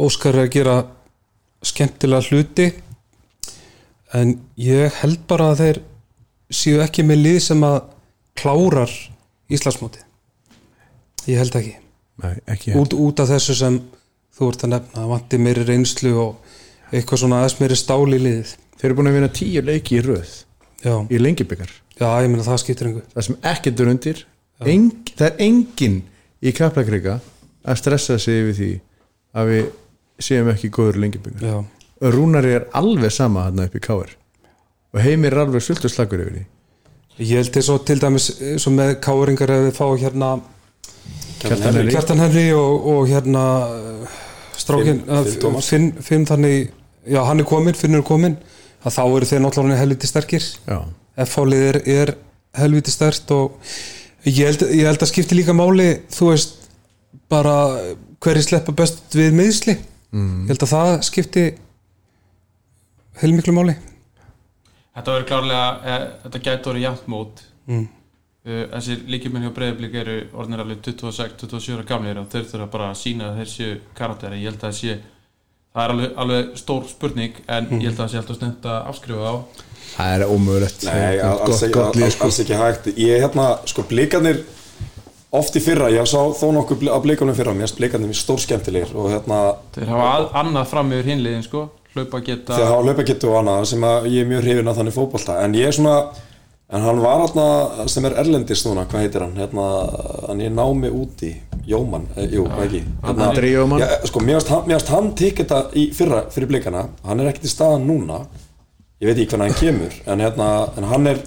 Óskar 0.01 0.37
er 0.37 0.45
að 0.45 0.53
gera 0.53 0.75
skemmtilega 1.65 2.27
hluti. 2.29 2.67
En 4.17 4.35
ég 4.59 5.01
held 5.01 5.23
bara 5.29 5.51
að 5.53 5.63
þeir 5.63 5.81
séu 6.51 6.83
ekki 6.83 7.07
með 7.07 7.23
lið 7.25 7.41
sem 7.47 7.61
að 7.63 7.79
klárar 8.37 8.91
Íslandsmóti 9.51 10.03
ég 11.29 11.37
held 11.39 11.55
ekki 11.55 11.75
nei, 12.23 12.35
út, 12.75 12.93
út 12.93 13.23
af 13.23 13.31
þessu 13.31 13.55
sem 13.57 13.79
þú 14.35 14.51
ert 14.51 14.65
að 14.65 14.73
nefna, 14.75 15.07
vanti 15.11 15.39
meiri 15.41 15.65
reynslu 15.67 16.13
og 16.19 16.53
eitthvað 16.91 17.23
svona 17.23 17.41
aðeins 17.41 17.59
meiri 17.61 17.77
stál 17.79 18.05
í 18.07 18.19
liðið. 18.19 18.55
Þeir 18.77 18.89
eru 18.89 18.97
búin 18.97 19.11
að 19.11 19.17
vinna 19.19 19.33
tíu 19.35 19.63
leiki 19.63 19.99
í 19.99 20.05
röð 20.05 20.31
já, 20.81 20.95
í 21.07 21.19
lengibyggar 21.21 21.71
já, 21.97 22.07
ég 22.23 22.31
meina 22.31 22.45
það 22.45 22.61
skiptir 22.63 22.89
einhver 22.89 23.09
það 23.13 23.27
sem 23.27 23.41
ekkert 23.53 23.83
er 23.83 23.91
undir 23.93 24.23
Eng, 24.61 24.89
það 25.17 25.27
er 25.27 25.39
engin 25.41 25.99
í 26.41 26.51
Kaplakrika 26.53 27.19
að 27.65 27.79
stressa 27.79 28.17
sig 28.21 28.43
yfir 28.43 28.57
því 28.57 28.71
að 29.37 29.51
við 29.51 29.69
séum 30.21 30.49
ekki 30.51 30.69
góður 30.73 30.99
já, 31.41 31.55
Rúnari 32.01 32.55
er 32.57 32.67
alveg 32.77 33.13
sama 33.13 33.47
hann 33.47 33.61
upp 33.63 33.77
í 33.77 33.81
Káir 33.81 34.15
og 34.91 35.01
heimir 35.01 35.33
er 35.33 35.45
alveg 35.45 35.63
sultur 35.63 35.91
slagur 35.91 36.21
yfir 36.23 36.39
því. 36.39 36.45
Ég 37.21 37.37
held 37.37 37.57
eins 37.59 37.69
og 37.69 37.83
til 37.85 37.99
dæmis 38.01 38.29
og 38.39 38.73
með 38.73 38.95
káringar 39.03 39.53
ef 39.53 39.65
við 39.67 39.75
fá 39.77 39.85
hérna 40.01 40.31
Kjartan 41.41 41.75
Henry. 41.77 41.91
Kjartan 41.95 42.21
Henry 42.23 42.45
og, 42.53 42.87
og 42.93 43.07
hérna 43.09 43.43
uh, 43.73 44.17
strákin, 44.57 45.01
Finn- 45.03 45.25
Finn 45.25 45.39
Tómas. 45.43 45.69
Finn, 45.71 45.87
Finn 46.05 46.25
þannig, 46.29 46.69
já 47.09 47.21
hann 47.27 47.41
er 47.43 47.47
komin, 47.49 47.77
Finn 47.77 47.97
er 47.97 48.03
komin 48.05 48.37
að 48.85 48.95
þá 48.97 49.01
eru 49.05 49.29
þeir 49.29 49.41
náttúrulega 49.45 49.79
helviti 49.81 50.09
sterkir 50.09 50.45
Já, 50.67 50.77
F-fálið 51.25 51.65
er, 51.71 51.79
er 52.01 52.13
helviti 52.61 52.93
stert 52.93 53.29
og 53.35 53.59
ég 54.25 54.41
held, 54.49 54.63
ég 54.73 54.87
held 54.89 55.01
að 55.05 55.11
skipti 55.11 55.37
líka 55.37 55.53
máli 55.57 55.89
þú 56.13 56.31
veist 56.31 56.57
bara 57.31 57.55
hverju 58.21 58.43
sleppa 58.45 58.73
best 58.77 59.13
við 59.17 59.33
meðsli 59.37 59.75
mm. 59.77 60.43
ég 60.45 60.51
held 60.53 60.65
að 60.65 60.73
það 60.73 60.91
skipti 61.07 61.45
heilmiklu 63.21 63.53
máli 63.55 63.77
Þetta 64.91 65.13
verður 65.13 65.27
klárlega, 65.29 65.67
eh, 65.87 66.01
þetta 66.25 66.39
gæti 66.49 66.69
orðið 66.73 66.85
jafnt 66.89 67.09
mót 67.13 67.47
Mm. 67.69 67.83
Uh, 68.47 68.61
Þessir 68.75 69.01
líkjumenn 69.13 69.47
hjá 69.47 69.55
Breiðablík 69.55 69.97
eru 70.03 70.19
orðnir 70.33 70.63
alveg 70.65 70.83
26-27 70.87 71.77
ára 71.77 71.87
gamlir 71.93 72.21
og 72.21 72.29
þeir 72.31 72.47
þurfa 72.51 72.69
bara 72.75 72.91
að 72.91 73.01
sína 73.01 73.31
að 73.31 73.41
þeir 73.41 73.51
séu 73.55 73.73
karakteri 73.97 74.41
Ég 74.41 74.51
held 74.51 74.61
að 74.61 74.67
það 74.67 74.77
sé, 74.79 74.95
það 75.71 75.83
er 75.83 75.95
alveg, 75.95 76.15
alveg 76.25 76.55
stór 76.61 76.87
spurning 76.91 77.43
en 77.47 77.69
ég 77.77 77.89
held 77.89 77.97
að 77.97 78.01
það 78.05 78.13
sé 78.13 78.21
alltaf 78.23 78.41
snemt 78.41 78.71
að 78.71 78.79
afskrifa 78.93 79.33
á 79.33 79.35
Það 79.91 80.15
er 80.15 80.23
alls, 81.27 81.61
ekki, 81.65 81.79
alls, 81.81 82.15
sko. 82.15 82.27
alls 82.27 82.39
ekki 82.43 82.57
hægt. 82.59 82.89
Ég 82.95 83.21
hérna, 83.25 83.47
sko, 83.67 83.83
blikarnir 83.89 84.39
oft 85.35 85.55
í 85.55 85.61
fyrra, 85.63 85.89
ég 85.91 86.07
sá 86.09 86.19
þó 86.37 86.47
nokkuð 86.55 86.87
af 86.91 87.03
blikarnir 87.03 87.37
fyrra, 87.37 87.53
mér 87.55 87.67
finnst 87.67 87.79
blikarnir 87.79 88.11
mér 88.11 88.19
stór 88.19 88.41
skemmtilegir 88.43 88.95
og 88.95 89.11
hérna, 89.11 89.41
Þeir 89.75 89.91
hafa 89.91 90.09
að, 90.13 90.27
annað 90.43 90.69
fram 90.71 90.91
yfir 90.95 91.11
hinliðin 91.11 91.47
sko. 91.47 91.67
Hlaupa 91.91 92.21
geta 92.23 92.55
þegar 92.55 92.69
hafa 92.71 92.83
hlaupagetu 92.87 93.27
og 93.27 93.37
annað 93.41 93.65
sem 93.73 93.81
að 93.83 94.05
ég 94.13 94.23
er 94.23 94.29
mjög 94.29 94.45
hrifin 94.45 94.71
að 94.71 94.77
þannig 94.79 94.95
fótbolta. 94.95 95.39
En 95.43 95.57
ég 95.59 95.67
er 95.67 95.75
svona, 95.75 95.95
en 96.71 96.85
hann 96.85 97.01
var 97.03 97.23
hérna 97.25 97.87
sem 97.91 98.05
er 98.07 98.15
erlendist 98.21 98.67
núna, 98.67 98.85
hvað 98.89 99.05
heitir 99.05 99.25
hann? 99.25 99.35
Hérna, 99.39 99.65
hann 100.29 100.43
er 100.43 100.53
námi 100.55 100.91
úti 100.95 101.33
Jóman, 101.67 102.07
eh, 102.15 102.29
jú, 102.33 102.45
ekki? 102.63 102.81
Hérna, 103.03 103.27
Andri 103.29 103.51
Jóman. 103.51 103.79
ja, 103.79 103.99
sko, 104.07 104.23
mér 104.23 104.39
finnst 104.39 104.93
hann, 104.93 105.11
tekið 105.15 105.45
þetta 105.45 105.59
í 105.77 105.83
fyrra 105.93 106.23
fyrir 106.33 106.49
blikana, 106.49 106.87
hann 107.05 107.19
er 107.19 107.29
ekkert 107.29 107.45
í 107.45 107.51
staðan 107.51 107.85
núna. 107.85 108.23
Ég 109.01 109.09
veit 109.09 109.17
ekki 109.17 109.35
hvernig 109.35 109.51
hann 109.51 109.59
kemur 109.59 109.99
en, 110.05 110.23
hérna, 110.25 110.47
en 110.77 110.89
hann 110.89 111.07
er 111.07 111.21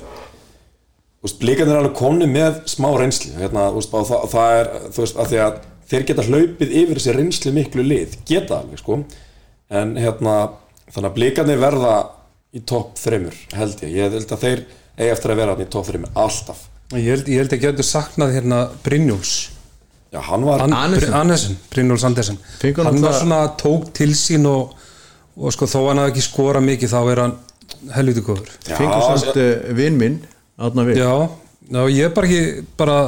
blikarnir 1.41 1.75
er 1.75 1.81
alveg 1.81 1.95
konni 1.97 2.27
með 2.29 2.65
smá 2.69 2.91
reynslu. 2.99 3.33
Hérna, 3.39 3.71
veist, 3.75 3.95
og 3.95 4.09
það, 4.09 4.27
það 4.35 4.59
er 4.59 4.73
þú 4.91 5.05
veist, 5.05 5.17
að 5.17 5.31
því 5.31 5.41
að 5.45 5.63
þeir 5.91 6.07
geta 6.09 6.27
hlaupið 6.29 6.75
yfir 6.83 7.01
þessi 7.01 7.15
reynslu 7.17 7.53
miklu 7.55 7.87
lið, 7.87 8.19
geta 8.29 8.61
alveg 8.61 8.83
sko. 8.83 9.01
En 9.75 9.97
hérna 9.97 10.37
þannig 10.93 11.11
að 11.11 11.17
blikarnir 11.19 11.61
verða 11.63 11.95
í 12.55 12.63
topp 12.69 12.99
þreymur 13.01 13.39
held 13.57 13.83
ég, 13.83 13.95
ég 13.97 14.15
held 14.15 14.35
að 14.37 14.45
þeir 14.45 14.65
eigi 14.99 15.11
eftir 15.11 15.35
að 15.35 15.41
vera 15.43 15.55
þarna 15.55 15.67
í 15.67 15.73
topp 15.75 15.89
þreymur, 15.89 16.15
alltaf. 16.25 16.63
Ég 16.95 17.11
held, 17.11 17.29
ég 17.33 17.43
held 17.43 17.55
ekki 17.57 17.71
að 17.71 17.81
þú 17.81 17.87
saknað 17.89 18.35
hérna 18.37 18.59
Brynjúls 18.85 19.33
já, 20.13 20.21
hann 20.29 20.45
var, 20.47 20.63
An 20.63 20.75
Andersen. 20.77 21.57
Brynjúls 21.73 22.05
Andersen 22.07 22.37
Fengur 22.61 22.87
Hann 22.87 22.99
hann 22.99 23.07
var 23.07 23.17
svona 23.19 23.39
tók 23.59 23.89
til 23.97 24.13
sín 24.19 24.45
og, 24.47 24.75
og 25.35 25.55
sko 25.55 25.67
þó 25.71 25.81
hann 25.89 26.03
hafði 26.03 26.15
ekki 26.15 26.27
skora 26.29 26.63
mikið 26.63 26.93
þá 26.93 27.01
er 27.01 27.23
hann 27.25 27.35
helviti 27.97 28.23
góður. 28.27 28.53
Já, 28.69 28.77
Fengur 28.79 29.07
samt 29.09 29.41
uh, 29.41 29.73
vinn 29.75 29.99
minn 29.99 30.21
Átna 30.61 30.85
við 30.87 31.01
Já, 31.01 31.11
já, 31.73 31.81
ég 31.91 32.05
er 32.07 32.15
bara 32.15 32.31
ekki 32.31 32.67
bara, 32.79 32.99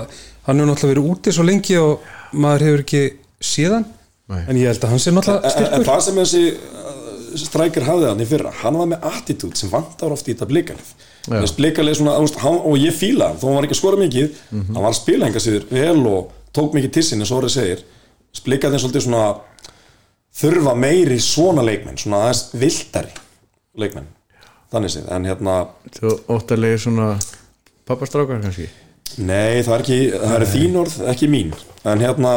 hann 0.48 0.62
hefur 0.62 0.72
náttúrulega 0.72 0.94
verið 0.94 1.10
úti 1.12 1.36
svo 1.36 1.46
lengi 1.46 1.78
og 1.78 2.08
maður 2.34 2.66
hefur 2.70 2.86
ekki 2.86 3.04
séð 3.44 3.76
hann. 3.76 3.86
Nei. 4.26 4.40
en 4.42 4.58
ég 4.58 4.66
held 4.72 4.82
að 4.82 4.90
hann 4.90 5.02
sé 5.04 5.12
náttúrulega 5.14 5.44
en, 5.44 5.52
en 5.52 5.54
styrkur. 5.54 5.84
það 5.86 6.00
sem 6.08 6.16
þessi 6.18 6.40
uh, 6.56 7.36
strækir 7.44 7.86
hafði 7.86 8.08
hann 8.10 8.24
í 8.24 8.26
fyrra, 8.26 8.54
hann 8.64 8.80
var 8.80 8.88
með 8.90 9.06
attitút 9.12 9.60
sem 9.60 9.70
vantar 9.70 10.16
oft 10.16 10.26
í 10.26 10.34
þetta 10.34 10.48
blikalið 10.50 10.88
Blikalið 11.26 11.96
svona, 11.98 12.16
hann, 12.42 12.58
og 12.62 12.76
ég 12.78 12.94
fíla 12.94 13.32
þó 13.40 13.48
hann 13.48 13.56
var 13.58 13.66
ekki 13.66 13.74
að 13.76 13.80
skora 13.82 13.96
mikið, 14.02 14.28
Mhm. 14.52 14.74
hann 14.74 14.82
var 14.82 14.92
að 14.92 15.00
spila 15.00 15.26
hengar 15.26 15.40
sér 15.42 15.64
vel 15.70 16.06
og 16.06 16.30
tók 16.54 16.72
mikið 16.74 16.92
til 16.92 17.02
sinni 17.02 17.24
svo 17.26 17.40
orðið 17.40 17.54
segir, 17.56 17.82
blikalið 18.44 18.80
svolítið 18.84 19.02
svona 19.06 19.40
þurfa 20.36 20.74
meiri 20.76 21.18
svona 21.22 21.64
leikmenn, 21.66 21.96
svona 21.98 22.20
aðeins 22.26 22.42
viltari 22.60 23.12
leikmenn, 23.80 24.06
þannig 24.72 24.92
séð 24.94 25.08
en 25.16 25.24
hérna, 25.24 25.54
Þú 25.96 26.12
óttalegi 26.28 26.78
svona 26.84 27.08
pappastrákar 27.88 28.42
kannski? 28.42 28.68
Nei 29.18 29.62
það 29.62 29.74
er 29.78 29.82
ekki 29.84 29.98
það 30.12 30.36
eru 30.36 30.46
þín 30.52 30.78
orð, 30.82 30.96
ekki 31.12 31.28
mín. 31.30 31.52
En 31.86 32.00
hérna, 32.02 32.32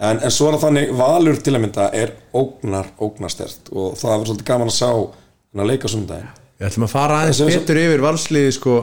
en, 0.00 0.18
en 0.24 0.30
svo 0.32 0.48
er 0.48 0.56
það 0.56 0.64
þannig 0.66 0.94
valur 0.98 1.36
til 1.44 1.54
að 1.54 1.60
mynda 1.66 1.88
er 1.94 2.12
ógnar 2.34 2.86
ógnarstert 2.98 3.68
og 3.72 3.98
það 4.00 4.16
var 4.18 4.26
svolítið 4.30 4.48
gaman 4.48 4.68
að 4.72 4.78
sjá 4.78 4.88
hann 4.92 5.62
að 5.64 5.70
leika 5.74 5.88
sundaginn 5.92 6.30
Við 6.62 6.68
ætlum 6.68 6.84
að 6.86 6.92
fara 6.94 7.14
aðeins 7.24 7.40
betur 7.58 7.78
yfir 7.82 8.02
valsliði 8.04 8.52
sko 8.54 8.74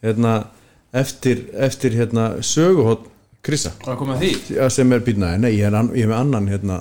hérna, 0.00 0.30
eftir, 0.96 1.42
eftir 1.60 1.92
hérna, 1.98 2.28
söguhótt 2.40 3.04
Krissa 3.44 3.70
sem 4.72 4.92
er 4.96 5.02
býtna, 5.04 5.34
nei, 5.38 5.50
ég 5.58 5.66
er, 5.68 5.74
an, 5.76 5.90
ég 5.94 6.06
er 6.06 6.10
með 6.10 6.22
annan 6.22 6.48
hérna, 6.48 6.78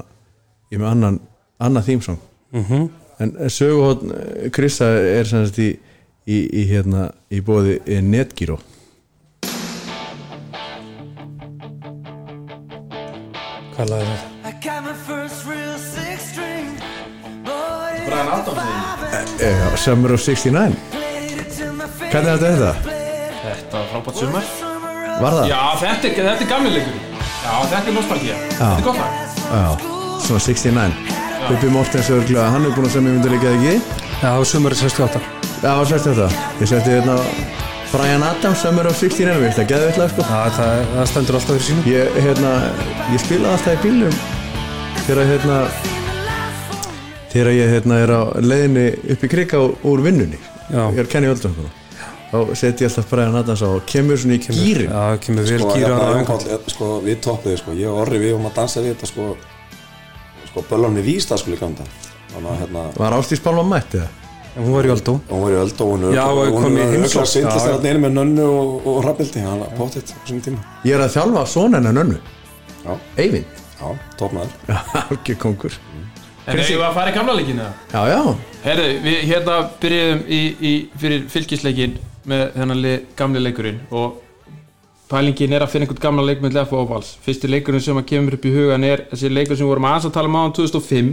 ég 0.71 0.79
er 0.79 0.83
með 0.85 0.89
annan 0.93 1.19
annan 1.59 1.83
þýmsong 1.83 2.17
mm 2.17 2.63
Mhm. 2.63 2.73
-hmm. 2.73 2.89
en 3.19 3.49
söguhótt 3.49 4.07
Krissa 4.55 4.85
er 4.87 5.25
sem 5.27 5.45
sagt 5.45 5.59
í, 5.59 5.69
í, 6.25 6.37
í 6.61 6.63
hérna, 6.71 7.11
í 7.31 7.41
bóði 7.41 7.79
Netgyro 8.01 8.59
Hvað 13.75 13.89
laði 13.91 14.05
það? 14.05 14.23
Brian 18.07 18.29
Adams 18.31 18.76
Já, 19.37 19.77
Summer 19.77 20.13
of 20.13 20.21
69 20.21 20.75
played 20.91 21.39
it 21.41 21.51
till 21.55 21.73
my 21.73 21.85
face. 21.85 22.11
Hvernig 22.11 22.31
er 22.31 22.39
þetta? 22.41 22.71
Þetta? 22.73 22.95
Þetta 23.43 23.77
var 23.77 23.85
frábært 23.91 24.17
sumar. 24.21 24.47
Summer 24.59 24.95
of 25.11 25.21
Var 25.21 25.35
það? 25.37 25.45
Já, 25.51 25.61
þetta 25.83 26.09
er, 26.09 26.15
þetta 26.17 26.45
er 26.45 26.49
gamli 26.51 26.71
leikur 26.77 26.97
Já, 27.47 27.53
þetta 27.71 27.87
er 27.91 27.95
nostalgía. 27.95 28.37
Þetta 28.57 28.71
er 28.73 28.85
gott 28.87 28.99
lag. 29.01 29.11
Já, 29.47 29.65
svona 30.25 30.41
69 30.47 31.15
Bubbi 31.47 31.69
Mortens 31.71 32.09
örglega, 32.11 32.47
hann 32.51 32.65
er 32.67 32.73
búin 32.75 32.89
að 32.89 32.95
semja 32.97 33.13
myndi 33.13 33.31
líka 33.31 33.53
ekki? 33.53 33.75
Já, 34.23 34.31
sumarið 34.51 34.81
68 34.83 35.21
Já, 35.63 35.71
sérst 35.91 36.09
þetta? 36.09 36.27
Ég 36.59 36.71
setti 36.73 36.95
hérna 36.97 37.15
Brian 37.93 38.25
Adams, 38.27 38.59
Summer 38.65 38.89
of 38.89 38.97
69 38.99 39.37
Við 39.45 39.53
þetta 39.53 39.67
geði 39.69 39.91
eitthvað 39.91 40.11
sko? 40.15 40.25
Já, 40.27 40.41
það, 40.57 40.81
það 40.95 41.07
stendur 41.13 41.37
alltaf 41.39 41.53
fyrir 41.55 41.67
sínum 41.69 41.87
Ég, 41.93 42.17
hérna, 42.25 42.51
ég 43.13 43.23
spilaði 43.23 43.53
alltaf 43.53 43.77
í 43.77 43.83
bílum 43.85 44.19
þegar 45.07 45.29
hérna 45.31 45.61
þegar 47.37 47.53
ég 47.53 47.73
hérna 47.75 47.99
er 48.01 48.13
á 48.13 48.21
leiðinni 48.41 48.85
upp 49.13 49.25
í 49.25 49.29
krika 49.29 49.59
úr, 49.61 50.01
vinnunni 50.05 50.39
Já. 50.71 50.89
ég 50.91 51.03
er 51.05 51.29
Oldon 51.29 51.53
sko. 51.53 51.69
þá 52.31 52.37
seti 52.59 52.83
ég 52.83 52.89
alltaf 52.89 53.09
Brian 53.11 53.35
Adams 53.39 53.61
á 53.63 53.69
og 53.69 53.85
kemur 53.87 54.17
svona 54.17 54.35
í 54.35 54.41
gýrin 54.43 54.91
Já, 54.91 55.17
kemur 55.21 55.45
vel 55.47 55.59
sko, 55.61 55.71
á 55.71 55.77
Jón 55.77 56.25
Páll, 56.27 56.59
sko, 56.73 56.89
við 57.05 57.19
toppiði 57.23 57.57
sko, 57.61 57.75
ég 57.77 57.91
og 57.91 58.01
Orri 58.03 58.21
við 58.23 58.37
um 58.37 58.47
að 58.49 58.57
dansa 58.57 58.83
við 58.83 58.95
þetta 58.95 59.11
sko, 59.11 59.27
sko 60.51 60.63
böllan 60.69 60.97
við 60.97 61.11
vísta 61.13 61.37
sko 61.37 61.53
líka 61.53 61.69
um 61.69 61.75
þetta 61.77 62.05
að 62.37 62.63
hérna, 62.63 62.87
var 62.97 63.17
Ástís 63.17 63.43
Pálma 63.43 63.63
mætt 63.65 63.95
eða? 63.97 64.09
Hún 64.57 64.73
var 64.73 64.87
í 64.87 64.89
Aldó 64.89 65.13
hún 65.29 65.43
var 65.43 65.53
í 65.53 65.57
öld 65.61 65.81
og 65.85 65.91
hún 65.93 66.07
Já, 66.15 66.23
og 66.25 66.55
kom 66.57 66.77
í 66.77 66.81
heimsókn. 66.81 67.21
öll 67.21 67.45
að 67.45 67.59
já. 67.61 67.65
þarna 67.67 67.91
einu 67.91 68.01
með 68.01 68.15
nönnu 68.17 68.47
og, 68.49 68.87
og 68.89 68.97
rafbildi, 69.05 69.43
hann 69.45 69.61
var 69.61 69.75
pottitt 69.77 70.09
á 70.09 70.17
þessum 70.17 70.41
tíma. 70.47 70.63
Ég 70.81 70.97
er 70.97 71.03
að 71.05 71.13
þjálfa 71.13 71.43
svona 71.53 71.77
hennar 71.77 71.93
nönnu. 71.99 72.17
Já, 72.81 72.95
Eyvind, 73.21 73.61
já, 73.77 73.91
toppnaður 74.17 74.81
algjör 75.03 75.39
kongur 75.45 75.77
En 76.47 76.55
eigum 76.55 76.79
við 76.79 76.85
að 76.87 76.93
fara 76.95 77.11
í 77.11 77.15
gamla 77.17 77.33
leikina? 77.35 77.65
já, 77.91 78.01
já, 78.07 78.21
Herðu, 78.63 78.91
við 79.03 79.17
hérna 79.27 79.57
byrjuðum 79.81 80.21
í, 80.31 80.39
í, 80.63 80.71
fyrir 81.01 81.25
fylgisleikin 81.31 81.97
með 82.27 82.43
þennan 82.55 82.81
le, 82.83 82.93
gamli 83.19 83.41
leikurinn 83.43 83.81
og 83.91 84.21
pælingin 85.11 85.55
er 85.55 85.65
að 85.65 85.73
finna 85.73 85.87
einhvern 85.87 86.03
gamla 86.03 86.25
leik 86.27 86.41
með 86.43 86.55
Leffa 86.57 86.79
og 86.79 86.89
Vals 86.91 87.13
fyrsti 87.23 87.51
leikurinn 87.51 87.83
sem 87.83 87.99
að 87.99 88.07
kemur 88.13 88.37
upp 88.37 88.47
í 88.47 88.53
hugan 88.55 88.87
er 88.87 89.03
þessi 89.11 89.31
leikur 89.31 89.59
sem 89.59 89.67
við 89.67 89.73
vorum 89.73 89.87
aðeins 89.89 90.07
að 90.07 90.15
tala 90.17 90.31
um 90.31 90.39
á 90.39 90.43
2005 90.55 91.11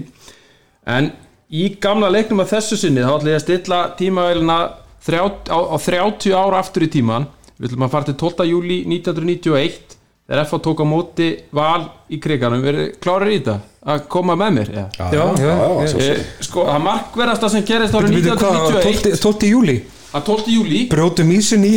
en 0.95 1.11
í 1.51 1.66
gamla 1.82 2.11
leiknum 2.14 2.43
af 2.43 2.55
þessu 2.55 2.78
sinni 2.78 3.03
þá 3.03 3.12
ætla 3.16 3.35
ég 3.35 3.41
að 3.41 3.45
stilla 3.45 3.80
tímavælina 3.99 4.59
á, 4.70 5.59
á 5.74 5.76
30 5.78 6.35
ára 6.35 6.62
aftur 6.62 6.87
í 6.87 6.91
tíman 6.95 7.28
við 7.59 7.72
ætlum 7.72 7.87
að 7.87 7.95
fara 7.95 8.09
til 8.11 8.16
12. 8.22 8.49
júli 8.51 8.80
1991 8.87 9.94
þegar 10.29 10.45
F.A. 10.47 10.59
tók 10.64 10.81
á 10.81 10.87
móti 10.89 11.29
val 11.53 11.83
í 12.11 12.18
kriganum, 12.22 12.62
verið 12.64 12.95
klárir 13.03 13.35
í 13.35 13.41
þetta 13.43 13.59
að 13.85 14.07
koma 14.09 14.37
með 14.41 14.55
mér? 14.59 14.70
Ja. 14.72 14.85
Já, 14.97 15.09
já, 15.12 15.27
já, 15.37 15.57
já 15.85 15.89
svo- 15.93 16.01
E, 16.01 16.14
sko, 16.47 16.64
það 16.70 16.81
markverðasta 16.87 17.51
sem 17.53 17.64
gerist 17.68 17.95
árið 17.99 18.14
Býtu, 18.16 18.37
hvað, 18.39 18.57
1991 18.62 19.20
12. 19.20 19.20
12. 19.20 19.51
júli 19.53 19.77
að 20.14 20.25
12. 20.31 20.55
júli 20.55 20.81
Brjótum 20.89 21.33
ísin 21.37 21.64
í 21.68 21.75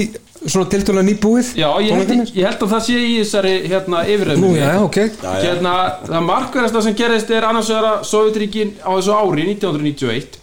svona 0.48 0.70
tiltöla 0.70 1.02
nýbúið 1.04 1.48
já, 1.58 1.68
ég 1.82 1.92
held, 1.98 2.32
ég 2.38 2.46
held 2.46 2.62
að 2.64 2.72
það 2.76 2.84
sé 2.86 2.98
í 3.02 3.14
þessari 3.20 3.54
hérna, 3.68 4.04
Nú, 4.06 4.12
yfirreðum 4.14 4.56
já, 4.56 4.70
ok 4.86 4.98
hérna, 5.42 5.74
það 6.08 6.26
markverðasta 6.30 6.84
sem 6.86 6.96
gerist 6.96 7.32
er 7.34 7.48
annars 7.50 7.72
vegar 7.74 7.88
að 7.90 8.04
Sovjetríkin 8.08 8.76
á 8.86 8.92
þessu 8.96 9.16
ári 9.18 9.48
1991 9.58 10.38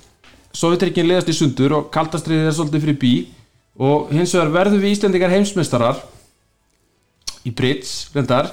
Sovjetríkin 0.54 1.08
leðast 1.08 1.30
í 1.32 1.36
sundur 1.38 1.72
og 1.78 1.86
kaldastriðið 1.94 2.50
er 2.50 2.56
svolítið 2.58 2.84
fyrir 2.84 2.98
bí 3.00 3.14
og 3.80 4.10
hins 4.14 4.34
vegar 4.34 4.52
verðum 4.58 4.82
við 4.82 4.92
Íslendingar 4.98 5.32
heimsmeistarar 5.32 6.02
í 7.44 7.52
Brits, 7.54 8.10
reyndar. 8.14 8.50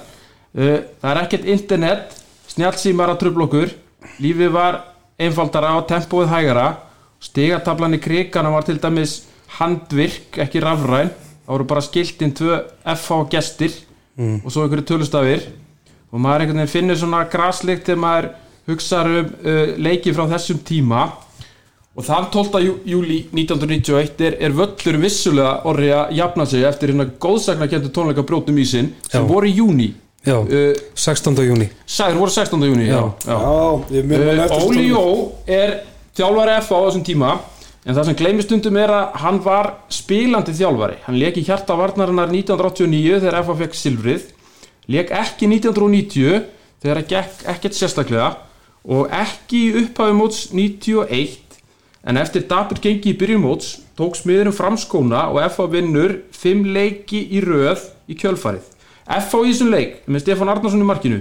Uh, 0.52 0.82
það 1.00 1.10
er 1.10 1.20
ekkert 1.24 1.50
internet 1.56 2.16
snjálfsímar 2.52 3.12
að 3.12 3.22
tröfla 3.24 3.48
okkur. 3.48 3.74
Lífið 4.22 4.52
var 4.54 4.80
einfaldara 5.22 5.76
og 5.78 5.86
tempóið 5.90 6.32
hægara. 6.32 6.66
Stigatablan 7.22 7.96
í 7.96 8.02
kriganum 8.02 8.56
var 8.56 8.66
til 8.66 8.80
dæmis 8.82 9.22
handvirk, 9.58 10.38
ekki 10.42 10.62
rafræn. 10.64 11.12
Það 11.42 11.54
voru 11.54 11.68
bara 11.70 11.84
skiltinn 11.84 12.36
tvö 12.36 12.60
FH 12.94 13.24
gestir 13.32 13.74
og 14.16 14.52
svo 14.52 14.66
einhverju 14.66 14.84
tölustafir 14.86 15.46
og 16.12 16.20
maður 16.20 16.44
einhvern 16.44 16.60
veginn 16.60 16.72
finnur 16.72 16.98
svona 17.00 17.24
graslikt 17.32 17.88
þegar 17.88 18.02
maður 18.02 18.28
hugsaður 18.68 19.18
um 19.22 19.30
uh, 19.40 19.70
leiki 19.80 20.12
frá 20.14 20.26
þessum 20.34 20.60
tíma 20.68 21.06
og 21.92 22.06
þann 22.06 22.28
12. 22.32 22.60
Jú, 22.64 22.74
júli 22.88 23.18
1991 23.34 24.22
er, 24.24 24.36
er 24.40 24.54
völlur 24.56 24.98
vissulega 25.02 25.58
orði 25.68 25.90
að 25.96 26.14
jafna 26.16 26.46
sig 26.48 26.64
eftir 26.64 26.92
hérna 26.92 27.08
góðsakna 27.20 27.68
kentur 27.68 27.92
tónleika 27.92 28.24
brjótum 28.24 28.60
í 28.60 28.66
sinn 28.68 28.92
sem 29.10 29.20
Já. 29.20 29.28
voru 29.28 29.50
í 29.50 29.56
júni 29.58 29.92
Já, 30.22 30.36
uh, 30.38 30.72
16. 30.94 31.40
júni 31.42 31.68
Sæður 31.84 32.20
voru 32.22 32.32
16. 32.32 32.68
júni 32.70 32.86
já. 32.86 33.00
Uh, 33.26 34.62
Óli 34.62 34.86
Jó 34.88 35.02
er 35.50 35.80
þjálfari 36.16 36.60
FA 36.62 36.78
á 36.78 36.84
þessum 36.86 37.04
tíma 37.06 37.32
en 37.82 37.96
það 37.96 38.06
sem 38.06 38.18
gleymist 38.20 38.48
stundum 38.48 38.78
er 38.78 38.92
að 38.94 39.18
hann 39.24 39.40
var 39.42 39.72
spilandi 39.92 40.54
þjálfari 40.54 41.00
hann 41.08 41.18
leik 41.18 41.40
í 41.40 41.44
hjarta 41.48 41.76
varnarinnar 41.76 42.30
1989 42.30 43.18
þegar 43.18 43.40
FH 43.42 43.58
fekk 43.64 43.78
silfrið 43.80 44.28
leik 44.94 45.12
ekki 45.18 45.50
1990 45.50 46.46
þegar 46.82 47.02
það 47.02 47.12
gekk 47.12 47.44
ekkert 47.56 47.78
sérstaklega 47.78 48.30
og 48.82 49.10
ekki 49.14 49.66
í 49.66 49.74
upphafi 49.82 50.14
móts 50.18 50.44
91 50.54 51.41
en 52.04 52.18
eftir 52.18 52.46
dapur 52.50 52.80
gengi 52.82 53.12
í 53.12 53.18
byrjun 53.18 53.42
móts 53.44 53.74
tók 53.98 54.16
smiðurum 54.18 54.54
fram 54.56 54.78
skóna 54.80 55.28
og 55.30 55.42
FH 55.46 55.68
vinnur 55.72 56.16
5 56.34 56.64
leiki 56.74 57.20
í 57.30 57.42
röð 57.44 57.84
í 58.10 58.16
kjölfarið. 58.18 58.64
FH 59.06 59.42
í 59.42 59.52
þessum 59.52 59.70
leik 59.74 60.00
með 60.06 60.24
Stefán 60.24 60.50
Arnarsson 60.52 60.82
í 60.82 60.88
markinu. 60.88 61.20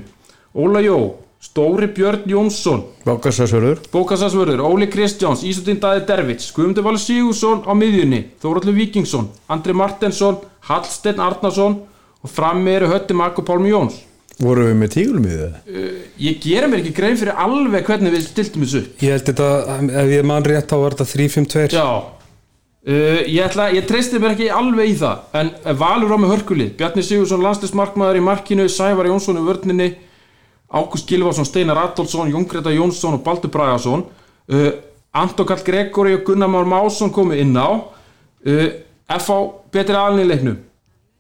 Óla 0.58 0.82
Jó, 0.84 0.98
Stóri 1.42 1.88
Björn 1.90 2.28
Jónsson. 2.30 2.84
Bákarsasörður 3.06 3.80
Bókasasvörður, 3.94 4.62
Óli 4.62 4.88
Kristjáns, 4.92 5.46
Ísundin 5.48 5.80
Daði 5.82 6.06
Dervits, 6.06 6.52
Guðmundur 6.54 6.86
Valur 6.86 7.02
Sigursson 7.02 7.64
á 7.66 7.74
miðjunni, 7.74 8.26
Þóraldur 8.42 8.78
Víkingsson, 8.78 9.30
Andri 9.50 9.74
Martensson, 9.74 10.38
Hallsteinn 10.70 11.22
Arnarsson 11.22 11.80
og 12.22 12.30
frammi 12.30 12.76
eru 12.76 12.92
Hötti 12.92 13.18
Mark 13.18 13.42
og 13.42 13.48
Pálmi 13.48 13.74
Jóns. 13.74 13.98
Vorum 14.40 14.70
við 14.70 14.78
með 14.80 14.92
tígulum 14.96 15.28
í 15.28 15.36
það? 15.36 15.56
Ég 16.22 16.40
gera 16.42 16.70
mér 16.72 16.82
ekki 16.82 16.94
grein 16.98 17.18
fyrir 17.20 17.38
alveg 17.44 17.86
hvernig 17.90 18.16
við 18.16 18.26
stiltum 18.30 18.66
þessu. 18.66 18.82
Ég 19.04 19.16
held 19.16 19.28
þetta, 19.28 19.50
ef 20.02 20.14
ég 20.16 20.28
man 20.32 20.48
rétt 20.48 20.72
þá 20.72 20.78
var 20.82 20.96
þetta 20.98 21.10
3-5-2 21.12 21.66
Já, 21.76 21.88
uh, 21.88 23.20
ég, 23.28 23.42
ætla, 23.46 23.68
ég 23.76 23.90
treysti 23.90 24.22
mér 24.22 24.36
ekki 24.36 24.48
alveg 24.56 24.94
í 24.94 24.96
það, 25.02 25.26
en 25.42 25.52
Valur 25.82 26.16
á 26.16 26.18
með 26.22 26.34
hörkulið, 26.36 26.72
Bjarni 26.80 27.06
Sigursson, 27.06 27.44
landslismarkmaður 27.46 28.22
í 28.22 28.24
markinu, 28.30 28.70
Sævar 28.72 29.12
Jónsson 29.12 29.42
í 29.42 29.46
vörninni, 29.46 29.90
Ágúst 30.72 31.10
Gilvarsson, 31.12 31.46
Steinar 31.46 31.82
Adolfsson, 31.82 32.32
Jóngreta 32.32 32.72
Jónsson 32.72 33.18
og 33.18 33.26
Baldur 33.26 33.52
Bragason 33.52 34.06
uh, 34.08 34.72
Anton 35.12 35.46
Karl 35.46 35.64
Gregori 35.68 36.16
og 36.16 36.24
Gunnar 36.26 36.48
Már 36.48 36.66
Másson 36.66 37.12
komu 37.12 37.36
inn 37.36 37.58
á 37.60 37.68
uh, 37.68 38.68
F.A. 39.12 39.38
betri 39.72 39.96
alni 40.00 40.24
í 40.24 40.30
leiknum 40.30 40.60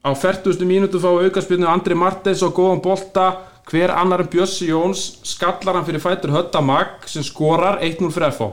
á 0.02 0.10
40. 0.18 0.66
mínútu 0.66 0.98
fá 0.98 1.10
aukarspilnu 1.14 1.68
Andri 1.70 1.94
Martens 1.94 2.42
og 2.42 2.56
góðan 2.58 2.82
bolta 2.82 3.26
hver 3.70 3.94
annar 3.94 4.24
en 4.24 4.30
Bjössi 4.34 4.72
Jóns 4.72 5.20
skallar 5.24 5.78
hann 5.78 5.86
fyrir 5.86 6.02
fætur 6.02 6.34
Hötta 6.34 6.62
Mag 6.62 7.06
sem 7.06 7.24
skorar 7.24 7.78
1-0 7.86 8.10
fyrir 8.10 8.34
F.A. 8.34 8.48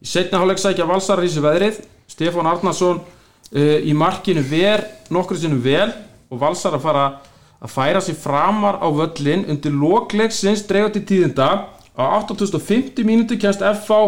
í 0.00 0.08
setna 0.08 0.40
hálfleik 0.40 0.62
sækja 0.62 0.86
valsarar 0.88 1.26
í 1.26 1.28
þessu 1.28 1.42
veðrið 1.44 1.82
Stefán 2.08 2.48
Arnarsson 2.48 3.02
uh, 3.02 3.78
í 3.84 3.92
markinu 3.92 4.40
ver 4.48 4.86
nokkru 5.12 5.36
sinnum 5.36 5.60
vel 5.60 5.90
og 6.32 6.40
valsar 6.40 6.78
að 6.78 6.86
fara 6.86 7.04
að 7.62 7.74
færa 7.74 8.00
sér 8.00 8.16
framar 8.18 8.80
á 8.80 8.88
völlin 8.88 9.44
undir 9.52 9.76
lokleiksins 9.76 10.64
dreigur 10.66 10.94
til 10.96 11.04
tíðinda 11.10 11.50
á 11.92 12.04
8050 12.24 13.04
mínútu 13.04 13.36
kemst 13.36 13.60
FH 13.60 14.00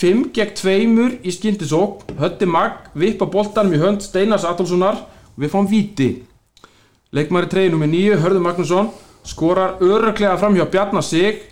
5 0.00 0.32
gegn 0.32 0.56
2 0.56 1.20
í 1.28 1.36
skindisók 1.36 2.08
Hötti 2.16 2.48
Mag 2.48 2.88
vippa 2.96 3.28
boltanum 3.28 3.76
í 3.76 3.82
hönd 3.84 4.00
Steinars 4.02 4.48
Adolfssonar 4.48 5.04
við 5.36 5.52
fáum 5.52 5.68
víti. 5.70 6.10
Leikmæri 7.12 7.50
treyjum 7.50 7.80
með 7.80 7.92
9 7.94 8.22
Hörður 8.22 8.44
Magnússon 8.44 8.90
skorar 9.26 9.80
öruglega 9.82 10.36
fram 10.40 10.56
hjá 10.56 10.66
Bjarnar 10.70 11.04
Sig. 11.04 11.42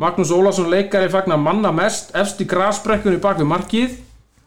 Magnús 0.00 0.32
Ólafsson 0.32 0.70
leikari 0.72 1.10
fagnar 1.12 1.40
manna 1.40 1.72
mest 1.72 2.14
efst 2.16 2.40
í 2.40 2.48
grasbrekkunni 2.48 3.20
bak 3.20 3.40
við 3.40 3.50
markið. 3.50 3.96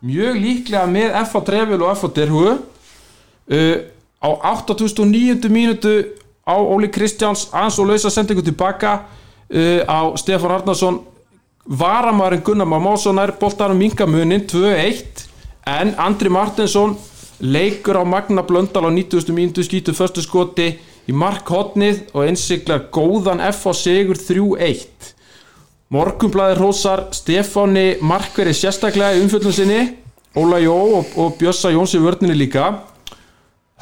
Mjög 0.03 0.39
líklega 0.41 0.87
með 0.89 1.15
FH 1.23 1.43
Trefil 1.47 1.81
og 1.81 1.93
FH 1.93 2.13
Derhu. 2.17 2.45
Uh, 3.43 3.77
á 4.23 4.29
89. 4.41 5.49
mínútu 5.51 5.93
á 6.47 6.55
Óli 6.55 6.89
Kristjáns 6.91 7.49
aðeins 7.51 7.79
og 7.79 7.89
lausa 7.91 8.11
sendingu 8.11 8.43
tilbaka 8.43 9.03
uh, 9.03 9.81
á 9.83 9.99
Stefán 10.19 10.55
Arnarsson 10.57 11.01
varamærin 11.65 12.43
Gunnar 12.43 12.67
Már 12.67 12.79
Másson 12.79 13.19
er 13.19 13.31
boltarum 13.39 13.77
mingamunin 13.77 14.43
2-1 14.47 15.27
en 15.65 15.95
Andri 15.97 16.29
Martinsson 16.29 16.97
leikur 17.39 17.97
á 17.97 18.03
Magna 18.05 18.43
Blöndal 18.43 18.85
á 18.85 18.91
90. 18.91 19.33
mínútu 19.33 19.63
skýtu 19.63 19.93
förstu 19.93 20.21
skoti 20.21 20.77
í 21.07 21.11
markhotnið 21.15 22.13
og 22.13 22.27
einsiglar 22.27 22.87
góðan 22.93 23.41
F 23.49 23.65
á 23.67 23.73
sigur 23.73 24.19
3-1 24.19 25.13
Morgunblæðir 25.93 26.57
hrósar 26.57 27.03
Stefáni 27.13 27.99
Markveri 28.01 28.53
sérstaklega 28.55 29.17
í 29.17 29.21
umfjöldun 29.21 29.53
sinni 29.53 29.81
Óla 30.33 30.57
Jó 30.63 30.73
og, 30.73 31.11
og 31.17 31.35
Bjössa 31.37 31.69
Jóns 31.69 31.93
í 31.93 31.99
vörninni 32.01 32.33
líka. 32.33 32.79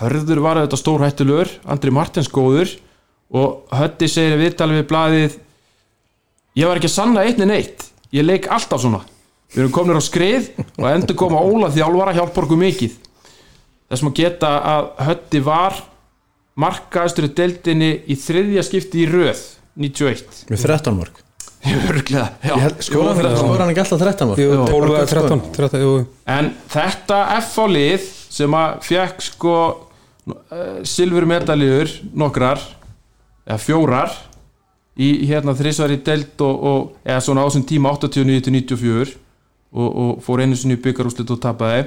Hörður 0.02 0.41
var 0.43 0.60
þetta 0.60 0.80
stór 0.80 1.06
hættulur 1.06 1.47
Andri 1.64 1.93
Martins 1.95 2.28
góður 2.28 2.74
og 3.32 3.72
Hötti 3.72 4.10
segir 4.12 4.36
í 4.36 4.41
viðtali 4.41 4.82
við 4.82 4.89
blaðið 4.89 5.38
ég 6.60 6.68
var 6.68 6.82
ekki 6.82 6.89
að 6.91 6.97
sanna 6.97 7.24
eitt 7.24 7.39
en 7.39 7.56
eitt 7.56 7.88
ég 8.12 8.28
leik 8.28 8.49
alltaf 8.52 8.84
svona. 8.84 9.06
Við 9.54 9.64
erum 9.64 9.76
komin 9.76 9.99
á 9.99 10.04
skrið 10.04 10.52
og 10.58 10.89
endur 10.91 11.16
koma 11.20 11.39
Óla 11.39 11.72
þjálfara 11.72 12.18
hjálpar 12.18 12.49
okkur 12.49 12.60
mikið 12.60 12.99
þess 13.91 14.05
maður 14.05 14.17
geta 14.21 14.51
að 14.71 14.91
Hötti 15.07 15.41
var 15.45 15.81
markaðistur 16.61 17.27
í 17.27 17.33
deildinni 17.37 17.91
í 18.11 18.17
þriðja 18.19 18.63
skipti 18.67 19.03
í 19.03 19.09
röð 19.09 19.43
91 19.79 20.47
Með 20.51 20.65
13 20.65 20.97
mark. 20.97 21.21
Örglega, 21.61 22.25
já. 22.41 22.55
Skóra 22.81 23.13
Jú, 23.13 23.51
hann 23.59 23.69
ekki 23.69 23.83
alltaf 23.83 24.01
13 24.01 24.31
mark? 24.31 24.41
Jú, 24.41 24.49
12 24.49 24.65
eða 24.65 24.73
Borgarskóla. 24.73 25.29
13, 25.29 25.53
13 25.59 25.83
jú. 25.85 25.93
En 26.33 26.49
þetta 26.73 27.19
F 27.37 27.53
á 27.61 27.65
lið 27.69 28.09
sem 28.33 28.57
að 28.57 28.81
fekk 28.87 29.23
sko 29.27 29.55
uh, 29.69 30.81
silfurmedaljur 30.87 31.93
nokkrar 32.17 32.63
eða 33.45 33.59
fjórar 33.61 34.17
í 35.01 35.11
hérna 35.29 35.55
þrísvar 35.57 35.93
í 35.93 36.01
delt 36.03 36.41
og, 36.43 36.65
og 36.71 37.07
eða 37.07 37.21
svona 37.23 37.45
á 37.45 37.47
þessum 37.47 37.67
tíma 37.69 37.93
89-94 37.95 39.15
og, 39.71 39.87
og 39.87 40.11
fór 40.25 40.43
einu 40.43 40.57
sinni 40.57 40.79
byggarúslit 40.81 41.31
og 41.31 41.41
tapaði 41.43 41.85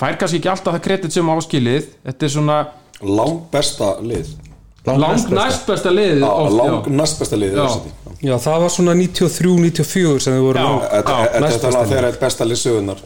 fær 0.00 0.16
kannski 0.20 0.40
ekki 0.40 0.50
alltaf 0.52 0.74
það 0.76 0.84
kredit 0.88 1.12
sem 1.16 1.32
áskilið 1.36 1.90
þetta 2.08 2.26
er 2.30 2.32
svona 2.36 2.60
Lang 3.00 3.38
besta 3.52 3.94
lið. 4.04 4.28
Langt 4.84 5.30
næst 5.32 5.66
besta 5.68 5.90
liðið 5.92 6.22
oft, 6.26 6.52
Lang 6.56 6.86
næst 6.96 7.18
besta 7.20 7.36
lið 7.36 7.54
Já. 7.56 8.34
það 8.40 8.60
var 8.64 8.72
svona 8.74 8.94
93-94 8.96 10.20
sem 10.24 10.34
þið 10.36 10.44
voru 10.44 10.60
lang- 10.60 10.82
Þetta 10.90 11.16
er 11.24 11.44
lið. 11.80 11.90
þeirra 11.90 12.08
eitt 12.10 12.20
besta 12.20 12.44
lið 12.48 12.60
sögunar 12.60 13.02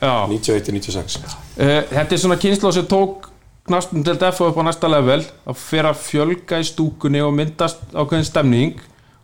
Já. 0.00 0.14
91-96 0.28 1.18
Uh, 1.56 1.82
þetta 1.88 2.12
er 2.12 2.20
svona 2.20 2.36
kynsla 2.36 2.72
sem 2.76 2.84
tók 2.84 3.30
knastun 3.66 4.04
til 4.04 4.14
DF 4.20 4.40
upp 4.44 4.58
á 4.60 4.62
næsta 4.68 4.88
level. 4.92 5.22
Að 5.48 5.56
fyrir 5.56 5.88
að 5.88 6.02
fjölga 6.04 6.58
í 6.60 6.66
stúkunni 6.68 7.22
og 7.24 7.32
myndast 7.34 7.78
ákveðin 7.96 8.28
stemning. 8.28 8.74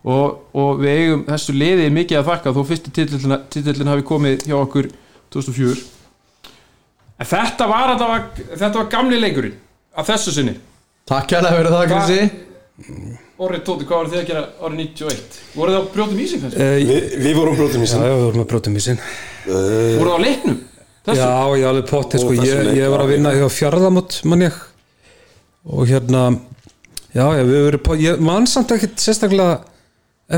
Og, 0.04 0.38
og 0.56 0.80
við 0.80 0.88
eigum 0.96 1.24
þessu 1.28 1.52
liði 1.54 1.90
mikið 1.92 2.18
að 2.22 2.30
þakka. 2.30 2.54
Þó 2.56 2.62
fyrsti 2.66 2.90
titillin, 2.96 3.36
titillin 3.52 3.86
hafi 3.92 4.02
komið 4.08 4.46
hjá 4.48 4.56
okkur 4.64 4.88
2004 5.30 5.91
en 7.22 7.28
þetta 7.30 7.68
var, 7.70 7.92
þetta 7.94 8.08
var, 8.10 8.24
þetta 8.52 8.72
var 8.78 8.88
gamli 8.96 9.20
leikurinn 9.22 9.58
af 9.96 10.08
þessu 10.10 10.34
sinni. 10.34 10.56
Takk 11.08 11.28
kærlega 11.30 11.58
fyrir 11.58 11.74
það 11.76 11.92
Krissi. 11.92 12.48
Orrið 13.42 13.62
Tóti, 13.66 13.86
hvað 13.88 13.98
voru 13.98 14.10
þið 14.12 14.20
að 14.20 14.28
gera 14.28 14.42
árið 14.62 14.80
91? 14.82 15.38
Voruð 15.56 15.74
þið 15.74 15.80
á 15.82 15.84
brjótum 15.94 16.20
ísing 16.22 16.42
kannski? 16.44 16.62
Eh, 16.62 16.74
Vi, 16.86 16.98
Við 17.24 17.38
vorum 17.38 17.56
brotum 17.58 17.82
í 17.82 17.88
Já, 18.04 18.12
við 18.12 18.22
vorum 18.22 18.42
að 18.42 18.50
brótum 18.52 18.76
í 18.76 18.82
sinn 18.84 19.00
Voruð 19.46 20.12
þið 20.12 20.12
á 20.14 20.24
leiknum? 20.26 20.60
Þessu? 21.02 21.18
Já, 21.18 21.56
ég 21.58 21.66
alveg 21.66 21.88
potti, 21.90 22.20
sko, 22.22 22.36
ég, 22.38 22.70
ég 22.78 22.92
var 22.92 22.92
var 22.94 23.02
að 23.02 23.10
vinna 23.10 23.32
hjá 23.34 23.46
fjárðamót, 23.50 24.20
mann 24.30 24.44
ég. 24.46 24.58
Og 25.66 25.90
hérna 25.90 26.22
já, 27.10 27.24
já, 27.26 27.42
við 27.48 27.64
vorum 27.66 28.04
ég 28.04 28.22
man 28.22 28.46
samt 28.50 28.74
ekkert 28.76 29.02
sérstaklega 29.02 29.58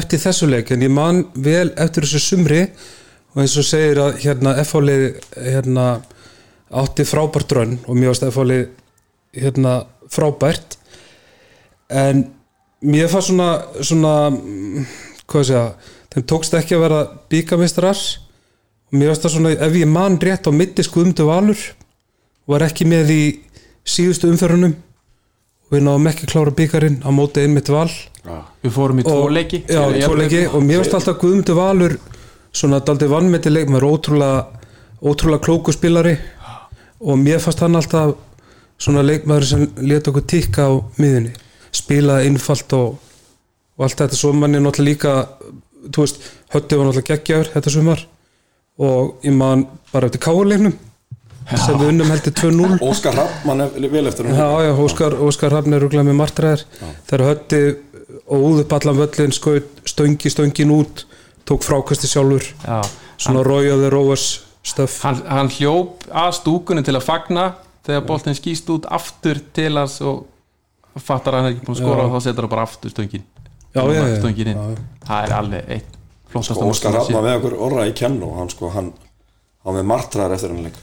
eftir 0.00 0.22
þessu 0.24 0.48
leik 0.48 0.72
en 0.72 0.86
ég 0.86 0.92
man 0.94 1.20
vel 1.36 1.68
eftir 1.76 2.08
þessu 2.08 2.22
sumri. 2.24 2.62
Og 3.34 3.42
eins 3.44 3.58
og 3.60 3.68
segir 3.68 4.00
að 4.00 4.22
hérna 4.24 4.56
hérna 5.36 5.88
átti 6.74 7.06
frábært 7.06 7.54
rönn 7.56 7.76
og 7.86 7.98
mér 7.98 8.12
varst 8.12 8.26
F-fálið 8.26 8.64
hérna 9.34 9.74
frábært. 10.12 10.78
En 11.90 12.26
mér 12.84 13.10
fannst 13.12 13.30
svona 13.30 13.50
svona, 13.80 14.14
hvað 15.30 15.48
sé 15.48 15.58
ég 15.58 15.92
þeim 16.14 16.26
tókst 16.30 16.54
ekki 16.54 16.76
að 16.76 16.84
vera 16.84 17.00
bíkamistrar 17.30 17.98
og 17.98 18.98
mér 18.98 19.12
finnst 19.12 19.26
það 19.26 19.36
svona, 19.36 19.54
ef 19.66 19.78
ég 19.80 19.90
man 19.90 20.18
rétt 20.22 20.46
á 20.46 20.52
mitti 20.54 20.86
skuðumdu 20.86 21.26
valur 21.26 21.60
var 22.50 22.64
ekki 22.66 22.86
með 22.88 23.12
í 23.14 23.22
síðustu 23.84 24.30
umferðunum. 24.32 24.74
Og 25.64 25.76
við 25.76 25.86
náðum 25.86 26.10
ekki 26.10 26.26
að 26.26 26.34
klára 26.34 26.56
byggarinn 26.58 26.98
á 27.00 27.10
móti 27.14 27.44
einmitt 27.44 27.70
val. 27.72 27.88
Við 28.62 28.72
fórum 28.72 29.00
í 29.00 29.04
tvo 29.06 29.16
og, 29.24 29.32
leiki. 29.32 29.64
Leiki. 29.68 30.44
og 30.48 30.60
mér 30.64 30.82
finnst 30.82 30.98
alltaf 30.98 31.18
Guðmundur 31.20 31.58
Valur 31.58 31.96
svona 32.54 32.80
daldi 32.84 33.08
vannmeti 33.10 33.50
leik 33.50 33.72
með 33.72 33.86
ótrúlega, 33.88 34.44
ótrúlega 35.02 35.44
klóku 35.44 35.74
spilari 35.74 36.14
og 37.04 37.20
mér 37.20 37.42
fannst 37.42 37.60
hann 37.62 37.76
alltaf 37.78 38.14
svona 38.80 39.04
leikmaður 39.04 39.48
sem 39.48 39.66
leta 39.84 40.10
okkur 40.10 40.24
tikka 40.28 40.68
á 40.68 40.72
miðunni 40.98 41.34
spilaði 41.74 42.30
innfalt 42.30 42.72
og, 42.76 42.96
og 43.76 43.86
allt 43.86 44.00
þetta. 44.00 44.18
Svo 44.18 44.32
manni 44.36 44.62
náttúrulega 44.62 44.90
líka 44.90 45.14
þú 45.90 46.04
veist, 46.04 46.24
hötti 46.54 46.78
var 46.78 46.88
náttúrulega 46.88 47.12
geggjaður 47.12 47.52
þetta 47.54 47.74
sumar. 47.74 48.04
Og 48.82 49.24
ég 49.26 49.34
man 49.36 49.66
bara 49.92 50.08
eftir 50.10 50.22
káurleiknum 50.24 50.74
sem 51.52 51.76
við 51.76 51.90
unnum 51.92 52.08
heldur 52.08 52.32
2-0 52.40 52.78
Óskar 52.82 53.14
Rapp, 53.18 53.42
mann 53.44 53.60
er 53.60 53.74
vel 53.92 54.06
eftir 54.08 54.24
hann 54.26 54.38
Já, 54.38 54.64
já, 54.64 54.70
Óskar, 54.80 55.16
Óskar 55.20 55.52
Hrafn 55.52 55.76
er 55.76 55.84
rúglega 55.84 56.06
með 56.08 56.16
martræðar 56.22 56.62
þegar 57.04 57.24
hötti 57.28 57.60
og 58.24 58.46
út 58.48 58.62
upp 58.62 58.72
allan 58.78 58.96
völlin 59.02 59.34
skaut 59.36 59.82
stöngi 59.86 60.32
stöngin 60.32 60.72
út 60.72 61.04
tók 61.44 61.62
frákasti 61.62 62.08
sjálfur. 62.08 62.46
Já, 62.64 62.80
svona 63.20 63.44
Rovers 63.44 64.26
stöf 64.32 64.53
hann, 65.04 65.20
hann 65.28 65.50
hljóp 65.58 66.06
að 66.10 66.30
stúkunni 66.40 66.84
til 66.86 66.96
að 66.96 67.06
fagna 67.06 67.48
þegar 67.84 68.06
boltinn 68.08 68.36
skýst 68.38 68.70
út 68.72 68.86
aftur 68.88 69.40
til 69.56 69.72
hans 69.76 69.98
og 70.00 70.24
fattar 71.04 71.34
að 71.36 71.40
hann 71.42 71.50
er 71.50 71.56
ekki 71.56 71.66
búin 71.66 71.76
að 71.76 71.82
skora 71.82 72.00
Já. 72.00 72.06
og 72.06 72.14
þá 72.14 72.26
setur 72.28 72.46
hann 72.46 72.54
bara 72.54 72.66
aftur 72.68 72.94
stöngin. 72.94 73.24
Já, 73.74 73.82
já, 73.82 74.02
já. 74.08 74.16
stöngin 74.22 74.52
inn. 74.52 74.76
Það 75.04 75.24
er 75.26 75.34
alveg 75.38 75.72
eitt 75.76 75.96
flottasta 76.30 76.54
sko, 76.58 76.70
Óskar 76.70 77.00
sé. 77.06 77.14
með 77.14 77.38
okkur 77.40 77.56
orra 77.66 77.86
í 77.90 77.94
kennu 77.96 78.28
og 78.30 78.38
hann 78.40 78.52
sko 78.52 78.70
hann, 78.74 78.92
hann 79.66 79.76
með 79.78 79.88
martraðar 79.90 80.36
eftir 80.36 80.54
hann 80.54 80.64
leik. 80.68 80.78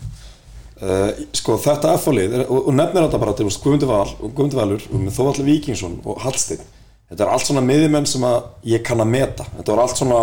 Uh, 0.81 1.11
sko 1.37 1.57
þetta 1.61 1.95
F-lið 1.99 2.37
er- 2.39 2.47
og, 2.49 2.67
og 2.71 2.73
nefnir 2.73 3.05
þetta 3.05 3.19
bara 3.21 3.33
til 3.37 3.45
Guðmundi 3.49 3.89
Val 3.89 4.07
og 4.17 4.31
Guðmundi 4.33 4.57
Valur 4.57 4.85
og 4.89 5.01
með 5.03 5.17
Þóvalli 5.17 5.43
Víkingsson 5.45 5.99
og 6.05 6.21
Hallsteinn. 6.23 6.63
Þetta 7.11 7.25
er 7.25 7.33
allt 7.35 7.45
svona 7.45 7.61
miðjumenn 7.67 8.07
sem 8.07 8.23
að 8.23 8.37
ég 8.71 8.83
kann 8.87 9.03
að 9.03 9.11
meta. 9.11 9.45
Þetta 9.57 9.73
var 9.75 9.83
allt 9.83 9.99
svona, 9.99 10.21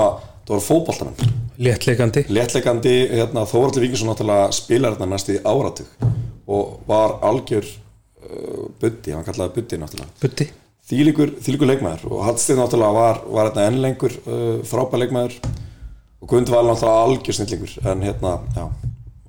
þetta 0.48 0.56
var 0.56 0.64
fótboltamenn. 0.64 1.34
Léttleikandi. 1.58 2.22
Léttleikandi, 2.32 2.94
hérna, 3.12 3.42
Þóvalli 3.48 3.82
Víkingsson 3.82 4.08
náttúrulega 4.08 4.54
spilar 4.56 4.94
þetta 4.94 5.08
næst 5.10 5.28
í 5.34 5.36
áratug 5.44 6.06
og 6.48 6.78
var 6.88 7.18
algjör 7.28 7.66
uh, 7.68 8.62
buddi, 8.80 9.12
hann 9.12 9.26
kallaði 9.26 9.58
buddi 9.58 9.80
náttúrulega. 9.82 10.14
Butti 10.22 10.46
þýlikur, 10.88 11.34
þýlikur 11.44 11.68
leikmaður 11.68 12.06
og 12.08 12.22
Hallsteinn 12.24 12.62
náttúrulega 12.62 12.96
var, 12.96 13.18
var 13.28 13.50
hérna 13.50 13.66
enn 13.68 13.82
lengur 13.84 14.14
uh, 14.24 14.60
frábær 14.64 15.02
leikmaður 15.02 15.36
og 15.42 16.30
Guðmundur 16.30 16.56
var 16.56 16.64
náttúrulega 16.70 17.02
algjör 17.08 17.36
snillingur 17.36 17.74
en 17.92 18.06
hérna, 18.06 18.38
já, 18.56 18.64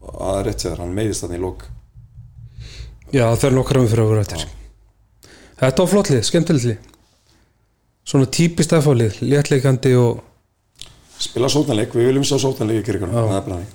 það 0.05 0.38
er 0.38 0.47
rétt 0.47 0.63
sér 0.63 0.80
hann 0.80 0.95
meiðist 0.95 1.26
þannig 1.26 1.41
í 1.41 1.43
lók 1.43 1.67
Já, 3.09 3.26
það 3.26 3.45
er 3.49 3.55
nokkra 3.57 3.82
um 3.82 3.88
fyrir 3.89 4.05
okkur 4.05 4.20
eftir. 4.22 4.41
Þetta 5.59 5.82
var 5.82 5.89
flottlið, 5.89 6.24
skemmtilið 6.28 6.74
Svona 8.09 8.26
típist 8.34 8.72
F-lið, 8.74 9.20
léttleikandi 9.26 9.91
og 9.97 10.22
spila 11.20 11.51
sótnarleik, 11.51 11.93
við 11.95 12.09
viljum 12.09 12.26
sjá 12.28 12.38
sótnarleik 12.41 12.84
í 12.84 12.88
kirkunum, 12.88 13.15
það 13.15 13.53
er 13.59 13.67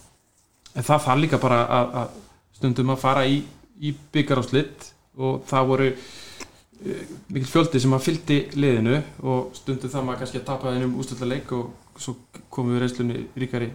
en 0.74 0.82
það 0.82 1.06
þarf 1.06 1.22
líka 1.22 1.40
bara 1.42 1.60
að, 1.70 1.94
að 2.00 2.18
stundum 2.58 2.92
að 2.94 3.00
fara 3.04 3.24
í, 3.30 3.38
í 3.78 3.94
byggar 4.14 4.42
á 4.42 4.44
slitt 4.46 4.90
og 5.14 5.44
það 5.50 5.70
voru 5.70 5.88
uh, 5.94 7.14
mikil 7.30 7.50
fjöldi 7.50 7.82
sem 7.82 7.94
að 7.94 8.06
fylgdi 8.08 8.38
liðinu 8.58 9.00
og 9.22 9.54
stundum 9.58 9.92
það 9.92 10.06
maður 10.08 10.22
kannski 10.24 10.40
að 10.40 10.46
tapa 10.50 10.74
þennum 10.74 10.98
ústöldaleik 11.02 11.54
og 11.54 12.00
svo 12.00 12.16
komum 12.50 12.74
við 12.74 12.84
reynslunni 12.84 13.26
ríkari 13.38 13.70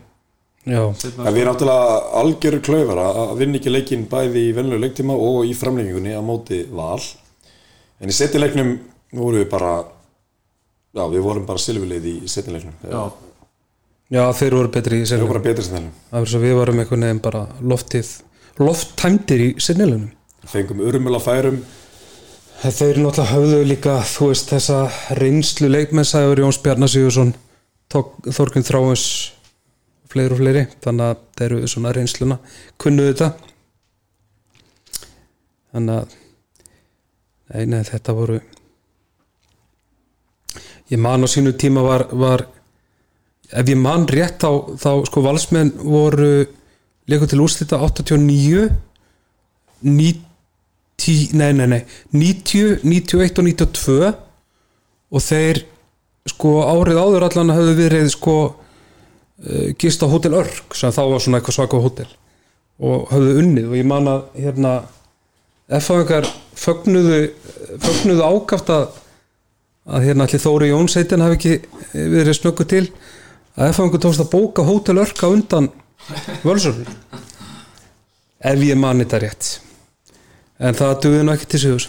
Já. 0.67 0.81
En 0.83 1.31
við 1.31 1.39
erum 1.39 1.53
náttúrulega 1.53 1.99
algjörur 2.19 2.61
klaufar 2.67 2.99
að 2.99 3.17
að 3.21 3.37
vinna 3.39 3.57
ekki 3.61 3.71
leikinn 3.71 4.03
bæði 4.11 4.41
í 4.49 4.55
venlulegu 4.57 4.83
leiktíma 4.83 5.15
og 5.15 5.47
í 5.47 5.53
framlengingunni 5.55 6.11
á 6.11 6.21
móti 6.25 6.59
val. 6.67 6.99
En 8.03 8.11
í 8.11 8.15
setjuleiknum 8.15 8.73
vorum 9.15 9.39
við 9.39 9.47
bara 9.53 9.71
já, 9.79 11.03
við 11.13 11.23
vorum 11.23 11.47
bara 11.47 11.63
silfurlið 11.63 12.09
í 12.11 12.15
setjuleiknum 12.29 12.75
Já, 12.91 13.01
já 14.09 14.23
þeir 14.35 14.57
voru 14.57 14.71
betri 14.73 15.01
í 15.01 15.03
vorum 15.03 15.09
sinnilegum 15.09 15.33
bara 15.35 15.45
betri 15.49 15.65
sem 15.65 15.77
þennum 15.77 15.97
Það 16.09 16.23
var 16.23 16.31
svo 16.33 16.41
við 16.45 16.55
varum 16.59 16.81
einhvern 16.83 17.05
veginn 17.07 17.25
bara 17.25 17.43
loftið 17.61 18.15
lofttæmdir 18.59 19.45
í 19.45 19.49
sinnilegunum 19.61 20.09
fengum 20.49 20.81
urmula 20.81 21.19
færum. 21.21 21.59
Þeir 22.59 22.99
náttúrulega 22.99 23.31
höfðu 23.31 23.59
líka, 23.67 23.99
þú 24.03 24.31
veist, 24.31 24.49
þessa 24.51 24.79
reynslu 25.15 25.69
leikmennsæður 25.69 26.41
Jóns 26.43 26.59
Bjarnasíðursson 26.63 27.35
Þorgun 27.89 28.65
Þráins 28.67 29.05
fleiri 30.09 30.35
og 30.35 30.41
fleiri, 30.41 30.63
þannig 30.83 31.05
að 31.05 31.21
þeir 31.37 31.55
eru 31.55 31.69
svona 31.69 31.93
reynsluna, 31.95 32.39
kunnuðu 32.81 33.13
þetta. 33.13 33.29
Þannig 35.69 35.95
að 35.95 36.15
nei, 37.53 37.65
nei, 37.69 37.81
þetta 37.87 38.15
voru 38.17 38.39
ég 40.89 40.99
man 40.99 41.23
á 41.23 41.27
sínu 41.29 41.53
tíma 41.61 41.85
var, 41.85 42.07
var 42.11 42.47
ef 43.49 43.69
ég 43.69 43.79
man 43.79 44.05
rétt 44.09 44.41
þá, 44.43 44.77
þá 44.77 44.91
sko 45.09 45.23
valsmenn 45.25 45.73
voru 45.81 46.45
leikur 47.09 47.29
til 47.29 47.41
úrslita 47.43 47.79
89 47.81 48.69
90, 49.85 51.35
nei, 51.39 51.51
nei, 51.55 51.67
nei 51.67 51.81
90, 52.13 52.83
91 52.83 53.41
og 53.41 53.47
92 53.47 54.13
og 55.09 55.25
þeir 55.25 55.63
sko 56.29 56.59
árið 56.67 57.01
áður 57.01 57.25
allan 57.29 57.55
höfðu 57.55 57.75
verið 57.79 58.09
sko 58.13 58.37
uh, 58.45 59.67
gist 59.79 60.03
á 60.05 60.11
Hotel 60.11 60.37
Örk 60.37 60.77
sem 60.77 60.93
þá 60.93 61.03
var 61.09 61.23
svona 61.23 61.39
eitthvað 61.39 61.57
svaka 61.57 61.81
hótel 61.81 62.09
og 62.79 63.09
höfðu 63.11 63.41
unnið. 63.41 63.65
Og 63.71 63.75
ég 63.79 63.87
man 63.87 64.07
að 64.07 64.21
hérna 64.39 64.73
F-fangar 65.79 66.27
fögnuðu 66.57 67.21
fögnuðu 67.81 68.25
ákaft 68.25 68.71
að 68.73 68.89
að 69.89 70.05
hérna 70.05 70.27
allir 70.27 70.41
Þóri 70.43 70.69
Jónseitin 70.69 71.23
hafi 71.23 71.37
ekki 71.37 71.53
verið 71.93 72.35
snöggu 72.37 72.65
til 72.69 72.83
að 73.59 73.73
F-fangar 73.73 74.01
tókst 74.03 74.23
að 74.23 74.31
bóka 74.31 74.63
Hotel 74.63 75.01
Örk 75.03 75.19
á 75.19 75.27
undan 75.27 75.67
völsörnum 76.45 76.87
ef 78.39 78.61
ég 78.63 78.77
man 78.79 79.01
þetta 79.03 79.19
rétt. 79.19 79.49
En 80.59 80.75
það 80.75 81.01
duði 81.03 81.25
nú 81.25 81.33
ekki 81.35 81.47
til 81.51 81.59
sigur 81.63 81.87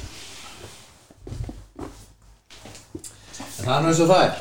Það 3.61 3.75
er 3.77 3.83
nú 3.85 3.91
eins 3.91 4.01
og 4.03 4.09
það 4.11 4.23
er. 4.25 4.35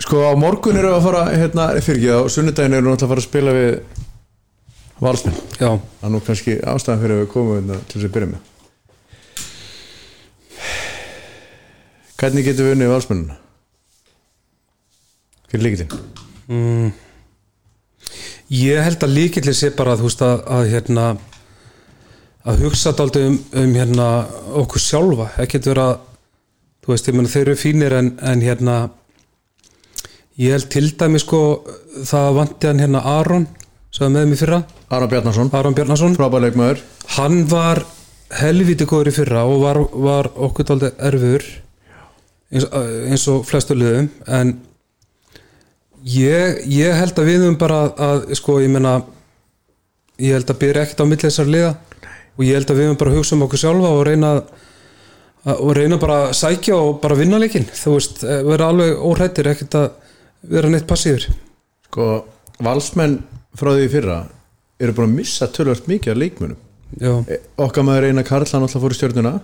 Sko 0.00 0.22
á 0.24 0.32
morgun 0.40 0.78
eru 0.80 0.94
að 0.96 1.04
fara 1.04 1.24
hérna, 1.28 1.66
fyrir 1.84 1.98
ekki, 2.00 2.12
á 2.16 2.20
sunnudaginn 2.32 2.76
eru 2.78 2.86
náttúrulega 2.88 3.04
að 3.04 3.12
fara 3.12 3.20
að 3.20 3.28
spila 3.28 3.52
við 3.56 3.70
valsmenn. 5.04 5.36
Já, 5.60 5.70
Það 6.00 6.06
er 6.08 6.14
nú 6.14 6.20
kannski 6.24 6.56
ástæðan 6.72 7.02
fyrir 7.02 7.16
að 7.16 7.20
við 7.20 7.28
komum 7.34 7.58
hérna, 7.58 7.76
til 7.84 7.98
þess 7.98 8.08
að 8.08 8.14
byrja 8.16 8.30
með. 8.30 8.42
Hvernig 12.20 12.48
getum 12.48 12.66
við 12.66 12.74
unnið 12.78 12.92
valsmennina? 12.94 13.39
Hver 15.50 15.58
er 15.58 15.64
líkitinn? 15.66 16.92
ég 18.50 18.82
held 18.82 19.04
að 19.06 19.14
líkillir 19.14 19.54
sé 19.54 19.70
bara 19.74 19.96
þú 19.98 20.08
veist 20.08 20.22
að, 20.26 20.40
að 20.50 20.70
hérna 20.72 21.04
að 22.50 22.64
hugsa 22.64 22.92
dálítið 22.96 23.26
um, 23.28 23.36
um 23.62 23.74
hérna 23.78 24.06
okkur 24.62 24.82
sjálfa, 24.82 25.28
ekkert 25.42 25.68
vera 25.70 25.86
þú 26.80 26.94
veist, 26.94 27.10
ég 27.10 27.16
meina 27.16 27.30
þeir 27.30 27.44
eru 27.44 27.60
fínir 27.60 27.94
en, 27.94 28.10
en 28.18 28.42
hérna 28.42 28.76
ég 30.40 30.56
held 30.56 30.70
til 30.72 30.88
dæmi 30.98 31.20
sko 31.22 31.42
það 32.08 32.30
vanti 32.40 32.70
hann 32.70 32.82
hérna 32.82 33.04
Aron 33.18 33.46
sem 33.90 34.06
var 34.06 34.14
með 34.14 34.30
mér 34.30 34.40
fyrra, 34.40 34.60
Aron 34.94 35.10
Bjarnason, 35.10 35.48
Aron 35.54 35.74
Bjarnason. 35.74 36.14
Frábæleikmaður 36.14 36.82
hann 37.16 37.44
var 37.50 37.82
helviti 38.38 38.86
góður 38.86 39.10
í 39.10 39.14
fyrra 39.14 39.44
og 39.50 39.62
var, 39.64 39.80
var 39.90 40.30
okkur 40.46 40.68
dálítið 40.68 41.06
erfur 41.10 41.46
eins, 42.50 42.66
eins 43.10 43.26
og 43.30 43.46
flestu 43.46 43.76
liðum 43.78 44.10
en 44.30 44.54
ég, 46.04 46.60
ég 46.70 46.94
held 46.96 47.18
að 47.18 47.28
við 47.28 47.38
höfum 47.44 47.58
bara 47.60 47.80
að 47.96 48.34
sko 48.38 48.58
ég 48.62 48.70
meina 48.72 49.02
ég 50.20 50.34
held 50.36 50.50
að 50.52 50.58
byrja 50.62 50.82
ekkert 50.86 51.00
á 51.00 51.10
milli 51.10 51.24
þessar 51.26 51.48
liða. 51.50 51.74
Og 52.38 52.44
ég 52.46 52.56
held 52.56 52.70
að 52.72 52.78
við 52.80 52.86
höfum 52.88 52.98
bara 53.02 53.10
að 53.12 53.16
hugsa 53.20 53.36
um 53.36 53.42
okkur 53.46 53.58
sjálfa 53.64 53.92
og 53.96 54.02
reyna 54.08 54.32
að 54.36 54.42
og 55.56 55.70
reyna 55.76 55.96
bara 55.96 56.16
að 56.28 56.34
sækja 56.36 56.76
og 56.76 56.98
bara 57.00 57.16
vinna 57.16 57.38
leikinn. 57.40 57.64
Þú 57.72 57.94
veist, 57.94 58.18
eh, 58.24 58.42
vera 58.44 58.66
alveg 58.68 58.98
óhrættir 59.00 59.46
ekkert 59.48 59.74
að 59.78 59.86
vera 60.52 60.68
neitt 60.68 60.86
passífur 60.88 61.24
Sko, 61.88 62.24
valsmenn 62.60 63.22
frá 63.56 63.72
því 63.72 63.86
fyrra 63.92 64.18
eru 64.80 64.92
búin 64.92 65.08
að 65.08 65.16
missa 65.16 65.48
tölvöld 65.48 65.88
mikið 65.88 66.12
af 66.12 66.16
leikmönum 66.20 66.56
já, 67.00 67.12
E- 67.28 67.40
Okkar 67.58 67.84
maður 67.84 68.06
Einar 68.10 68.24
Karl, 68.28 68.44
hann 68.52 68.62
alltaf 68.62 68.82
fór 68.82 68.92
í 68.94 68.98
stjörnuna. 68.98 69.40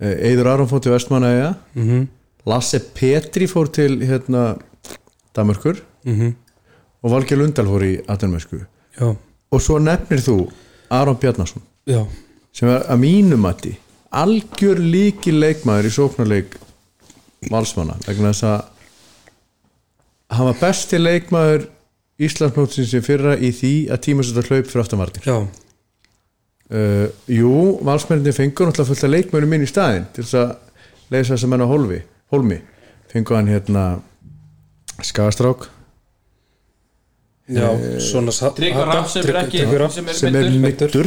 E, 0.00 0.08
Eiður 0.30 0.46
Aron 0.54 0.68
fór 0.68 0.80
til 0.82 0.92
Vestmannaeyja. 0.92 1.54
Mhm, 1.74 2.08
Lasse 2.46 2.80
Petri 2.94 3.46
fór 3.46 3.68
til 3.72 3.98
hérna 4.00 4.58
Damörkur 5.36 5.82
mhm. 6.04 6.36
Og 6.98 7.12
Valgeir 7.12 7.38
Lundal 7.38 7.68
fór 7.70 7.84
í 7.86 7.92
Atenmösku 8.10 8.58
já, 8.98 9.12
og 9.50 9.60
svo 9.62 9.78
nefnir 9.78 10.18
þú 10.18 10.48
Aron 10.90 11.18
Bjarnason. 11.20 11.62
Já, 11.86 12.00
sem 12.52 12.68
er 12.68 12.86
að 12.90 13.04
mínum 13.04 13.44
mati 13.44 13.76
algjör 14.08 14.80
líki 14.80 15.32
leikmaður 15.34 15.88
í 15.88 15.92
sóknarleik 15.92 16.56
valsmanna 17.52 17.98
vegna 18.06 18.32
þess 18.32 18.46
að 18.48 20.36
hann 20.36 20.48
var 20.50 20.60
besti 20.62 21.00
leikmaður 21.00 21.68
Íslandsmótsins 22.18 22.90
sem 22.90 23.04
fyrra 23.04 23.36
í 23.38 23.52
því 23.54 23.72
að 23.94 24.02
tímasölda 24.08 24.46
hlaup 24.48 24.66
fyrir 24.66 24.82
aftanvarnir 24.82 25.28
já, 25.28 25.36
uh, 25.38 27.06
Jú, 27.30 27.52
valsmenninni 27.86 28.34
fengur 28.34 28.68
náttúrulega 28.68 28.90
fullt 28.90 29.06
að 29.06 29.14
leikmönnum 29.14 29.54
inn 29.54 29.66
í 29.68 29.70
staðinn 29.70 30.08
til 30.16 30.24
þess 30.24 30.40
að 30.40 30.50
leysa 31.12 31.34
þess 31.34 31.46
að 31.46 31.52
menna 31.54 31.68
hólmi, 31.70 32.58
fengur 33.12 33.38
hann 33.38 33.52
hérna 33.52 33.84
Skagastrák 35.02 35.68
já 37.48 37.68
svona 38.02 38.32
sa- 38.32 38.50
Tryggvar 38.52 38.86
Rapp 38.92 39.08
sem 39.08 39.24
er 39.28 39.36
ekki 39.44 39.62
sem 40.18 40.34
er 40.36 40.50
mittur 40.60 41.06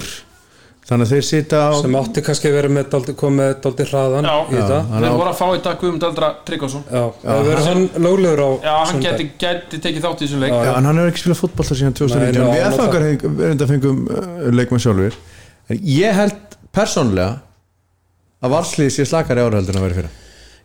þannig 0.81 1.05
að 1.05 1.11
þeir 1.13 1.25
sita 1.27 1.57
á 1.69 1.71
sem 1.77 1.93
átti 1.99 2.21
kannski 2.25 2.49
að 2.49 2.55
vera 2.57 2.69
með 2.73 2.87
daldi, 2.89 3.13
kom 3.19 3.35
með 3.37 3.51
daldi 3.61 3.85
hraðan 3.85 4.25
Já, 4.25 4.33
í 4.49 4.55
þetta. 4.57 4.79
Þeir 4.95 5.13
voru 5.19 5.29
að 5.29 5.37
fá 5.37 5.45
í 5.53 5.59
dag 5.67 5.77
Guðmund 5.83 6.05
Aldra 6.07 6.29
Tryggvason. 6.47 6.83
Já, 6.89 7.03
það 7.21 7.43
verður 7.51 7.67
hann 7.69 7.83
löglegur 8.07 8.41
á 8.41 8.49
Já, 8.65 8.73
hann 8.89 9.03
geti, 9.05 9.27
geti 9.43 9.79
tekið 9.85 10.01
þátt 10.07 10.23
í 10.23 10.25
þessum 10.25 10.41
leik. 10.41 10.51
Já. 10.55 10.63
Já, 10.65 10.73
en 10.79 10.89
hann 10.89 10.97
hefur 11.01 11.11
ekki 11.13 11.21
spilað 11.21 11.39
fótboll 11.43 11.67
þar 11.69 11.79
síðan 11.81 11.95
2019 12.01 12.41
Nei, 12.41 12.57
við 12.57 12.65
FH 12.71 12.97
erum 12.97 13.37
þetta 13.43 13.69
fengum 13.75 14.01
uh, 14.09 14.49
leikmenn 14.57 14.83
sjálfur 14.87 15.19
en 15.69 15.85
ég 15.93 16.17
held 16.17 16.57
persónlega 16.73 17.37
að 18.41 18.55
varslið 18.57 18.91
sé 18.97 19.05
slakari 19.05 19.45
ára 19.45 19.61
heldur 19.61 19.77
en 19.77 19.83
að 19.83 19.87
vera 19.87 19.99
fyrir 20.01 20.11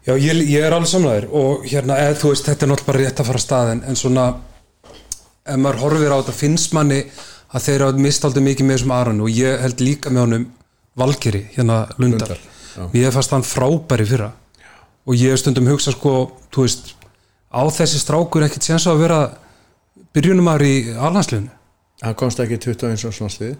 Já, 0.06 0.12
ég, 0.22 0.42
ég 0.46 0.62
er 0.62 0.74
alveg 0.74 0.90
samlæður 0.90 1.24
og 1.34 1.64
hérna, 1.66 1.96
eða, 1.98 2.18
þú 2.20 2.28
veist, 2.30 2.46
þetta 2.46 2.66
er 2.66 2.70
náttúrulega 2.70 2.90
bara 2.92 3.00
rétt 3.02 3.20
að 3.22 3.26
fara 3.30 3.40
að 3.40 3.44
stað 3.44 3.70
en, 3.74 3.96
svona, 3.98 4.26
ef 5.42 5.58
maður 5.58 5.80
horfir 5.82 6.14
á 6.14 6.18
þetta 6.20 6.34
finnst 6.36 6.76
manni 6.76 7.00
að 7.50 7.64
þeir 7.64 7.84
hafa 7.86 8.04
mist 8.04 8.26
aldrei 8.28 8.44
mikið 8.46 8.68
með 8.68 8.78
þessum 8.78 8.94
Aron 8.94 9.24
og 9.24 9.32
ég 9.34 9.64
held 9.64 9.82
líka 9.82 10.12
með 10.12 10.24
honum 10.26 10.46
Valgeri, 10.96 11.42
hérna 11.56 11.80
Lundar, 11.98 12.36
ég 12.94 13.02
hef 13.08 13.18
fast 13.18 13.34
hann 13.34 13.44
frábæri 13.46 14.06
fyrra 14.08 14.30
og 15.06 15.18
ég 15.18 15.36
stundum 15.42 15.68
hugsa 15.72 15.92
sko, 15.94 16.14
þú 16.54 16.64
veist 16.68 16.94
á 17.50 17.62
þessi 17.66 18.00
strákur 18.00 18.46
ekkert 18.46 18.66
séns 18.68 18.86
að 18.90 19.02
vera 19.02 19.20
byrjunumar 20.14 20.62
í 20.62 20.74
alhansliðinu 20.94 21.50
hann 22.06 22.16
komst 22.18 22.40
ekki 22.42 22.60
21 22.62 23.10
árs 23.10 23.20
landslið 23.24 23.56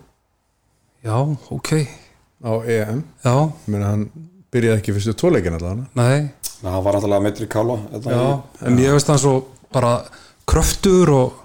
Já, 1.07 1.19
ok, 1.55 1.71
á 2.43 2.53
EM. 2.67 3.05
Já, 3.23 3.35
Ég 3.35 3.69
meina, 3.71 3.93
hann 3.93 4.09
byrjaði 4.57 4.81
ekki 4.83 4.97
fyrstu 4.97 5.17
tóleikin 5.21 5.59
allavega 5.59 5.87
nei. 6.01 6.29
Ná, 6.65 6.71
hann 6.73 6.85
var 6.85 6.97
náttúrulega 6.97 7.27
meitri 7.29 7.49
kála 7.53 7.77
hérna 7.93 8.17
Já, 8.17 8.25
en 8.67 8.81
ég 8.81 8.97
veist 8.97 9.13
hann 9.13 9.21
svo 9.23 9.35
bara 9.75 9.99
kröftur 10.49 11.13
og 11.13 11.43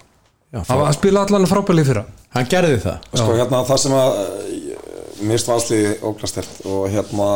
Já, 0.52 0.60
hann 0.68 0.82
hann 0.84 0.96
spila 0.96 1.22
allan 1.24 1.48
frábæli 1.48 1.84
fyrra. 1.86 2.02
Hann 2.32 2.48
gerði 2.48 2.80
það. 2.82 3.06
Sko 3.16 3.36
hérna 3.38 3.62
það 3.68 3.78
sem 3.80 3.94
að 3.96 4.18
mist 5.28 5.48
valsliði 5.48 5.94
óglastert 6.08 6.66
og 6.68 6.82
hérna 6.92 7.28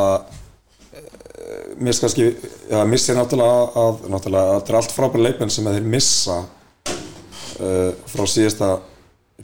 mist 1.80 2.02
kannski, 2.04 2.26
já 2.70 2.82
missir 2.88 3.16
náttúrulega 3.16 3.80
að, 3.80 4.04
náttúrulega 4.12 4.50
að 4.50 4.58
þetta 4.58 4.72
er 4.72 4.78
allt 4.80 4.94
frábæri 4.96 5.24
leikmenn 5.26 5.52
sem 5.52 5.68
að 5.68 5.78
þeir 5.78 5.88
missa 5.94 6.36
uh, 6.42 7.90
frá 8.12 8.24
síðasta 8.32 8.70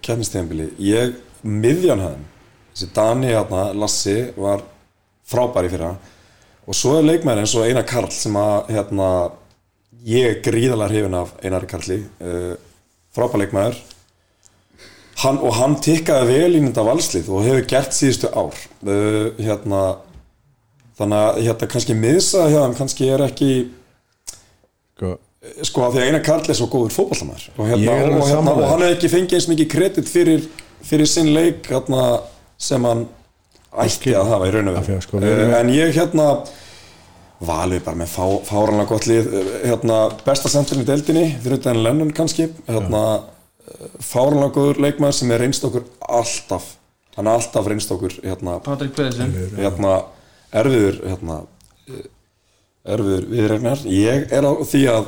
kemnistíðanbili. 0.03 0.71
Ég, 0.83 1.17
miðjan 1.45 2.03
hann, 2.03 2.25
þessi 2.73 2.89
Dani 2.97 3.33
hérna, 3.33 3.67
Lassi 3.77 4.17
var 4.37 4.65
frábæri 5.29 5.73
fyrra 5.73 5.93
og 6.67 6.77
svo 6.79 6.99
er 6.99 7.07
leikmenn 7.07 7.43
eins 7.43 7.55
og 7.59 7.67
Einar 7.67 7.87
Karl 7.89 8.11
sem 8.15 8.37
að 8.39 8.71
hérna, 8.77 9.09
ég 10.07 10.29
er 10.29 10.43
gríðalega 10.45 10.93
hrifin 10.93 11.19
af 11.19 11.35
Einari 11.43 11.71
Karli, 11.71 11.99
uh, 12.23 12.55
frábæri 13.15 13.45
leikmæður 13.45 13.81
hann, 15.23 15.39
og 15.39 15.53
hann 15.59 15.77
tikkaði 15.83 16.31
vel 16.31 16.57
í 16.59 16.63
mynda 16.63 16.85
valslið 16.87 17.29
og 17.31 17.45
hefur 17.47 17.69
gert 17.71 17.95
síðustu 17.97 18.31
ár. 18.33 18.57
Uh, 18.83 19.35
hérna 19.39 19.83
þannig 20.99 21.19
að 21.19 21.41
hérna 21.47 21.71
kannski 21.73 21.97
miðsa 21.99 22.49
hann 22.53 22.77
kannski 22.79 23.09
er 23.11 23.25
ekki 23.27 23.53
sko, 24.97 25.15
sko 25.67 25.87
að 25.87 25.97
því 25.97 26.03
að 26.03 26.11
Einar 26.11 26.25
Karl 26.27 26.53
er 26.53 26.59
svo 26.59 26.69
góður 26.71 26.95
fótballtamæður 26.97 27.49
og, 27.57 27.65
hérna, 27.71 27.97
er 27.97 28.11
alveg 28.11 28.21
og, 28.21 28.29
hérna, 28.31 28.55
og 28.55 28.69
hann 28.69 28.85
hefur 28.85 28.97
ekki 28.99 29.13
fengið 29.13 29.39
eins 29.39 29.49
mikið 29.51 29.71
kredit 29.73 30.13
fyrir, 30.13 30.47
fyrir 30.87 31.11
sinn 31.11 31.33
leik 31.35 31.67
hérna, 31.71 32.07
sem 32.61 32.87
hann 32.89 33.07
ætti 33.85 34.13
að 34.19 34.29
hafa 34.33 34.49
í 34.49 34.53
raun 34.55 34.69
og 34.73 34.77
veru. 34.81 35.01
Sko, 35.01 35.21
með- 35.23 35.55
en 35.61 35.69
ég 35.73 35.93
hérna 35.97 36.27
valið 37.43 37.85
bara 37.85 37.97
með 37.97 38.11
fá, 38.13 38.27
fáranlega 38.47 38.89
gott 38.89 39.07
lið. 39.11 39.27
Uh, 39.33 39.53
hérna, 39.71 39.99
besta 40.27 40.49
sendurin 40.53 40.85
í 40.85 40.87
deildinni 40.87 41.25
fyrir 41.43 41.59
utan 41.59 41.83
Lennon 41.83 42.13
kannski. 42.15 42.51
Hérna, 42.69 43.23
fáranlega 44.03 44.53
góður 44.57 44.81
leikmaður 44.85 45.17
sem 45.19 45.31
er 45.35 45.43
reynst 45.43 45.65
okkur 45.65 45.85
alltaf. 46.09 46.75
Hann 47.17 47.27
er 47.29 47.37
alltaf 47.39 47.67
reynst 47.69 47.91
okkur 47.93 48.15
hérna, 48.25 48.59
Patrik 48.65 48.95
Pedersen 48.97 49.33
hérna, 49.59 49.97
erfiður 50.53 51.01
hérna, 51.11 51.41
eh, 51.89 52.07
erfiður 52.95 53.27
viðregnar 53.33 53.83
ég 53.89 54.33
er 54.33 54.47
á 54.49 54.53
því 54.65 54.83
að 54.93 55.07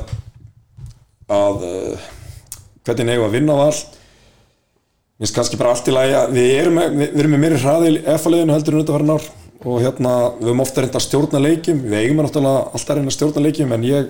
að 1.35 1.65
hvernig 2.85 3.17
við 3.17 3.25
að 3.25 3.33
vinna 3.33 3.55
á 3.57 3.59
all 3.65 3.79
Mér 5.15 5.29
finnst 5.29 5.35
kannski 5.37 5.55
bara 5.55 5.71
allt 5.71 5.87
í 5.87 5.93
lagi 5.95 6.15
að 6.19 6.33
við 6.35 6.49
erum, 6.59 6.73
með, 6.75 6.95
við, 6.99 7.13
erum 7.21 7.31
með 7.31 7.39
meiri 7.45 7.57
hraði 7.61 7.91
í 7.93 7.99
F-liðinu 8.17 8.51
heldur 8.51 8.75
en 8.75 8.81
þetta 8.81 8.95
var 8.97 9.03
nár 9.07 9.27
og 9.65 9.77
hérna 9.79 10.15
við 10.35 10.49
höfum 10.49 10.63
ofta 10.65 10.81
reynda 10.83 10.99
að 10.99 11.03
stjórna 11.05 11.39
leikjum. 11.39 11.77
Við 11.85 11.93
eigum 12.01 12.19
að 12.19 12.25
náttúrulega 12.27 12.63
alltaf 12.65 12.89
að 12.91 12.97
reyna 12.99 13.11
að 13.11 13.15
stjórna 13.15 13.43
leikjum 13.45 13.75
en 13.77 13.85
ég, 13.87 14.09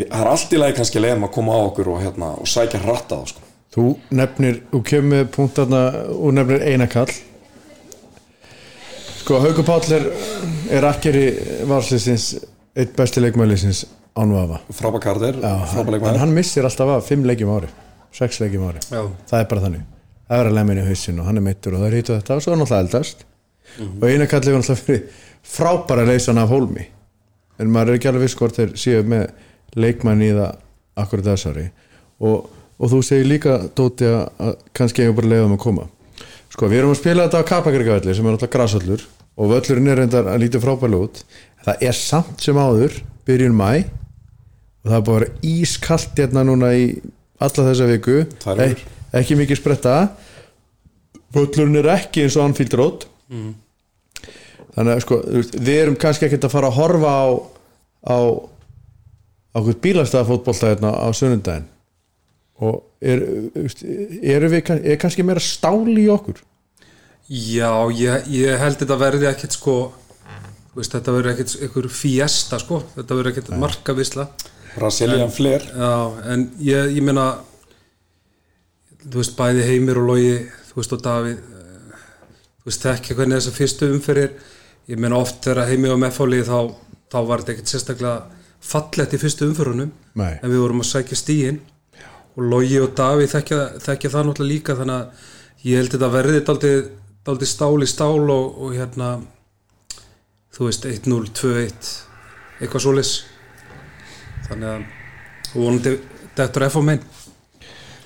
það 0.00 0.16
er 0.18 0.30
allt 0.32 0.54
í 0.56 0.58
lagi 0.58 0.74
kannski 0.80 1.02
leiðum 1.04 1.26
að 1.28 1.30
koma 1.36 1.54
á 1.54 1.60
okkur 1.68 1.90
og, 1.92 2.00
hérna, 2.02 2.30
og 2.34 2.50
sækja 2.50 2.80
hratt 2.82 3.14
á 3.14 3.18
sko. 3.30 3.44
þú 3.76 3.84
nefnir 4.18 4.58
þú 4.72 4.80
kemur 4.90 5.12
með 5.12 5.30
punktarna 5.36 5.82
og 6.14 6.34
nefnir 6.34 6.64
einakall 6.66 7.12
sko 9.20 9.38
Haukur 9.44 9.66
Páll 9.68 9.92
er, 10.00 10.08
er 10.80 10.88
akkeri 10.88 11.26
varslisins 11.68 12.32
eitt 12.74 12.96
besti 12.98 13.22
leikmælisins 13.22 13.84
ánvafa 14.18 14.64
frábæk 14.72 15.04
kardir, 15.04 15.38
frábæk 15.38 15.84
en 15.84 15.94
leikmaður. 15.94 16.20
hann 16.24 16.34
missir 16.34 16.66
alltaf 16.66 16.96
af 16.96 17.06
fimm 17.06 17.28
leikjum 17.28 17.54
á 17.54 17.56
ári 17.60 17.70
sex 18.18 18.40
leikjum 18.42 18.66
á 18.66 18.68
ári. 18.72 18.82
Já. 18.88 19.02
það 19.30 19.44
er 19.44 19.48
bara 19.52 19.64
þannig 19.68 19.86
það 20.28 20.42
er 20.42 20.50
að 20.50 20.56
lemja 20.58 20.74
inn 20.74 20.82
í 20.82 20.86
hausinn 20.88 21.20
og 21.22 21.28
hann 21.28 21.40
er 21.40 21.44
meittur 21.44 21.74
og 21.74 21.82
það 21.82 21.88
er 21.88 21.98
hitt 21.98 22.12
og 22.12 22.20
þetta 22.20 22.36
og 22.36 22.44
svo 22.44 22.52
er 22.52 22.56
hann 22.56 22.64
alltaf 22.66 22.82
eldast. 22.84 23.24
Og 23.78 24.06
einakall 24.08 24.44
hefur 24.44 24.60
alltaf 24.60 24.84
fyrir 24.84 25.26
frábæra 25.48 26.06
leysan 26.08 26.40
af 26.40 26.52
hólmi. 26.52 26.86
En 27.58 27.70
maður 27.72 27.94
er 27.94 27.98
ekki 27.98 28.10
alveg 28.10 28.26
viss 28.26 28.38
hvort 28.38 28.58
þeir 28.58 28.74
séu 28.78 29.04
með 29.08 29.28
leikmann 29.78 30.24
í 30.24 30.30
það 30.36 30.58
akkurat 30.98 31.30
þessari. 31.32 31.68
Og, 32.24 32.48
og 32.78 32.92
þú 32.92 33.00
segir 33.06 33.30
líka 33.30 33.58
Dóti 33.76 34.08
að, 34.08 34.56
kannski 34.76 35.04
eigum 35.04 35.18
bara 35.18 35.32
leiðum 35.32 35.56
að 35.56 35.62
koma. 35.64 35.86
Sko 36.52 36.68
við 36.70 36.82
erum 36.82 36.94
að 36.94 37.00
spila 37.02 37.28
þetta 37.28 37.42
á 37.44 37.50
Kapakrikavelli 37.52 38.16
sem 38.16 38.26
er 38.26 38.36
alltaf 38.36 38.52
grasallur 38.52 39.04
og 39.38 39.52
völlurinn 39.52 39.92
er 39.92 40.00
reyndar 40.02 40.30
að 40.32 40.42
lítið 40.44 40.64
frábælu 40.64 41.02
út. 41.06 41.22
Það 41.66 41.88
er 41.88 41.98
samt 41.98 42.42
sem 42.42 42.58
áður 42.58 43.00
byrjun 43.28 43.56
mæ 43.58 43.70
og 43.78 44.90
það 44.90 44.98
er 44.98 45.08
bara 45.10 45.32
ískallt 45.46 46.18
hérna 46.18 46.46
núna 46.48 46.72
í 46.74 46.86
alla 47.38 47.66
þessa 47.70 47.90
viku. 47.92 48.22
Tvær 48.42 48.62
vikur. 48.64 48.97
Ek, 49.08 49.22
ekki 49.22 49.38
mikið 49.38 49.60
spretta. 49.60 49.94
Völlurinn 51.34 51.80
er 51.82 51.90
ekki 51.96 52.24
eins 52.24 52.36
og 52.38 52.48
Anfield 52.48 52.76
Road. 52.78 53.08
Þannig 54.74 54.94
að 54.94 55.02
sko 55.04 55.18
við 55.58 55.74
erum 55.74 55.98
kannski 56.00 56.28
ekkert 56.28 56.46
að 56.48 56.54
fara 56.54 56.70
að 56.70 56.78
horfa 56.78 57.12
á 57.12 57.26
á 58.08 58.18
á 59.54 59.58
hvern 59.58 59.80
bílastæða 59.82 60.28
fótbolta 60.28 60.72
hérna 60.72 60.92
á 60.94 61.08
sunnundaginn 61.16 61.66
og 62.58 62.82
er, 63.00 63.22
erum 64.22 64.52
við 64.52 64.70
er 64.78 64.98
kannski 65.00 65.24
meira 65.26 65.42
stáli 65.42 66.04
í 66.04 66.10
okkur? 66.12 66.40
Já, 67.28 67.70
ég, 67.92 68.28
ég 68.32 68.58
held 68.58 68.78
þetta 68.80 68.98
verði 68.98 69.28
ekkert 69.30 69.56
sko 69.58 69.74
veist, 70.74 70.94
þetta 70.94 71.14
verði 71.14 71.34
ekkert 71.34 71.56
einhver 71.66 71.90
fiesta 71.92 72.58
sko, 72.62 72.80
þetta 72.94 73.18
verði 73.18 73.34
ekkert 73.34 73.52
markavisla 73.60 74.28
Brazilian 74.76 75.32
Flair. 75.34 75.64
Já, 75.74 75.92
en 76.32 76.48
ég, 76.62 76.94
ég 76.98 77.04
meina 77.04 77.28
þú 79.08 79.22
veist, 79.22 79.36
bæði 79.38 79.66
Heimir 79.68 80.00
og 80.00 80.10
Logi 80.12 80.34
þú 80.70 80.80
veist, 80.80 80.94
og 80.94 81.04
Davíð 81.04 81.38
eh, 81.38 82.02
þú 82.60 82.70
veist, 82.70 82.84
þekki 82.86 83.16
hvernig 83.18 83.40
þessar 83.40 83.56
fyrstu 83.56 83.88
umferðir. 83.94 84.34
Ég 84.88 85.00
meina 85.00 85.20
oft 85.20 85.42
þegar 85.44 85.68
Heimir 85.68 85.94
og 85.94 86.02
Meffáli 86.02 86.42
þá, 86.46 86.58
þá 87.12 87.18
var 87.28 87.42
þetta 87.42 87.54
ekkert 87.56 87.72
sérstaklega 87.72 88.38
fallett 88.64 89.14
í 89.14 89.20
fyrstu 89.20 89.48
umferðunum 89.48 89.90
Nei. 90.18 90.38
en 90.42 90.50
við 90.50 90.62
vorum 90.62 90.82
að 90.82 90.90
sækja 90.90 91.18
stíin 91.18 91.60
og 92.38 92.46
Logi 92.50 92.78
og 92.82 92.94
Davíð 92.98 93.32
þekkja, 93.36 93.60
þekkja 93.84 94.12
það 94.14 94.28
náttúrulega 94.28 94.52
líka 94.54 94.76
þannig 94.78 94.98
að 94.98 95.68
ég 95.68 95.80
held 95.80 95.94
þetta 95.94 96.10
verði 96.14 96.42
daldið, 96.48 96.80
daldið 97.26 97.50
stál 97.52 97.82
í 97.82 97.88
stál 97.90 98.30
og, 98.34 98.58
og 98.58 98.74
hérna 98.74 99.10
þú 100.54 100.68
veist 100.68 100.88
1-0, 100.90 101.20
2-1 101.38 101.90
eitthvað 102.58 102.84
svoleiðs 102.84 103.14
þannig 104.48 104.70
að 104.72 105.54
vonandi 105.54 105.94
þetta 106.38 106.48
er 106.60 106.66
F 106.68 106.78
á 106.78 106.82
megin 106.82 107.17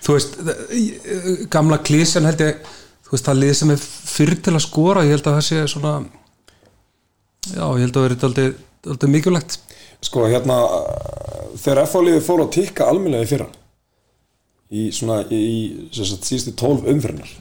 þú 0.03 0.17
veist 0.17 0.39
eh, 0.43 1.31
gamla 1.53 1.79
klísjan 1.85 2.27
held 2.29 2.43
ég 2.45 2.61
þú 3.07 3.15
veist 3.15 3.29
það 3.29 3.41
lið 3.43 3.55
sem 3.59 3.73
er 3.75 3.87
fyrir 3.87 4.43
til 4.43 4.57
að 4.57 4.65
skora 4.67 5.07
ég 5.07 5.17
held 5.17 5.29
að 5.29 5.39
það 5.39 5.47
sé 5.49 5.63
svona 5.71 5.95
já 7.51 7.65
ég 7.67 7.85
held 7.85 7.97
að 7.97 8.07
vera 8.07 8.21
daldið, 8.23 8.53
daldið 8.87 9.15
mikilvægt. 9.17 9.59
Sko 10.03 10.27
hérna 10.27 10.59
þegar 11.61 11.85
F-liði 11.87 12.23
fór 12.25 12.45
að 12.45 12.55
tikka 12.57 12.89
almennlega 12.91 13.27
í 13.27 13.31
fyrra 13.31 13.49
í 14.73 14.85
svona 14.95 15.21
í 15.29 15.43
sagt, 15.93 16.25
síðustu 16.27 16.55
12 16.57 16.89
umfyrirnar 16.95 17.33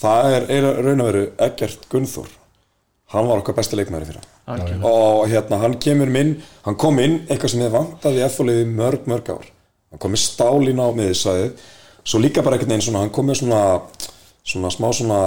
það 0.00 0.36
er, 0.36 0.48
er 0.50 0.68
raun 0.82 1.04
að 1.04 1.10
veru 1.10 1.26
Eggert 1.46 1.86
Gunnþór. 1.92 2.30
Hann 3.14 3.28
var 3.30 3.40
okkar 3.40 3.54
besti 3.56 3.78
leikmæri 3.78 4.08
fyrra. 4.08 4.24
Algjörlega. 4.50 4.90
og 4.90 5.22
hérna 5.30 5.58
hann 5.62 5.78
kemur 5.80 6.10
inn 6.20 6.34
hann 6.66 6.76
kom 6.76 6.98
inn 7.00 7.22
eitthvað 7.30 7.54
sem 7.54 7.62
þið 7.62 7.76
vantaði 7.78 8.20
í 8.20 8.24
F-liði 8.26 8.66
mörg 8.68 9.06
mörg 9.08 9.30
ár. 9.32 9.46
Hann 9.92 10.02
kom 10.02 10.12
með 10.12 10.24
stálin 10.24 10.82
á 10.82 10.88
miðisæðið 10.92 11.70
svo 12.04 12.20
líka 12.20 12.44
bara 12.44 12.58
einhvern 12.58 12.74
veginn 12.74 12.88
svona 12.88 13.04
hann 13.04 13.14
kom 13.14 13.28
með 13.28 13.40
svona 13.42 13.62
svona 14.44 14.70
smá 14.72 14.90
svona 14.92 15.20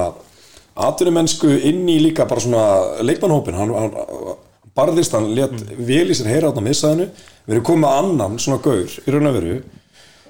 atvinnumennsku 0.87 1.49
inn 1.69 1.87
í 1.89 1.97
líka 2.03 2.27
bara 2.29 2.43
svona 2.43 2.65
leikmannhópin 3.01 3.57
hann, 3.57 3.73
hann, 3.73 4.37
barðist, 4.77 5.15
hann 5.17 5.31
let 5.35 5.55
vel 5.77 6.05
í 6.11 6.15
sér 6.17 6.29
heyra 6.31 6.53
á 6.53 6.61
miðsæðinu, 6.61 7.09
við 7.47 7.55
erum 7.55 7.65
komið 7.65 7.83
með 7.83 7.97
annan 8.01 8.39
svona 8.41 8.61
gaur 8.61 8.97
í 9.01 9.13
raun 9.13 9.29
og 9.31 9.37
veru 9.39 9.57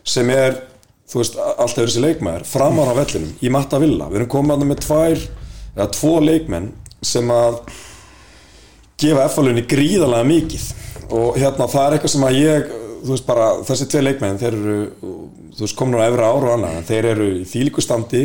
sem 0.08 0.32
er, 0.32 0.56
þú 1.12 1.22
veist, 1.22 1.36
alltaf 1.36 1.84
þessi 1.84 2.04
leikmæður 2.04 2.48
framar 2.48 2.92
á 2.92 3.00
vellinum, 3.02 3.34
í 3.44 3.52
matta 3.52 3.80
villa. 3.82 4.08
Við 4.08 4.22
erum 4.22 4.32
komið 4.32 4.56
að 4.56 4.66
með 4.70 4.84
tvær 4.86 5.24
eða 5.76 5.88
tvo 5.98 6.14
leikmenn 6.24 6.70
sem 7.04 7.32
að 7.34 7.60
gefa 8.98 9.28
F-alunni 9.28 9.66
gríðarlega 9.68 10.30
mikið. 10.32 10.68
Og 11.18 11.36
hérna 11.40 11.68
það 11.72 11.84
er 11.84 11.98
eitthvað 11.98 12.14
sem 12.14 12.28
að 12.28 12.40
ég 12.40 12.72
þú 13.04 13.14
veist 13.14 13.28
bara, 13.28 13.48
þessi 13.68 13.88
tvei 13.92 14.04
leikmenn 14.04 14.42
þeir 14.42 14.58
eru, 14.58 14.78
þú 15.56 15.64
veist, 15.66 15.78
komin 15.78 16.00
á 16.02 16.08
efra 16.08 16.32
ára 16.32 16.50
og 16.50 16.54
annað 16.58 16.78
en 16.80 16.88
þeir 16.88 17.10
eru 17.14 17.30
í 17.38 17.46
þýlíkustandi 17.48 18.24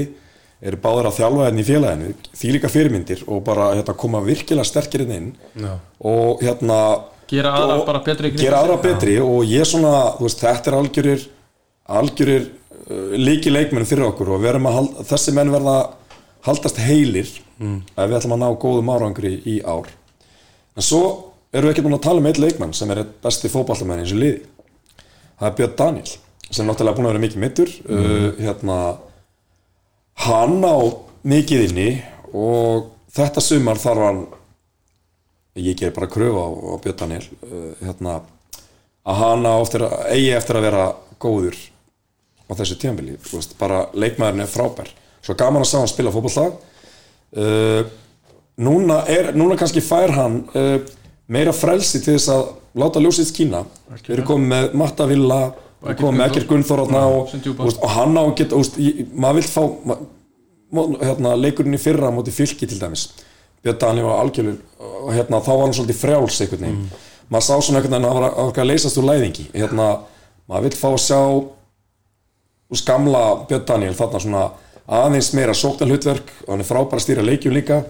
eru 0.63 0.79
báður 0.83 1.09
að 1.11 1.17
þjálfa 1.19 1.47
henni 1.49 1.63
í 1.63 1.67
félaginu 1.67 2.13
þýlíka 2.39 2.71
fyrirmyndir 2.71 3.25
og 3.27 3.41
bara 3.47 3.73
hérna, 3.75 3.97
koma 3.99 4.23
virkilega 4.23 4.67
sterkir 4.69 5.03
inn 5.07 5.15
inn. 5.17 5.31
Já. 5.59 5.73
og 5.99 6.45
hérna 6.45 6.79
Gera 7.33 7.55
aðra 7.57 7.79
og 7.81 7.87
bara 7.89 8.03
betri 8.05 8.31
gera 8.37 8.61
aðra 8.61 8.77
betri 8.83 9.17
og 9.23 9.47
ég 9.49 9.67
svona, 9.67 10.13
þú 10.19 10.27
veist, 10.29 10.43
þetta 10.43 10.71
er 10.71 10.77
algjörir 10.79 11.25
algjörir 11.99 12.45
uh, 12.47 13.17
líki 13.19 13.51
leikmenn 13.51 13.89
fyrir 13.89 14.07
okkur 14.11 14.37
og 14.37 14.47
halda, 14.47 15.07
þessi 15.09 15.35
menn 15.35 15.51
verða 15.51 15.77
haldast 16.47 16.79
heilir 16.83 17.31
ef 17.97 18.09
við 18.09 18.17
ætlum 18.19 18.37
að 18.37 18.43
ná 18.43 18.49
góðum 18.59 18.91
árangri 18.91 19.37
í 19.47 19.61
ár. 19.63 19.89
En 20.77 20.83
svo 20.83 21.03
erum 21.53 21.69
við 21.69 21.75
ekki 21.75 21.85
búin 21.87 21.97
að 21.99 22.05
tala 22.07 22.23
um 22.23 22.29
eitt 22.31 22.41
leikmann 22.41 22.75
sem 22.75 22.91
er 22.91 23.05
besti 23.23 23.51
fótballtamenn 23.53 24.03
eins 24.03 24.15
og 24.15 24.23
liði 24.23 24.41
það 25.43 25.49
er 25.49 25.57
Björn 25.59 25.75
Daniel 25.81 26.13
sem 26.53 26.69
náttúrulega 26.69 26.97
búin 26.99 27.09
að 27.09 27.15
vera 27.15 27.25
mikið 27.25 27.43
mittur 27.43 27.73
uh, 27.91 28.29
hérna 28.39 28.79
hann 30.27 30.61
á 30.63 30.79
mikið 31.27 31.65
inni 31.67 31.89
og 32.31 32.93
þetta 33.13 33.43
sumar 33.43 33.81
þarf 33.83 34.07
hann 34.07 34.23
ég 35.59 35.77
ger 35.77 35.93
bara 35.93 36.11
kröfu 36.11 36.39
á, 36.39 36.49
á 36.49 36.75
Björn 36.85 37.01
Daniel 37.03 37.27
uh, 37.43 37.73
hérna, 37.83 38.21
að 39.03 39.21
hann 39.25 39.49
að, 39.49 39.99
eigi 40.15 40.31
eftir 40.37 40.61
að 40.61 40.69
vera 40.69 40.87
góður 41.23 41.59
á 42.47 42.53
þessu 42.61 42.79
veist, 43.33 43.59
bara 43.59 43.87
leikmaðurinn 43.95 44.45
er 44.45 44.51
frábær. 44.51 44.91
Svo 45.23 45.35
gaman 45.39 45.65
að 45.65 45.71
sá 45.71 45.79
hann 45.81 45.91
spila 45.91 46.13
fótbollag 46.15 46.57
uh, 47.37 47.83
núna, 48.63 49.03
er, 49.09 49.33
núna 49.35 49.59
kannski 49.59 49.83
fær 49.85 50.13
hann 50.15 50.43
uh, 50.55 50.79
meira 51.27 51.55
frelsi 51.57 52.03
til 52.03 52.17
þess 52.19 52.33
að 52.33 52.51
láta 52.79 53.03
ljósið 53.03 53.29
skína. 53.29 53.63
Við 53.93 54.17
erum 54.17 54.29
komið 54.29 54.51
með. 54.53 54.69
Matta 54.81 55.07
Villa 55.11 55.41
við 55.83 55.93
erum 55.93 56.01
komið 56.01 56.19
með 56.19 56.27
Ekkert 56.31 56.49
Gunnþór. 56.51 56.83
Og, 56.83 57.87
hann 57.97 58.19
á 58.19 58.25
geta 58.39 58.61
maður 59.13 59.39
vill 59.41 59.49
fá 59.51 59.63
ma, 59.89 59.99
ma, 60.73 60.87
hérna, 61.03 61.35
leikurinn 61.39 61.77
í 61.77 61.83
fyrra 61.83 62.13
móti 62.15 62.35
fylki 62.35 62.69
til 62.71 62.81
dæmis. 62.81 63.09
Björn 63.63 64.03
var 64.03 64.25
algjörður 64.25 64.59
og 64.83 65.11
hérna, 65.15 65.39
þá 65.39 65.53
var 65.53 65.65
hann 65.67 65.77
svolítið 65.77 66.01
frjáls 66.01 66.41
einhvern 66.43 66.65
veginn. 66.67 66.87
Maður 67.31 67.47
sá 67.47 67.55
svona 67.55 67.79
einhvern 67.79 67.95
veginn 67.95 68.09
að 68.09 68.17
hann 68.17 68.51
var 68.51 68.65
að 68.65 68.71
leysast 68.71 68.99
úr 68.99 69.07
læðingi. 69.07 69.49
Hérna, 69.55 69.89
maður 70.51 70.67
vill 70.67 70.79
fá 70.81 70.89
að 70.91 71.03
sjá 71.05 71.21
úr 72.73 72.81
skamla 72.81 73.23
Björn 73.51 73.67
Daniel 73.69 73.97
þarna 73.99 74.23
svona 74.25 74.45
aðeins 74.93 75.31
meira 75.37 75.55
sóknar 75.55 75.93
hlutverk 75.93 76.33
og 76.47 76.55
hann 76.55 76.65
er 76.65 76.69
frábær 76.69 76.99
að 76.99 77.05
stýra 77.05 77.25
leikjum 77.25 77.55
líka 77.55 77.83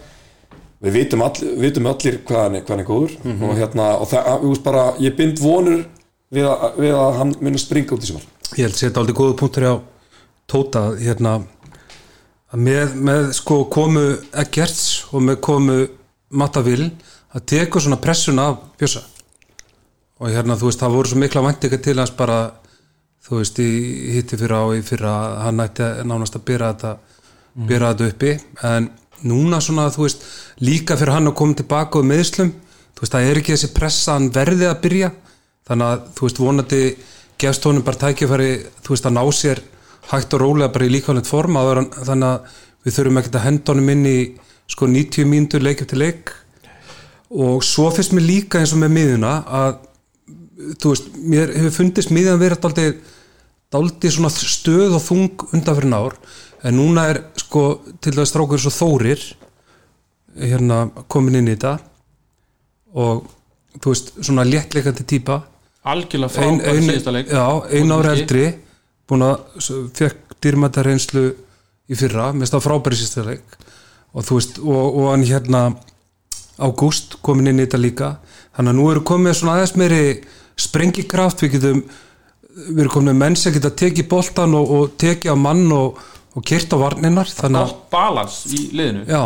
við 0.83 0.97
vitum, 0.99 1.23
all, 1.23 1.49
vitum 1.63 1.89
allir 1.91 2.21
hvað 2.27 2.43
hann 2.43 2.59
er, 2.59 2.65
hvað 2.67 2.75
hann 2.75 2.85
er 2.85 2.89
góður. 2.89 3.17
Og 3.49 3.57
hérna 3.59 3.89
og 4.03 4.11
það, 4.11 4.47
bara, 4.65 4.85
ég 5.03 5.17
bind 5.19 5.41
vonur 5.43 5.85
við 6.33 6.49
að, 6.49 6.69
við 6.81 6.99
að 6.99 7.19
hann 7.21 7.35
muni 7.41 7.61
springa 7.61 7.97
út 7.97 8.05
í 8.05 8.11
sumar. 8.11 8.29
Ég 8.57 8.67
held 8.67 8.77
að 8.77 8.85
þetta 8.87 9.03
aldrei 9.03 9.17
góða 9.17 9.41
punktur 9.41 9.69
á 9.69 9.75
Tóta 10.53 10.81
hérna 10.99 11.39
að 12.53 12.59
með, 12.61 12.97
með 12.99 13.31
sko 13.39 13.63
komu 13.73 14.03
Eggerts 14.43 15.07
og 15.15 15.23
með 15.25 15.39
komu 15.45 15.77
Mattavil 16.37 16.91
að 17.33 17.47
tekur 17.49 17.85
svona 17.85 18.01
pressuna 18.03 18.51
af 18.51 18.59
Bjössa. 18.81 19.05
Og 20.21 20.33
hérna 20.35 20.59
þú 20.59 20.69
veist 20.69 20.83
það 20.83 20.97
voru 20.99 21.13
svo 21.13 21.21
mikla 21.23 21.45
væntinga 21.47 21.79
til 21.83 21.97
hans 21.99 22.13
bara 22.17 22.41
þú 23.23 23.39
veist 23.39 23.61
í 23.63 23.71
hitti 24.19 24.37
fyrra 24.41 24.65
og 24.67 24.77
í 24.77 24.83
fyrra 24.85 25.15
hann 25.47 25.63
ætti 25.65 25.89
nánast 26.09 26.37
að 26.37 26.45
byrja 26.51 26.73
þetta 26.75 26.93
byrja 27.71 27.93
þetta 27.93 28.11
uppi. 28.13 28.35
En 28.69 28.91
núna 29.27 29.61
svona 29.63 29.89
þú 29.95 30.07
veist 30.07 30.25
líka 30.65 30.97
fyrir 30.99 31.15
hann 31.17 31.31
að 31.31 31.37
koma 31.39 31.59
tilbaka 31.59 32.01
og 32.01 32.09
meðslum 32.11 32.51
þú 32.97 33.05
veist 33.05 33.15
það 33.17 33.29
er 33.31 33.41
ekki 33.43 33.55
þessi 33.55 33.73
pressa 33.77 34.17
hann 34.17 34.31
verði 34.35 34.69
að 34.71 34.81
byrja 34.87 35.13
þannig 35.69 35.87
að 35.93 36.07
þú 36.17 36.27
veist 36.29 36.41
vonandi 36.43 36.83
gefst 37.43 37.65
honum 37.69 37.85
bara 37.87 38.01
tækifæri 38.07 38.51
þú 38.83 38.95
veist 38.95 39.07
að 39.09 39.17
ná 39.19 39.23
sér 39.33 39.63
hægt 40.11 40.35
og 40.35 40.43
rólega 40.43 40.73
bara 40.75 40.89
í 40.89 40.93
líkvæmlega 40.97 41.29
form 41.31 41.57
áður 41.61 41.83
en- 41.85 41.91
þannig 42.09 42.29
að 42.29 42.59
við 42.85 42.97
þurfum 42.99 43.19
ekkert 43.21 43.39
að 43.39 43.47
henda 43.47 43.73
honum 43.73 43.91
inn 43.95 44.07
í 44.11 44.19
sko 44.73 44.87
90 44.91 45.27
mínútur 45.29 45.63
leik 45.63 45.83
eftir 45.85 45.99
leik. 46.01 46.31
Og 47.31 47.63
svo 47.65 47.91
finnst 47.95 48.13
mér 48.17 48.25
líka 48.27 48.59
eins 48.61 48.73
og 48.75 48.81
með 48.83 48.91
miðuna 48.97 49.33
að 49.47 49.77
þú 50.83 50.91
veist, 50.93 51.07
mér 51.17 51.53
hefur 51.55 51.75
fundist 51.77 52.11
miðan 52.13 52.41
verið 52.41 52.61
daldið, 52.65 52.97
daldið 53.73 54.15
svona 54.17 54.31
stöð 54.35 54.97
og 54.99 55.05
þung 55.07 55.47
undanfyrir 55.55 55.95
ár 55.97 56.19
en 56.63 56.77
núna 56.79 57.09
er 57.11 57.23
sko 57.41 57.65
til 58.03 58.15
þess 58.17 58.33
strákur 58.33 58.61
svo 58.63 58.73
þórir 58.75 59.23
hérna 60.39 60.85
komin 61.13 61.41
inn 61.41 61.51
í 61.51 61.57
þetta 61.57 61.77
og 62.97 63.25
þú 63.81 63.95
veist, 63.95 64.13
svona 64.21 64.45
léttleikandi 64.47 65.07
típa. 65.09 65.41
Algjörlega 65.89 66.33
frábær 66.37 66.83
síðasta 66.85 67.15
leik. 67.15 67.31
já, 67.33 67.47
ein 67.73 67.93
ára 67.93 68.13
eldri 68.15 68.45
búin 69.09 69.25
að 69.27 69.89
fekk 69.97 70.37
dýrmæta 70.43 70.85
reynslu 70.85 71.25
í 71.89 71.99
fyrra, 71.99 72.31
mest 72.37 72.55
á 72.55 72.61
frábæri 72.63 73.01
síðasta 73.01 73.25
leik. 73.27 73.59
Og 74.13 74.27
þú 74.29 74.39
veist, 74.39 74.61
og, 74.61 75.01
og 75.01 75.11
hann 75.13 75.27
hérna 75.27 75.65
Ágúst 76.63 77.17
komin 77.25 77.49
inn 77.49 77.63
í 77.63 77.65
þetta 77.65 77.81
líka. 77.81 78.09
Þannig 78.55 78.71
að 78.71 78.79
nú 78.79 78.89
eru 78.93 79.03
komið 79.09 79.37
svona 79.39 79.55
aðeins 79.57 79.73
meiri 79.81 80.03
sprengikraft, 80.61 81.43
við 81.43 81.57
getum 81.57 81.81
við 82.53 82.83
erum 82.83 82.93
komin 82.93 83.09
með 83.15 83.21
menn 83.23 83.37
sem 83.41 83.55
geta 83.55 83.71
tekið 83.73 84.09
boltan 84.11 84.55
og, 84.59 84.73
og 84.77 84.91
tekið 85.01 85.33
á 85.33 85.37
mann 85.41 85.65
og, 85.73 85.97
og 86.33 86.45
kert 86.49 86.73
á 86.73 86.77
að 86.81 86.99
Gott 87.61 87.87
balans 87.93 88.43
í 88.49 88.65
liðinu 88.73 89.07
Já. 89.07 89.23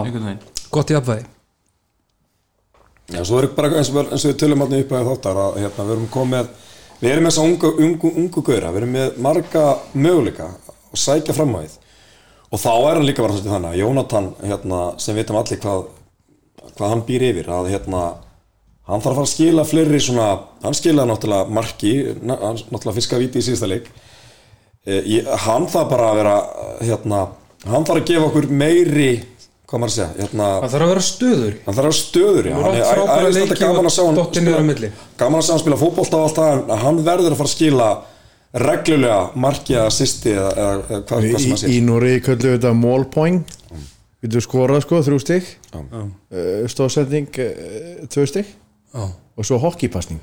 gott 0.75 0.91
í 0.91 0.99
afvæði 0.99 1.27
Já, 3.07 3.21
svo 3.23 3.39
er 3.39 3.47
bara 3.55 3.71
eins 3.79 3.93
og, 3.93 4.09
eins 4.11 4.25
og 4.25 4.33
við 4.33 4.39
tölum 4.41 4.65
allir 4.65 4.83
upp 4.83 4.95
að 4.99 5.11
þáttar 5.13 5.39
að 5.39 5.59
hérna, 5.63 5.85
við 5.87 5.95
erum 5.95 6.09
komið 6.11 6.49
við 6.99 7.11
erum 7.13 7.27
með 7.27 7.33
þessa 7.33 7.45
ungu, 7.47 7.73
ungu, 7.87 8.13
ungu 8.23 8.43
gauðra. 8.43 8.73
Við 8.73 8.81
erum 8.81 8.95
með 8.97 9.19
marga 9.23 9.65
möguleika 9.95 10.49
og 10.91 10.99
sækja 11.01 11.37
fram 11.37 11.55
á 11.55 11.59
því 11.63 11.75
og 12.47 12.63
þá 12.63 12.73
er 12.73 12.97
hann 12.97 13.07
líka 13.07 13.23
bara 13.25 13.35
svolítið 13.35 13.53
þannig 13.53 13.73
að 13.73 13.81
Jónatan 13.81 14.29
hérna, 14.43 14.81
sem 15.03 15.17
vitum 15.19 15.39
allir 15.39 15.61
hvað, 15.63 15.81
hvað 16.79 16.93
hann 16.93 17.03
býr 17.09 17.25
yfir 17.27 17.49
að 17.53 17.71
hérna, 17.73 18.03
hann 18.87 19.03
þarf 19.03 19.13
að 19.13 19.19
fara 19.19 19.27
að 19.27 19.33
skila 19.33 19.65
fleiri 19.67 20.01
svona, 20.03 20.29
hann 20.63 20.79
skilaði 20.79 21.11
náttúrulega 21.11 21.57
marki, 21.59 21.95
náttúrulega 22.23 22.97
fiska 23.01 23.19
víti 23.23 23.43
í 23.43 23.47
síðasta 23.49 23.71
leik 23.71 23.91
ég, 24.87 25.31
hann 25.47 25.67
þarf 25.71 25.89
bara 25.91 26.11
að 26.11 26.21
vera 26.21 26.37
hérna, 26.81 27.23
hann 27.67 27.87
þarf 27.89 28.03
að 28.03 28.11
gefa 28.13 28.29
okkur 28.31 28.49
meiri 28.65 29.11
hvað 29.67 29.83
maður 29.83 29.91
að 29.91 29.97
segja 29.97 30.09
hérna, 30.21 30.49
það 30.63 30.75
þarf 30.75 30.85
að 30.87 30.93
vera 30.93 31.07
stöður 31.07 31.55
hann 31.65 31.77
þarf 31.77 31.81
að 31.81 31.89
vera 31.89 32.01
stöður 32.01 32.49
já. 32.51 32.57
Hann 32.57 32.77
er 33.17 33.33
leiki 33.35 33.61
gaman 33.63 33.89
að 33.89 33.97
sjá 33.97 34.05
hann 34.07 34.69
milli. 34.69 34.93
gaman 35.19 35.41
að 35.41 35.47
sjá 35.49 35.55
hann 35.57 35.65
spila 35.65 35.81
fótbolta 35.81 36.21
og 36.21 36.29
allt 36.29 36.39
það 36.39 36.53
en 36.77 36.85
hann 36.85 37.01
verður 37.09 37.35
að 37.35 37.41
fara 37.41 37.51
að 37.51 37.57
skila 37.57 37.89
reglulega 38.57 39.19
marki 39.43 39.75
eða 39.77 39.91
sisti 39.93 40.33
eða, 40.33 40.53
eða, 40.55 41.01
hvað, 41.09 41.27
sem 41.27 41.27
Í, 41.27 41.35
að 41.35 41.57
í 41.57 41.61
segja 41.65 41.85
Núri 41.87 42.15
köllu 42.25 42.53
við 42.53 42.59
þetta 42.59 42.73
mólpoing 42.79 43.43
Við 44.25 44.33
þú 44.33 44.43
skorað 44.47 44.81
sko, 44.87 45.03
þrjú 45.05 45.19
stig 45.23 45.49
Já. 45.51 45.81
uh, 45.83 46.63
Stóðsending, 46.73 47.29
uh, 47.43 48.07
tvö 48.13 48.25
stig 48.31 48.49
Já. 48.49 49.03
Og 49.37 49.45
svo 49.45 49.59
hockeypassning 49.61 50.23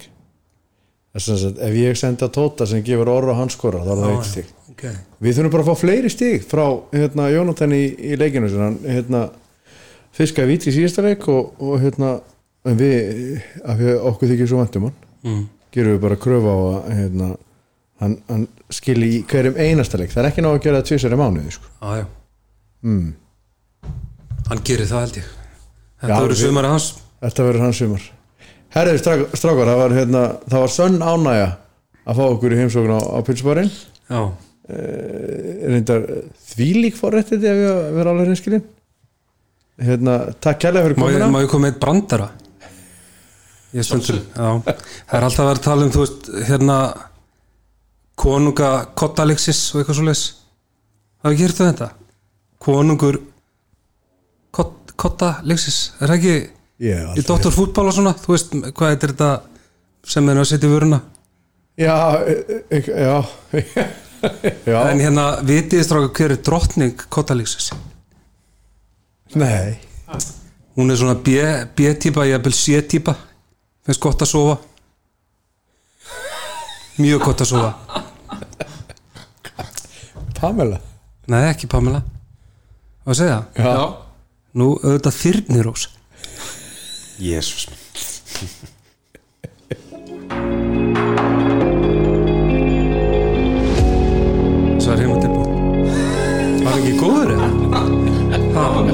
Að 1.13 1.61
ef 1.61 1.75
ég 1.77 1.97
senda 1.99 2.25
Tóta 2.33 2.65
sem 2.65 2.81
gefur 2.85 3.11
orra 3.13 3.35
og 3.35 3.41
hann 3.43 3.51
skora 3.53 3.83
þá 3.83 3.91
er 3.93 3.99
það 4.01 4.13
eitt 4.15 4.29
stig 4.31 4.47
okay. 4.71 4.95
Við 5.21 5.35
þurfum 5.37 5.53
bara 5.53 5.65
að 5.65 5.69
fá 5.69 5.81
fleiri 5.83 6.09
stig 6.09 6.45
frá 6.49 6.65
hérna, 6.89 7.27
Jónatan 7.29 7.75
í, 7.77 7.83
í 7.93 8.17
leikinu 8.17 8.49
hérna, 8.81 9.27
fiskaði 10.17 10.55
vít 10.55 10.65
í 10.71 10.73
síðasta 10.73 11.05
leik 11.05 11.27
og, 11.29 11.53
og 11.61 11.77
hérna 11.83 12.15
en 12.67 12.79
við, 12.79 13.41
að 13.67 13.83
okkur 14.09 14.31
þykir 14.31 14.49
svo 14.49 14.61
vantum 14.61 14.87
hann 14.87 14.95
mm. 15.25 15.43
gerum 15.75 15.97
við 15.97 16.01
bara 16.05 16.19
kröfu 16.23 16.53
á 16.53 16.57
að 16.63 16.89
hérna, 16.99 17.29
hann, 18.03 18.17
hann 18.29 18.45
skilji 18.73 19.09
í 19.17 19.21
hverjum 19.29 19.59
einasta 19.59 19.99
leik 19.99 20.13
það 20.13 20.23
er 20.23 20.29
ekki 20.31 20.45
ná 20.45 20.49
að 20.53 20.61
gera 20.65 20.81
það 20.81 20.89
tvisari 20.91 21.19
mánuði 21.19 21.55
sko. 21.57 21.71
ah, 21.83 22.03
mm. 22.87 23.07
hann 24.49 24.65
gerir 24.69 24.89
það 24.89 25.05
held 25.05 25.21
ég 25.21 25.31
þetta 26.03 26.19
voru 26.19 26.37
við- 26.37 26.43
sumari 26.45 26.73
hans 26.73 26.89
þetta 27.23 27.49
verður 27.49 27.67
hans 27.67 27.83
sumar 27.83 28.09
herriði 28.73 29.01
strák, 29.01 29.25
strákar, 29.37 29.69
það 29.69 29.81
var, 29.81 29.95
hérna, 29.99 30.23
það 30.49 30.63
var 30.65 30.73
sönn 30.73 31.01
ánægja 31.03 31.49
að 32.03 32.19
fá 32.19 32.23
okkur 32.25 32.55
í 32.55 32.59
heimsókn 32.59 32.93
á, 32.93 32.99
á 32.99 33.19
pilsbarinn 33.27 33.71
já, 33.73 34.21
reyndar 35.73 36.05
þvílík 36.53 36.97
forrættið 36.99 37.47
ef 37.49 37.59
ég 37.63 37.81
verður 37.97 38.11
alveg 38.13 38.29
reynskilin 38.31 38.63
hérna, 39.83 40.17
takk 40.43 40.61
kærlega 40.63 40.89
fyrir 40.89 41.01
má 41.01 41.09
ég, 41.11 41.25
ég 41.45 41.51
koma 41.51 41.71
eitt 41.71 41.81
brandara? 41.81 42.29
Ég 43.73 43.85
stendur 43.87 44.19
já, 44.19 44.49
það 44.61 45.17
er 45.17 45.27
alltaf 45.27 45.47
verið 45.47 45.59
að 45.59 45.65
tala 45.67 45.87
um 45.87 45.93
þú 45.93 46.03
veist, 46.03 46.31
hérna 46.49 46.77
konunga 48.19 48.71
Kottalexis 48.97 49.61
og 49.73 49.81
eitthvað 49.81 49.99
svo 49.99 50.07
leis 50.07 50.23
hafa 51.23 51.33
ekki 51.33 51.47
hértu 51.47 51.67
þetta? 51.67 51.89
Konungur 52.63 53.21
Kot, 54.53 54.93
Kottalexis, 54.99 55.95
er 55.97 56.11
það 56.11 56.19
ekki 56.19 56.35
Ég 56.83 56.99
hef 56.99 57.17
í 57.19 57.23
doktorfútbol 57.27 57.87
og 57.89 57.95
svona, 57.95 58.13
þú 58.19 58.33
veist 58.33 58.55
hvað 58.75 58.95
er 58.95 59.01
þetta 59.05 59.29
sem 60.13 60.29
er 60.33 60.41
að 60.41 60.49
setja 60.51 60.67
í 60.69 60.73
vöruna? 60.73 60.99
Já, 61.79 61.95
e- 62.27 62.63
e- 62.69 62.83
já. 62.87 63.15
Já, 64.63 64.77
en 64.87 65.01
hérna 65.03 65.23
vitið 65.43 65.81
stráka 65.83 66.13
hver 66.15 66.31
er 66.31 66.39
drottning 66.47 67.01
Kottalexis 67.11 67.73
nei. 69.35 69.73
Hún 70.77 70.93
er 70.93 70.97
svona 71.01 71.15
B- 71.19 71.65
B-típa, 71.75 72.23
jafnvel 72.29 72.53
C-típa. 72.55 73.15
Finnst 73.85 74.01
gott 74.01 74.21
að 74.23 74.29
sofa. 74.31 74.55
Mjög 77.01 77.25
gott 77.25 77.41
að 77.43 77.49
sofa. 77.51 78.03
Pamela? 80.39 80.79
Nei 81.31 81.43
ekki 81.49 81.67
Pamela. 81.71 82.01
Hvað 83.03 83.13
að 83.13 83.19
segja, 83.19 83.37
já. 83.57 83.67
Já, 83.67 83.83
nú 84.59 84.69
auðvitað 84.79 85.17
Þyrnirós 85.19 85.85
Só 87.23 87.71
Svar 94.83 94.99
o 94.99 95.13
við 95.13 95.21
tilbúin 95.23 95.53
Var 96.65 96.75
ekki 96.81 96.97
góður 96.99 97.31
eða? 97.37 97.47
Há 98.57 98.92